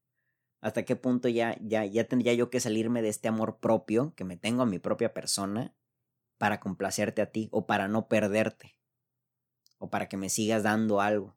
¿Hasta 0.62 0.86
qué 0.86 0.96
punto 0.96 1.28
ya, 1.28 1.58
ya, 1.60 1.84
ya 1.84 2.06
tendría 2.06 2.34
yo 2.34 2.50
que 2.50 2.62
salirme 2.62 3.02
de 3.02 3.10
este 3.10 3.28
amor 3.28 3.60
propio 3.60 4.14
que 4.16 4.24
me 4.24 4.38
tengo 4.38 4.62
a 4.64 4.66
mi 4.66 4.80
propia 4.80 5.14
persona 5.14 5.76
para 6.38 6.62
complacerte 6.62 7.22
a 7.22 7.30
ti 7.30 7.50
o 7.52 7.68
para 7.68 7.90
no 7.90 8.08
perderte? 8.08 8.80
O 9.80 9.90
para 9.90 10.08
que 10.08 10.16
me 10.16 10.30
sigas 10.30 10.64
dando 10.64 11.02
algo. 11.02 11.36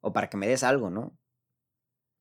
O 0.00 0.12
para 0.12 0.28
que 0.28 0.36
me 0.36 0.48
des 0.48 0.64
algo, 0.64 0.90
¿no? 0.90 1.16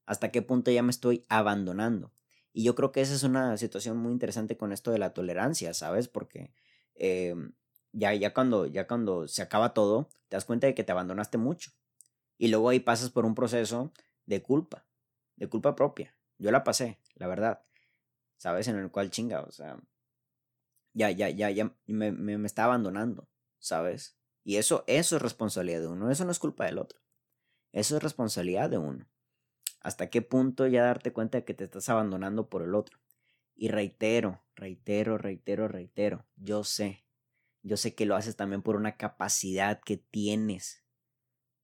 ¿Hasta 0.06 0.30
qué 0.32 0.44
punto 0.44 0.70
ya 0.70 0.84
me 0.84 0.92
estoy 0.92 1.26
abandonando? 1.28 2.14
Y 2.54 2.64
yo 2.64 2.76
creo 2.76 2.92
que 2.92 3.02
esa 3.02 3.16
es 3.16 3.24
una 3.24 3.58
situación 3.58 3.98
muy 3.98 4.12
interesante 4.12 4.58
con 4.58 4.72
esto 4.72 4.92
de 4.92 5.00
la 5.00 5.16
tolerancia, 5.16 5.74
¿sabes? 5.74 6.08
Porque 6.08 6.54
eh, 6.94 7.34
ya, 7.96 8.14
ya, 8.14 8.34
cuando, 8.34 8.66
ya 8.68 8.88
cuando 8.88 9.28
se 9.28 9.42
acaba 9.42 9.74
todo, 9.74 10.10
te 10.28 10.36
das 10.36 10.46
cuenta 10.46 10.68
de 10.68 10.76
que 10.76 10.84
te 10.84 10.92
abandonaste 10.92 11.38
mucho. 11.38 11.72
Y 12.38 12.50
luego 12.50 12.70
ahí 12.70 12.82
pasas 12.82 13.10
por 13.10 13.26
un 13.26 13.36
proceso 13.36 13.94
de 14.26 14.44
culpa, 14.44 14.86
de 15.38 15.48
culpa 15.48 15.76
propia. 15.76 16.16
Yo 16.38 16.52
la 16.52 16.66
pasé, 16.66 17.00
la 17.16 17.28
verdad. 17.28 17.64
¿Sabes? 18.38 18.68
En 18.68 18.76
el 18.78 18.92
cual 18.92 19.12
chinga, 19.12 19.42
o 19.42 19.52
sea, 19.52 19.80
ya, 20.94 21.10
ya, 21.10 21.30
ya, 21.30 21.50
ya 21.50 21.74
me, 21.86 22.12
me, 22.12 22.38
me 22.38 22.48
está 22.48 22.66
abandonando, 22.66 23.30
¿sabes? 23.60 24.18
Y 24.44 24.58
eso, 24.58 24.84
eso 24.88 25.16
es 25.16 25.22
responsabilidad 25.22 25.80
de 25.80 25.88
uno, 25.88 26.12
eso 26.12 26.26
no 26.26 26.32
es 26.32 26.40
culpa 26.40 26.66
del 26.66 26.78
otro. 26.78 27.00
Eso 27.72 27.96
es 27.96 28.04
responsabilidad 28.04 28.70
de 28.70 28.78
uno. 28.78 29.08
¿Hasta 29.80 30.10
qué 30.10 30.22
punto 30.22 30.68
ya 30.68 30.84
darte 30.84 31.14
cuenta 31.14 31.38
de 31.38 31.46
que 31.46 31.54
te 31.54 31.64
estás 31.64 31.88
abandonando 31.88 32.50
por 32.50 32.62
el 32.62 32.76
otro? 32.76 33.00
Y 33.56 33.70
reitero, 33.70 34.44
reitero, 34.56 35.18
reitero, 35.18 35.70
reitero, 35.70 36.26
yo 36.36 36.66
sé, 36.66 37.05
yo 37.66 37.78
sé 37.78 37.96
que 37.96 38.06
lo 38.06 38.16
haces 38.16 38.36
también 38.36 38.62
por 38.62 38.76
una 38.76 38.96
capacidad 38.96 39.82
que 39.82 39.98
tienes 39.98 40.84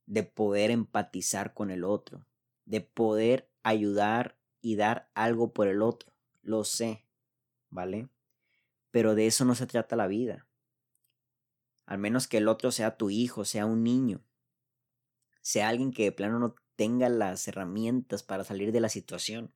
de 0.07 0.23
poder 0.23 0.71
empatizar 0.71 1.53
con 1.53 1.69
el 1.69 1.83
otro, 1.83 2.25
de 2.65 2.81
poder 2.81 3.51
ayudar 3.61 4.35
y 4.61 4.77
dar 4.77 5.11
algo 5.13 5.53
por 5.53 5.67
el 5.67 5.83
otro. 5.83 6.11
Lo 6.41 6.63
sé, 6.63 7.05
¿vale? 7.69 8.09
Pero 8.89 9.13
de 9.13 9.27
eso 9.27 9.45
no 9.45 9.53
se 9.53 9.67
trata 9.67 9.95
la 9.95 10.07
vida. 10.07 10.47
Al 11.85 11.99
menos 11.99 12.27
que 12.27 12.37
el 12.37 12.47
otro 12.47 12.71
sea 12.71 12.97
tu 12.97 13.11
hijo, 13.11 13.45
sea 13.45 13.67
un 13.67 13.83
niño, 13.83 14.25
sea 15.41 15.69
alguien 15.69 15.91
que 15.91 16.05
de 16.05 16.11
plano 16.11 16.39
no 16.39 16.55
tenga 16.75 17.09
las 17.09 17.47
herramientas 17.47 18.23
para 18.23 18.43
salir 18.43 18.71
de 18.71 18.79
la 18.79 18.89
situación 18.89 19.53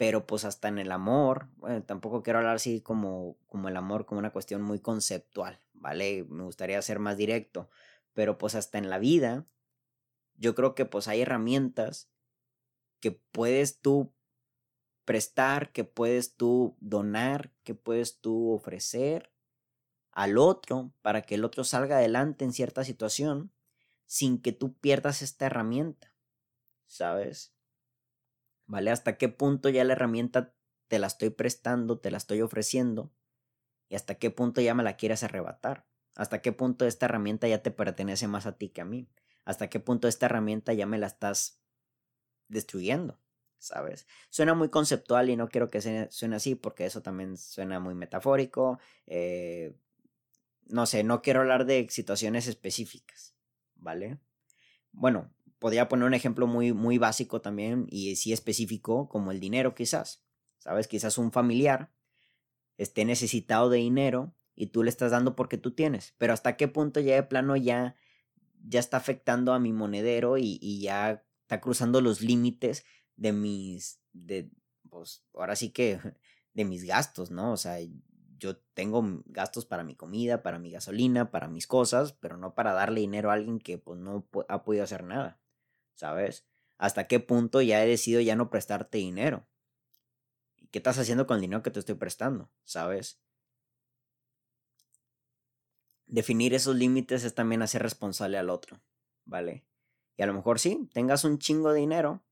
pero 0.00 0.26
pues 0.26 0.46
hasta 0.46 0.68
en 0.68 0.78
el 0.78 0.92
amor, 0.92 1.50
bueno, 1.58 1.82
tampoco 1.82 2.22
quiero 2.22 2.38
hablar 2.38 2.56
así 2.56 2.80
como, 2.80 3.36
como 3.48 3.68
el 3.68 3.76
amor 3.76 4.06
como 4.06 4.18
una 4.18 4.32
cuestión 4.32 4.62
muy 4.62 4.80
conceptual, 4.80 5.60
¿vale? 5.74 6.24
Me 6.30 6.42
gustaría 6.42 6.80
ser 6.80 6.98
más 7.00 7.18
directo, 7.18 7.68
pero 8.14 8.38
pues 8.38 8.54
hasta 8.54 8.78
en 8.78 8.88
la 8.88 8.98
vida, 8.98 9.44
yo 10.36 10.54
creo 10.54 10.74
que 10.74 10.86
pues 10.86 11.06
hay 11.06 11.20
herramientas 11.20 12.10
que 13.00 13.10
puedes 13.10 13.82
tú 13.82 14.14
prestar, 15.04 15.70
que 15.70 15.84
puedes 15.84 16.34
tú 16.34 16.78
donar, 16.80 17.52
que 17.62 17.74
puedes 17.74 18.22
tú 18.22 18.52
ofrecer 18.52 19.30
al 20.12 20.38
otro 20.38 20.94
para 21.02 21.20
que 21.20 21.34
el 21.34 21.44
otro 21.44 21.62
salga 21.62 21.98
adelante 21.98 22.46
en 22.46 22.54
cierta 22.54 22.84
situación 22.84 23.52
sin 24.06 24.40
que 24.40 24.52
tú 24.52 24.72
pierdas 24.72 25.20
esta 25.20 25.44
herramienta, 25.44 26.14
¿sabes? 26.86 27.52
¿Vale? 28.70 28.92
Hasta 28.92 29.18
qué 29.18 29.28
punto 29.28 29.68
ya 29.68 29.82
la 29.82 29.94
herramienta 29.94 30.54
te 30.86 31.00
la 31.00 31.08
estoy 31.08 31.30
prestando, 31.30 31.98
te 31.98 32.12
la 32.12 32.18
estoy 32.18 32.40
ofreciendo 32.40 33.12
y 33.88 33.96
hasta 33.96 34.14
qué 34.14 34.30
punto 34.30 34.60
ya 34.60 34.74
me 34.74 34.84
la 34.84 34.96
quieres 34.96 35.24
arrebatar. 35.24 35.88
Hasta 36.14 36.40
qué 36.40 36.52
punto 36.52 36.86
esta 36.86 37.06
herramienta 37.06 37.48
ya 37.48 37.62
te 37.62 37.72
pertenece 37.72 38.28
más 38.28 38.46
a 38.46 38.56
ti 38.56 38.68
que 38.68 38.80
a 38.80 38.84
mí. 38.84 39.08
Hasta 39.44 39.68
qué 39.68 39.80
punto 39.80 40.06
esta 40.06 40.26
herramienta 40.26 40.72
ya 40.72 40.86
me 40.86 40.98
la 40.98 41.08
estás 41.08 41.60
destruyendo, 42.46 43.20
¿sabes? 43.58 44.06
Suena 44.28 44.54
muy 44.54 44.68
conceptual 44.68 45.30
y 45.30 45.36
no 45.36 45.48
quiero 45.48 45.68
que 45.68 45.80
suene 46.10 46.36
así 46.36 46.54
porque 46.54 46.86
eso 46.86 47.02
también 47.02 47.36
suena 47.38 47.80
muy 47.80 47.96
metafórico. 47.96 48.78
Eh, 49.06 49.74
no 50.66 50.86
sé, 50.86 51.02
no 51.02 51.22
quiero 51.22 51.40
hablar 51.40 51.66
de 51.66 51.88
situaciones 51.90 52.46
específicas, 52.46 53.34
¿vale? 53.74 54.20
Bueno, 54.92 55.32
podría 55.60 55.88
poner 55.88 56.06
un 56.06 56.14
ejemplo 56.14 56.48
muy, 56.48 56.72
muy 56.72 56.98
básico 56.98 57.40
también 57.40 57.86
y 57.88 58.16
sí 58.16 58.32
específico, 58.32 59.08
como 59.08 59.30
el 59.30 59.38
dinero 59.38 59.74
quizás. 59.76 60.24
¿Sabes? 60.58 60.88
Quizás 60.88 61.16
un 61.16 61.30
familiar 61.30 61.92
esté 62.76 63.04
necesitado 63.04 63.70
de 63.70 63.78
dinero 63.78 64.34
y 64.56 64.68
tú 64.68 64.82
le 64.82 64.90
estás 64.90 65.12
dando 65.12 65.36
porque 65.36 65.58
tú 65.58 65.72
tienes. 65.72 66.14
Pero 66.18 66.32
hasta 66.32 66.56
qué 66.56 66.66
punto 66.66 66.98
ya 66.98 67.14
de 67.14 67.22
plano 67.22 67.56
ya, 67.56 67.94
ya 68.66 68.80
está 68.80 68.96
afectando 68.96 69.52
a 69.52 69.58
mi 69.58 69.72
monedero 69.72 70.38
y, 70.38 70.58
y 70.60 70.80
ya 70.80 71.24
está 71.42 71.60
cruzando 71.60 72.00
los 72.00 72.20
límites 72.22 72.84
de 73.16 73.32
mis, 73.32 74.00
de, 74.12 74.50
pues 74.88 75.24
ahora 75.34 75.56
sí 75.56 75.70
que, 75.70 76.00
de 76.54 76.64
mis 76.64 76.84
gastos, 76.84 77.30
¿no? 77.30 77.52
O 77.52 77.56
sea, 77.56 77.78
yo 78.38 78.56
tengo 78.74 79.04
gastos 79.26 79.66
para 79.66 79.84
mi 79.84 79.94
comida, 79.94 80.42
para 80.42 80.58
mi 80.58 80.70
gasolina, 80.70 81.30
para 81.30 81.48
mis 81.48 81.66
cosas, 81.66 82.14
pero 82.14 82.38
no 82.38 82.54
para 82.54 82.72
darle 82.72 83.00
dinero 83.02 83.30
a 83.30 83.34
alguien 83.34 83.58
que 83.58 83.78
pues 83.78 83.98
no 83.98 84.26
ha 84.48 84.64
podido 84.64 84.84
hacer 84.84 85.04
nada. 85.04 85.39
¿Sabes? 86.00 86.46
¿Hasta 86.78 87.06
qué 87.06 87.20
punto 87.20 87.60
ya 87.60 87.84
he 87.84 87.86
decidido 87.86 88.22
ya 88.22 88.34
no 88.34 88.48
prestarte 88.48 88.96
dinero? 88.96 89.46
¿Y 90.56 90.66
qué 90.68 90.78
estás 90.78 90.98
haciendo 90.98 91.26
con 91.26 91.36
el 91.36 91.42
dinero 91.42 91.62
que 91.62 91.70
te 91.70 91.78
estoy 91.78 91.94
prestando? 91.94 92.50
¿Sabes? 92.64 93.20
Definir 96.06 96.54
esos 96.54 96.74
límites 96.74 97.22
es 97.24 97.34
también 97.34 97.60
hacer 97.60 97.82
responsable 97.82 98.38
al 98.38 98.48
otro, 98.48 98.80
¿vale? 99.26 99.66
Y 100.16 100.22
a 100.22 100.26
lo 100.26 100.32
mejor 100.32 100.58
sí, 100.58 100.88
tengas 100.94 101.24
un 101.24 101.38
chingo 101.38 101.70
de 101.70 101.80
dinero 101.80 102.24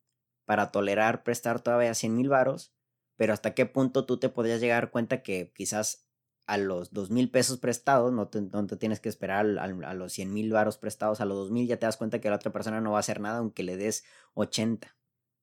para 0.47 0.73
tolerar 0.73 1.23
prestar 1.23 1.61
todavía 1.61 1.93
100 1.93 2.17
mil 2.17 2.31
varos, 2.31 2.73
pero 3.17 3.35
hasta 3.35 3.55
qué 3.55 3.67
punto 3.67 4.07
tú 4.07 4.19
te 4.19 4.31
podrías 4.31 4.61
llegar 4.61 4.79
a 4.79 4.81
dar 4.87 4.91
cuenta 4.91 5.23
que 5.23 5.53
quizás 5.55 6.08
a 6.49 6.57
los 6.57 6.95
dos 6.95 7.11
mil 7.11 7.31
pesos 7.31 7.59
prestados, 7.59 8.11
no 8.11 8.29
te, 8.29 8.41
tienes 8.79 9.01
que 9.01 9.11
esperar 9.11 9.47
a, 9.59 9.95
los 9.95 10.13
cien 10.15 10.33
mil 10.33 10.51
varos 10.51 10.79
prestados, 10.79 11.21
a 11.21 11.27
los 11.27 11.37
dos 11.37 11.51
mil 11.51 11.69
ya 11.69 11.79
te 11.79 11.85
das 11.85 11.99
cuenta 11.99 12.23
que 12.23 12.31
la 12.31 12.37
otra 12.37 12.51
persona 12.51 12.81
no 12.81 12.93
va 12.93 12.97
a 12.97 13.01
hacer 13.01 13.21
nada 13.21 13.39
aunque 13.39 13.63
le 13.63 13.77
des 13.77 14.03
80, 14.33 14.97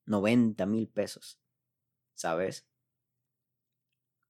90 0.07 0.65
mil 0.65 0.87
pesos, 0.87 1.39
¿sabes? 2.15 2.67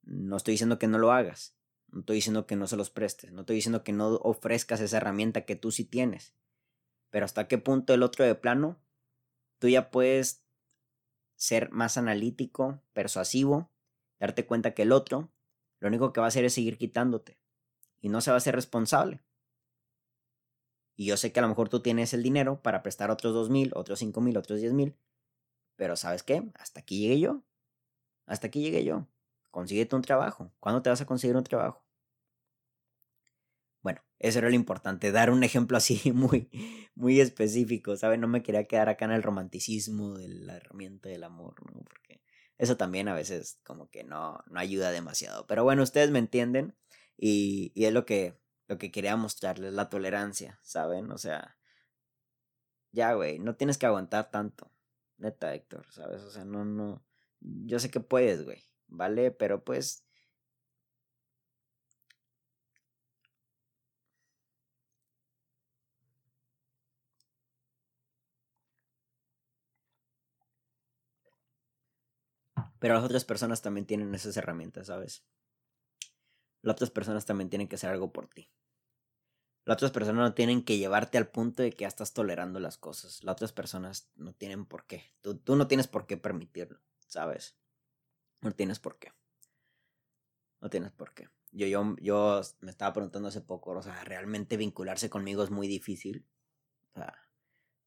No 0.04 0.36
estoy 0.36 0.56
diciendo 0.56 0.78
que 0.78 0.88
no 0.88 0.98
lo 1.00 1.14
hagas, 1.14 1.56
no 1.94 2.02
estoy 2.02 2.18
diciendo 2.18 2.46
que 2.46 2.58
no 2.58 2.68
se 2.68 2.76
los 2.76 2.90
prestes, 2.90 3.32
no 3.32 3.42
estoy 3.42 3.56
diciendo 3.56 3.86
que 3.86 3.94
no 3.94 4.16
ofrezcas 4.16 4.82
esa 4.82 4.98
herramienta 4.98 5.46
que 5.46 5.56
tú 5.56 5.72
sí 5.72 5.86
tienes, 5.86 6.34
pero 7.10 7.24
hasta 7.24 7.48
qué 7.48 7.58
punto 7.58 7.94
el 7.94 8.04
otro 8.04 8.26
de 8.26 8.36
plano, 8.36 8.78
tú 9.60 9.70
ya 9.70 9.92
puedes 9.92 10.44
ser 11.38 11.72
más 11.72 11.98
analítico, 11.98 12.82
persuasivo, 12.92 13.72
darte 14.20 14.46
cuenta 14.46 14.74
que 14.74 14.82
el 14.82 14.92
otro 14.92 15.32
lo 15.86 15.90
único 15.90 16.12
que 16.12 16.20
va 16.20 16.26
a 16.26 16.30
hacer 16.30 16.44
es 16.46 16.54
seguir 16.56 16.80
quitándote 16.80 17.38
y 18.02 18.10
no 18.10 18.20
se 18.20 18.32
va 18.32 18.38
a 18.38 18.40
ser 18.40 18.56
responsable. 18.56 19.24
Y 20.96 21.06
yo 21.06 21.16
sé 21.16 21.32
que 21.32 21.40
a 21.40 21.44
lo 21.44 21.50
mejor 21.50 21.70
tú 21.70 21.82
tienes 21.82 22.12
el 22.16 22.24
dinero 22.24 22.60
para 22.64 22.82
prestar 22.82 23.12
otros 23.12 23.36
dos 23.36 23.52
mil, 23.52 23.72
otros 23.76 24.00
cinco 24.00 24.20
mil, 24.20 24.36
otros 24.36 24.60
diez 24.62 24.74
mil, 24.74 24.96
pero 25.76 25.96
¿sabes 25.96 26.24
qué? 26.24 26.50
Hasta 26.56 26.80
aquí 26.80 27.02
llegué 27.02 27.20
yo. 27.20 27.44
Hasta 28.26 28.48
aquí 28.48 28.62
llegué 28.62 28.84
yo. 28.84 29.08
Consíguete 29.52 29.96
un 29.96 30.02
trabajo. 30.02 30.52
¿Cuándo 30.60 30.82
te 30.82 30.90
vas 30.90 31.02
a 31.02 31.06
conseguir 31.06 31.36
un 31.36 31.44
trabajo? 31.44 31.86
Bueno, 33.84 34.02
eso 34.18 34.40
era 34.40 34.50
lo 34.50 34.56
importante, 34.56 35.12
dar 35.12 35.30
un 35.30 35.44
ejemplo 35.44 35.78
así 35.78 36.12
muy, 36.14 36.50
muy 36.96 37.20
específico, 37.20 37.96
¿sabes? 37.96 38.18
No 38.18 38.28
me 38.28 38.42
quería 38.42 38.64
quedar 38.64 38.90
acá 38.90 39.06
en 39.06 39.12
el 39.12 39.22
romanticismo 39.22 40.16
de 40.18 40.30
la 40.30 40.58
herramienta 40.58 41.10
del 41.10 41.24
amor, 41.26 41.64
¿no? 41.72 41.84
Porque 41.84 42.25
eso 42.58 42.78
también 42.78 43.08
a 43.08 43.14
veces 43.16 43.60
como 43.64 43.90
que 43.90 44.04
no, 44.04 44.44
no 44.48 44.60
ayuda 44.60 44.92
demasiado. 44.92 45.46
Pero 45.48 45.64
bueno, 45.64 45.84
ustedes 45.84 46.12
me 46.12 46.20
entienden 46.20 46.76
y, 47.18 47.72
y 47.76 47.86
es 47.86 47.94
lo 47.94 48.06
que, 48.06 48.40
lo 48.68 48.78
que 48.78 48.92
quería 48.92 49.16
mostrarles, 49.16 49.74
la 49.74 49.90
tolerancia, 49.90 50.60
¿saben? 50.64 51.12
O 51.12 51.18
sea, 51.18 51.58
ya, 52.92 53.14
güey, 53.14 53.40
no 53.40 53.56
tienes 53.56 53.78
que 53.78 53.86
aguantar 53.86 54.32
tanto. 54.32 54.72
Neta, 55.18 55.54
Héctor, 55.54 55.86
¿sabes? 55.92 56.22
O 56.22 56.32
sea, 56.32 56.46
no, 56.46 56.66
no. 56.66 57.06
Yo 57.40 57.80
sé 57.80 57.90
que 57.92 58.00
puedes, 58.00 58.44
güey, 58.44 58.64
¿vale? 58.88 59.32
Pero 59.32 59.64
pues 59.64 60.06
Pero 72.86 72.94
las 72.94 73.04
otras 73.04 73.26
personas 73.26 73.64
también 73.64 73.88
tienen 73.88 74.14
esas 74.14 74.38
herramientas, 74.38 74.86
¿sabes? 74.86 75.26
Las 76.62 76.76
otras 76.76 76.92
personas 76.92 77.26
también 77.26 77.50
tienen 77.50 77.68
que 77.68 77.78
hacer 77.78 77.90
algo 77.90 78.14
por 78.14 78.28
ti. 78.28 78.52
Las 79.64 79.78
otras 79.78 79.90
personas 79.90 80.22
no 80.22 80.34
tienen 80.36 80.64
que 80.64 80.78
llevarte 80.78 81.18
al 81.18 81.28
punto 81.28 81.64
de 81.64 81.72
que 81.72 81.80
ya 81.80 81.88
estás 81.88 82.14
tolerando 82.14 82.60
las 82.60 82.78
cosas. 82.78 83.24
Las 83.24 83.34
otras 83.34 83.54
personas 83.54 84.12
no 84.14 84.34
tienen 84.34 84.68
por 84.68 84.86
qué. 84.86 85.12
Tú, 85.24 85.36
tú 85.36 85.56
no 85.56 85.68
tienes 85.68 85.88
por 85.88 86.06
qué 86.06 86.18
permitirlo, 86.18 86.80
¿sabes? 87.08 87.58
No 88.42 88.52
tienes 88.52 88.78
por 88.78 89.00
qué. 89.00 89.14
No 90.62 90.70
tienes 90.70 90.92
por 90.92 91.16
qué. 91.16 91.28
Yo, 91.54 91.66
yo, 91.66 91.96
yo 92.00 92.42
me 92.60 92.70
estaba 92.70 92.94
preguntando 92.94 93.30
hace 93.30 93.42
poco, 93.42 93.72
o 93.72 93.82
sea, 93.82 94.04
realmente 94.04 94.58
vincularse 94.58 95.10
conmigo 95.10 95.44
es 95.44 95.50
muy 95.50 95.68
difícil. 95.68 96.28
O 96.94 97.00
sea, 97.00 97.18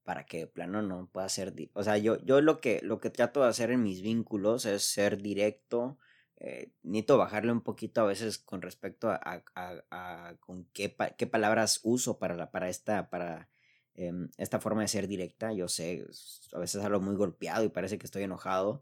para 0.08 0.24
que 0.24 0.46
plano 0.46 0.80
no 0.80 1.06
pueda 1.12 1.28
ser, 1.28 1.52
o 1.74 1.82
sea, 1.82 1.98
yo, 1.98 2.16
yo 2.24 2.40
lo, 2.40 2.62
que, 2.62 2.80
lo 2.82 2.98
que 2.98 3.10
trato 3.10 3.42
de 3.42 3.48
hacer 3.48 3.70
en 3.70 3.82
mis 3.82 4.00
vínculos 4.00 4.64
es 4.64 4.82
ser 4.82 5.20
directo, 5.20 5.98
eh, 6.38 6.72
necesito 6.82 7.18
bajarle 7.18 7.52
un 7.52 7.60
poquito 7.60 8.00
a 8.00 8.04
veces 8.04 8.38
con 8.38 8.62
respecto 8.62 9.10
a, 9.10 9.20
a, 9.54 10.34
con 10.40 10.64
qué, 10.72 10.96
qué, 11.18 11.26
palabras 11.26 11.80
uso 11.82 12.18
para, 12.18 12.36
la, 12.36 12.50
para, 12.50 12.70
esta, 12.70 13.10
para 13.10 13.50
em, 13.92 14.30
esta 14.38 14.60
forma 14.60 14.80
de 14.80 14.88
ser 14.88 15.08
directa, 15.08 15.52
yo 15.52 15.68
sé, 15.68 16.06
a 16.54 16.58
veces 16.58 16.82
hablo 16.82 17.02
muy 17.02 17.14
golpeado 17.14 17.62
y 17.64 17.68
parece 17.68 17.98
que 17.98 18.06
estoy 18.06 18.22
enojado, 18.22 18.80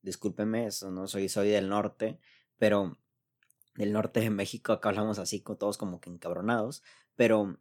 discúlpeme, 0.00 0.68
eso 0.68 0.90
no 0.90 1.06
soy, 1.06 1.28
soy 1.28 1.50
del 1.50 1.68
norte, 1.68 2.18
pero 2.56 2.96
del 3.74 3.92
norte 3.92 4.20
de 4.20 4.30
México 4.30 4.72
acá 4.72 4.88
hablamos 4.88 5.18
así, 5.18 5.40
todos 5.40 5.76
como 5.76 6.00
que 6.00 6.08
encabronados, 6.08 6.82
pero 7.14 7.58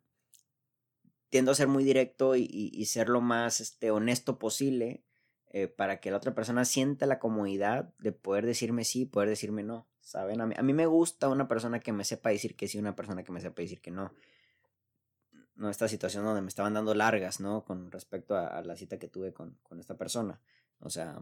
tiendo 1.35 1.51
a 1.51 1.55
ser 1.55 1.67
muy 1.67 1.83
directo 1.83 2.37
y, 2.37 2.85
ser 2.85 3.09
lo 3.09 3.19
más 3.19 3.59
este, 3.59 3.91
honesto 3.91 4.39
posible 4.39 5.03
eh, 5.47 5.67
para 5.67 5.99
que 5.99 6.09
la 6.09 6.15
otra 6.15 6.33
persona 6.33 6.63
sienta 6.63 7.05
la 7.07 7.19
comodidad 7.19 7.93
de 7.99 8.13
poder 8.13 8.45
decirme 8.45 8.85
sí, 8.85 9.03
poder 9.05 9.27
decirme 9.27 9.61
no. 9.61 9.85
¿Saben? 9.99 10.39
A 10.39 10.45
mí, 10.45 10.55
a 10.57 10.63
mí 10.63 10.71
me 10.71 10.85
gusta 10.85 11.27
una 11.27 11.49
persona 11.49 11.81
que 11.81 11.91
me 11.91 12.05
sepa 12.05 12.29
decir 12.29 12.55
que 12.55 12.69
sí, 12.69 12.77
una 12.77 12.95
persona 12.95 13.25
que 13.25 13.33
me 13.33 13.41
sepa 13.41 13.61
decir 13.61 13.81
que 13.81 13.91
no. 13.91 14.13
No 15.55 15.69
esta 15.69 15.89
situación 15.89 16.23
donde 16.23 16.41
me 16.41 16.47
estaban 16.47 16.73
dando 16.73 16.95
largas, 16.95 17.41
¿no? 17.41 17.65
Con 17.65 17.91
respecto 17.91 18.37
a, 18.37 18.61
la 18.61 18.77
cita 18.77 18.97
que 18.97 19.09
tuve 19.09 19.33
con, 19.33 19.59
esta 19.77 19.97
persona. 19.97 20.39
O 20.79 20.89
sea, 20.89 21.19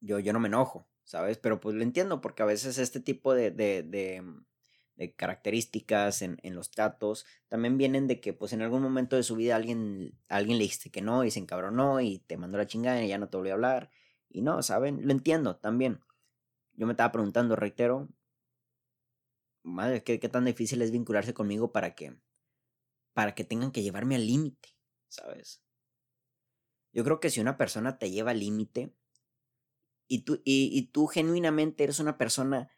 yo, 0.00 0.18
yo 0.18 0.32
no 0.32 0.40
me 0.40 0.48
enojo, 0.48 0.88
¿sabes? 1.04 1.36
Pero 1.36 1.60
pues 1.60 1.76
lo 1.76 1.82
entiendo 1.82 2.22
porque 2.22 2.42
a 2.42 2.46
veces 2.46 2.78
este 2.78 3.00
tipo 3.00 3.34
de, 3.34 3.50
de 3.50 4.22
de 4.98 5.14
características 5.14 6.22
en, 6.22 6.38
en, 6.42 6.56
los 6.56 6.72
tratos, 6.72 7.24
también 7.46 7.78
vienen 7.78 8.08
de 8.08 8.20
que 8.20 8.32
pues 8.32 8.52
en 8.52 8.62
algún 8.62 8.82
momento 8.82 9.14
de 9.14 9.22
su 9.22 9.36
vida 9.36 9.54
alguien, 9.54 10.18
alguien 10.28 10.58
le 10.58 10.64
dijiste 10.64 10.90
que 10.90 11.02
no 11.02 11.22
y 11.22 11.30
se 11.30 11.38
encabronó 11.38 12.00
y 12.00 12.18
te 12.18 12.36
mandó 12.36 12.58
la 12.58 12.66
chingada 12.66 13.02
y 13.02 13.08
ya 13.08 13.16
no 13.16 13.28
te 13.28 13.36
volvió 13.36 13.52
a 13.52 13.54
hablar. 13.54 13.90
Y 14.28 14.42
no, 14.42 14.60
¿saben? 14.60 15.06
Lo 15.06 15.12
entiendo 15.12 15.56
también. 15.56 16.00
Yo 16.72 16.86
me 16.86 16.94
estaba 16.94 17.12
preguntando, 17.12 17.54
reitero, 17.54 18.08
madre, 19.62 20.02
¿qué, 20.02 20.18
qué 20.18 20.28
tan 20.28 20.44
difícil 20.44 20.82
es 20.82 20.90
vincularse 20.90 21.32
conmigo 21.32 21.70
para 21.70 21.94
que, 21.94 22.18
para 23.12 23.36
que 23.36 23.44
tengan 23.44 23.70
que 23.70 23.84
llevarme 23.84 24.16
al 24.16 24.26
límite, 24.26 24.70
¿sabes? 25.06 25.62
Yo 26.92 27.04
creo 27.04 27.20
que 27.20 27.30
si 27.30 27.40
una 27.40 27.56
persona 27.56 27.98
te 27.98 28.10
lleva 28.10 28.32
al 28.32 28.40
límite 28.40 28.92
y 30.08 30.22
tú, 30.22 30.42
y, 30.44 30.70
y 30.76 30.90
tú 30.90 31.06
genuinamente 31.06 31.84
eres 31.84 32.00
una 32.00 32.18
persona 32.18 32.68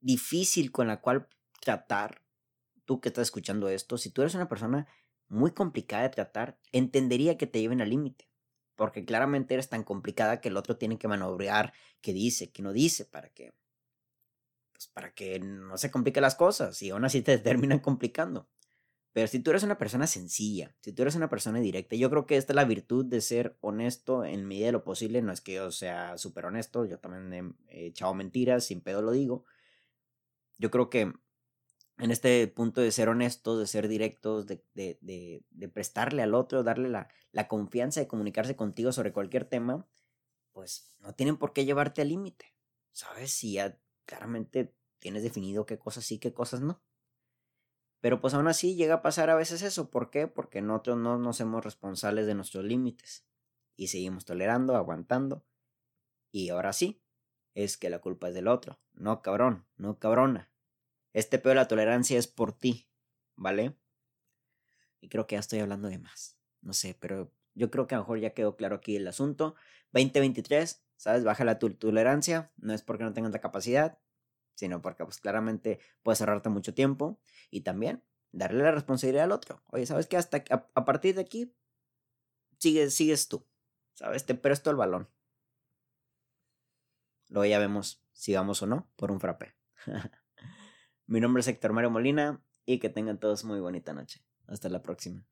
difícil 0.00 0.72
con 0.72 0.86
la 0.86 1.00
cual 1.00 1.28
tratar, 1.60 2.22
tú 2.84 3.00
que 3.00 3.08
estás 3.08 3.22
escuchando 3.28 3.68
esto, 3.68 3.98
si 3.98 4.10
tú 4.10 4.22
eres 4.22 4.34
una 4.34 4.48
persona 4.48 4.86
muy 5.28 5.52
complicada 5.52 6.04
de 6.04 6.10
tratar, 6.10 6.58
entendería 6.72 7.36
que 7.36 7.46
te 7.46 7.60
lleven 7.60 7.80
al 7.80 7.90
límite. 7.90 8.28
Porque 8.76 9.04
claramente 9.04 9.54
eres 9.54 9.68
tan 9.68 9.82
complicada 9.82 10.40
que 10.40 10.48
el 10.48 10.56
otro 10.56 10.76
tiene 10.76 10.98
que 10.98 11.08
manobrear 11.08 11.72
qué 12.00 12.12
dice, 12.12 12.50
qué 12.50 12.62
no 12.62 12.72
dice, 12.72 13.04
para 13.04 13.28
que, 13.30 13.52
pues 14.72 14.86
para 14.88 15.12
que 15.12 15.40
no 15.40 15.76
se 15.76 15.90
compliquen 15.90 16.22
las 16.22 16.36
cosas 16.36 16.80
y 16.82 16.90
aún 16.90 17.04
así 17.04 17.22
te 17.22 17.38
terminan 17.38 17.80
complicando. 17.80 18.48
Pero 19.12 19.26
si 19.26 19.40
tú 19.40 19.50
eres 19.50 19.64
una 19.64 19.78
persona 19.78 20.06
sencilla, 20.06 20.76
si 20.80 20.92
tú 20.92 21.02
eres 21.02 21.16
una 21.16 21.28
persona 21.28 21.58
directa, 21.58 21.96
yo 21.96 22.08
creo 22.08 22.26
que 22.26 22.36
esta 22.36 22.52
es 22.52 22.56
la 22.56 22.64
virtud 22.64 23.04
de 23.04 23.20
ser 23.20 23.56
honesto 23.60 24.24
en 24.24 24.46
medida 24.46 24.66
de 24.66 24.72
lo 24.72 24.84
posible. 24.84 25.22
No 25.22 25.32
es 25.32 25.40
que 25.40 25.54
yo 25.54 25.72
sea 25.72 26.16
súper 26.18 26.46
honesto, 26.46 26.84
yo 26.84 27.00
también 27.00 27.56
he 27.68 27.86
echado 27.86 28.14
mentiras, 28.14 28.66
sin 28.66 28.80
pedo 28.80 29.02
lo 29.02 29.10
digo 29.10 29.44
yo 30.58 30.70
creo 30.70 30.90
que 30.90 31.12
en 31.98 32.10
este 32.10 32.46
punto 32.48 32.80
de 32.80 32.92
ser 32.92 33.08
honestos, 33.08 33.58
de 33.58 33.66
ser 33.66 33.88
directos, 33.88 34.46
de, 34.46 34.64
de, 34.74 34.98
de, 35.50 35.68
prestarle 35.68 36.22
al 36.22 36.34
otro, 36.34 36.62
darle 36.62 36.88
la, 36.88 37.08
la, 37.32 37.48
confianza 37.48 38.00
de 38.00 38.06
comunicarse 38.06 38.54
contigo 38.54 38.92
sobre 38.92 39.12
cualquier 39.12 39.44
tema, 39.44 39.88
pues 40.52 40.94
no 41.00 41.14
tienen 41.14 41.36
por 41.36 41.52
qué 41.52 41.64
llevarte 41.64 42.02
al 42.02 42.08
límite. 42.08 42.54
¿Sabes? 42.92 43.32
Si 43.32 43.54
ya 43.54 43.78
claramente 44.06 44.74
tienes 44.98 45.22
definido 45.22 45.66
qué 45.66 45.78
cosas 45.78 46.04
sí, 46.04 46.18
qué 46.18 46.32
cosas 46.32 46.60
no. 46.60 46.82
Pero 48.00 48.20
pues 48.20 48.34
aún 48.34 48.46
así 48.46 48.76
llega 48.76 48.94
a 48.94 49.02
pasar 49.02 49.28
a 49.30 49.34
veces 49.34 49.62
eso. 49.62 49.90
¿Por 49.90 50.10
qué? 50.10 50.28
Porque 50.28 50.62
nosotros 50.62 50.98
no 50.98 51.18
nos 51.18 51.36
hacemos 51.36 51.64
responsables 51.64 52.26
de 52.26 52.34
nuestros 52.34 52.64
límites. 52.64 53.26
Y 53.76 53.88
seguimos 53.88 54.24
tolerando, 54.24 54.76
aguantando. 54.76 55.44
Y 56.30 56.50
ahora 56.50 56.72
sí, 56.72 57.02
es 57.54 57.76
que 57.76 57.90
la 57.90 58.00
culpa 58.00 58.28
es 58.28 58.34
del 58.34 58.48
otro. 58.48 58.80
No, 58.92 59.22
cabrón, 59.22 59.66
no, 59.76 59.98
cabrona. 59.98 60.50
Este 61.12 61.38
peor 61.38 61.54
de 61.54 61.62
la 61.62 61.68
tolerancia 61.68 62.18
es 62.18 62.28
por 62.28 62.52
ti, 62.52 62.88
¿vale? 63.36 63.76
Y 65.00 65.08
creo 65.08 65.26
que 65.26 65.36
ya 65.36 65.40
estoy 65.40 65.60
hablando 65.60 65.88
de 65.88 65.98
más. 65.98 66.38
No 66.60 66.72
sé, 66.72 66.96
pero 66.98 67.32
yo 67.54 67.70
creo 67.70 67.86
que 67.86 67.94
a 67.94 67.98
lo 67.98 68.04
mejor 68.04 68.20
ya 68.20 68.34
quedó 68.34 68.56
claro 68.56 68.76
aquí 68.76 68.96
el 68.96 69.06
asunto. 69.08 69.54
2023, 69.92 70.84
¿sabes? 70.96 71.24
Baja 71.24 71.44
la 71.44 71.58
tolerancia. 71.58 72.52
No 72.56 72.74
es 72.74 72.82
porque 72.82 73.04
no 73.04 73.12
tengas 73.12 73.32
la 73.32 73.40
capacidad, 73.40 73.98
sino 74.54 74.82
porque 74.82 75.04
pues 75.04 75.18
claramente 75.18 75.80
puedes 76.02 76.20
ahorrarte 76.20 76.48
mucho 76.50 76.74
tiempo. 76.74 77.20
Y 77.50 77.62
también 77.62 78.02
darle 78.32 78.62
la 78.62 78.72
responsabilidad 78.72 79.24
al 79.24 79.32
otro. 79.32 79.62
Oye, 79.68 79.86
¿sabes 79.86 80.06
qué? 80.06 80.16
Hasta 80.16 80.44
a, 80.50 80.68
a 80.74 80.84
partir 80.84 81.14
de 81.14 81.22
aquí, 81.22 81.54
sigues, 82.58 82.94
sigues 82.94 83.28
tú. 83.28 83.44
¿Sabes? 83.94 84.26
Te 84.26 84.34
presto 84.34 84.70
el 84.70 84.76
balón. 84.76 85.08
Luego 87.28 87.46
ya 87.46 87.58
vemos 87.58 88.02
si 88.12 88.34
vamos 88.34 88.62
o 88.62 88.66
no 88.66 88.90
por 88.96 89.10
un 89.10 89.20
frappe. 89.20 89.54
Mi 91.06 91.20
nombre 91.20 91.40
es 91.40 91.48
Héctor 91.48 91.72
Mario 91.72 91.90
Molina 91.90 92.42
y 92.64 92.78
que 92.78 92.88
tengan 92.88 93.18
todos 93.18 93.44
muy 93.44 93.60
bonita 93.60 93.92
noche. 93.92 94.24
Hasta 94.46 94.68
la 94.68 94.82
próxima. 94.82 95.24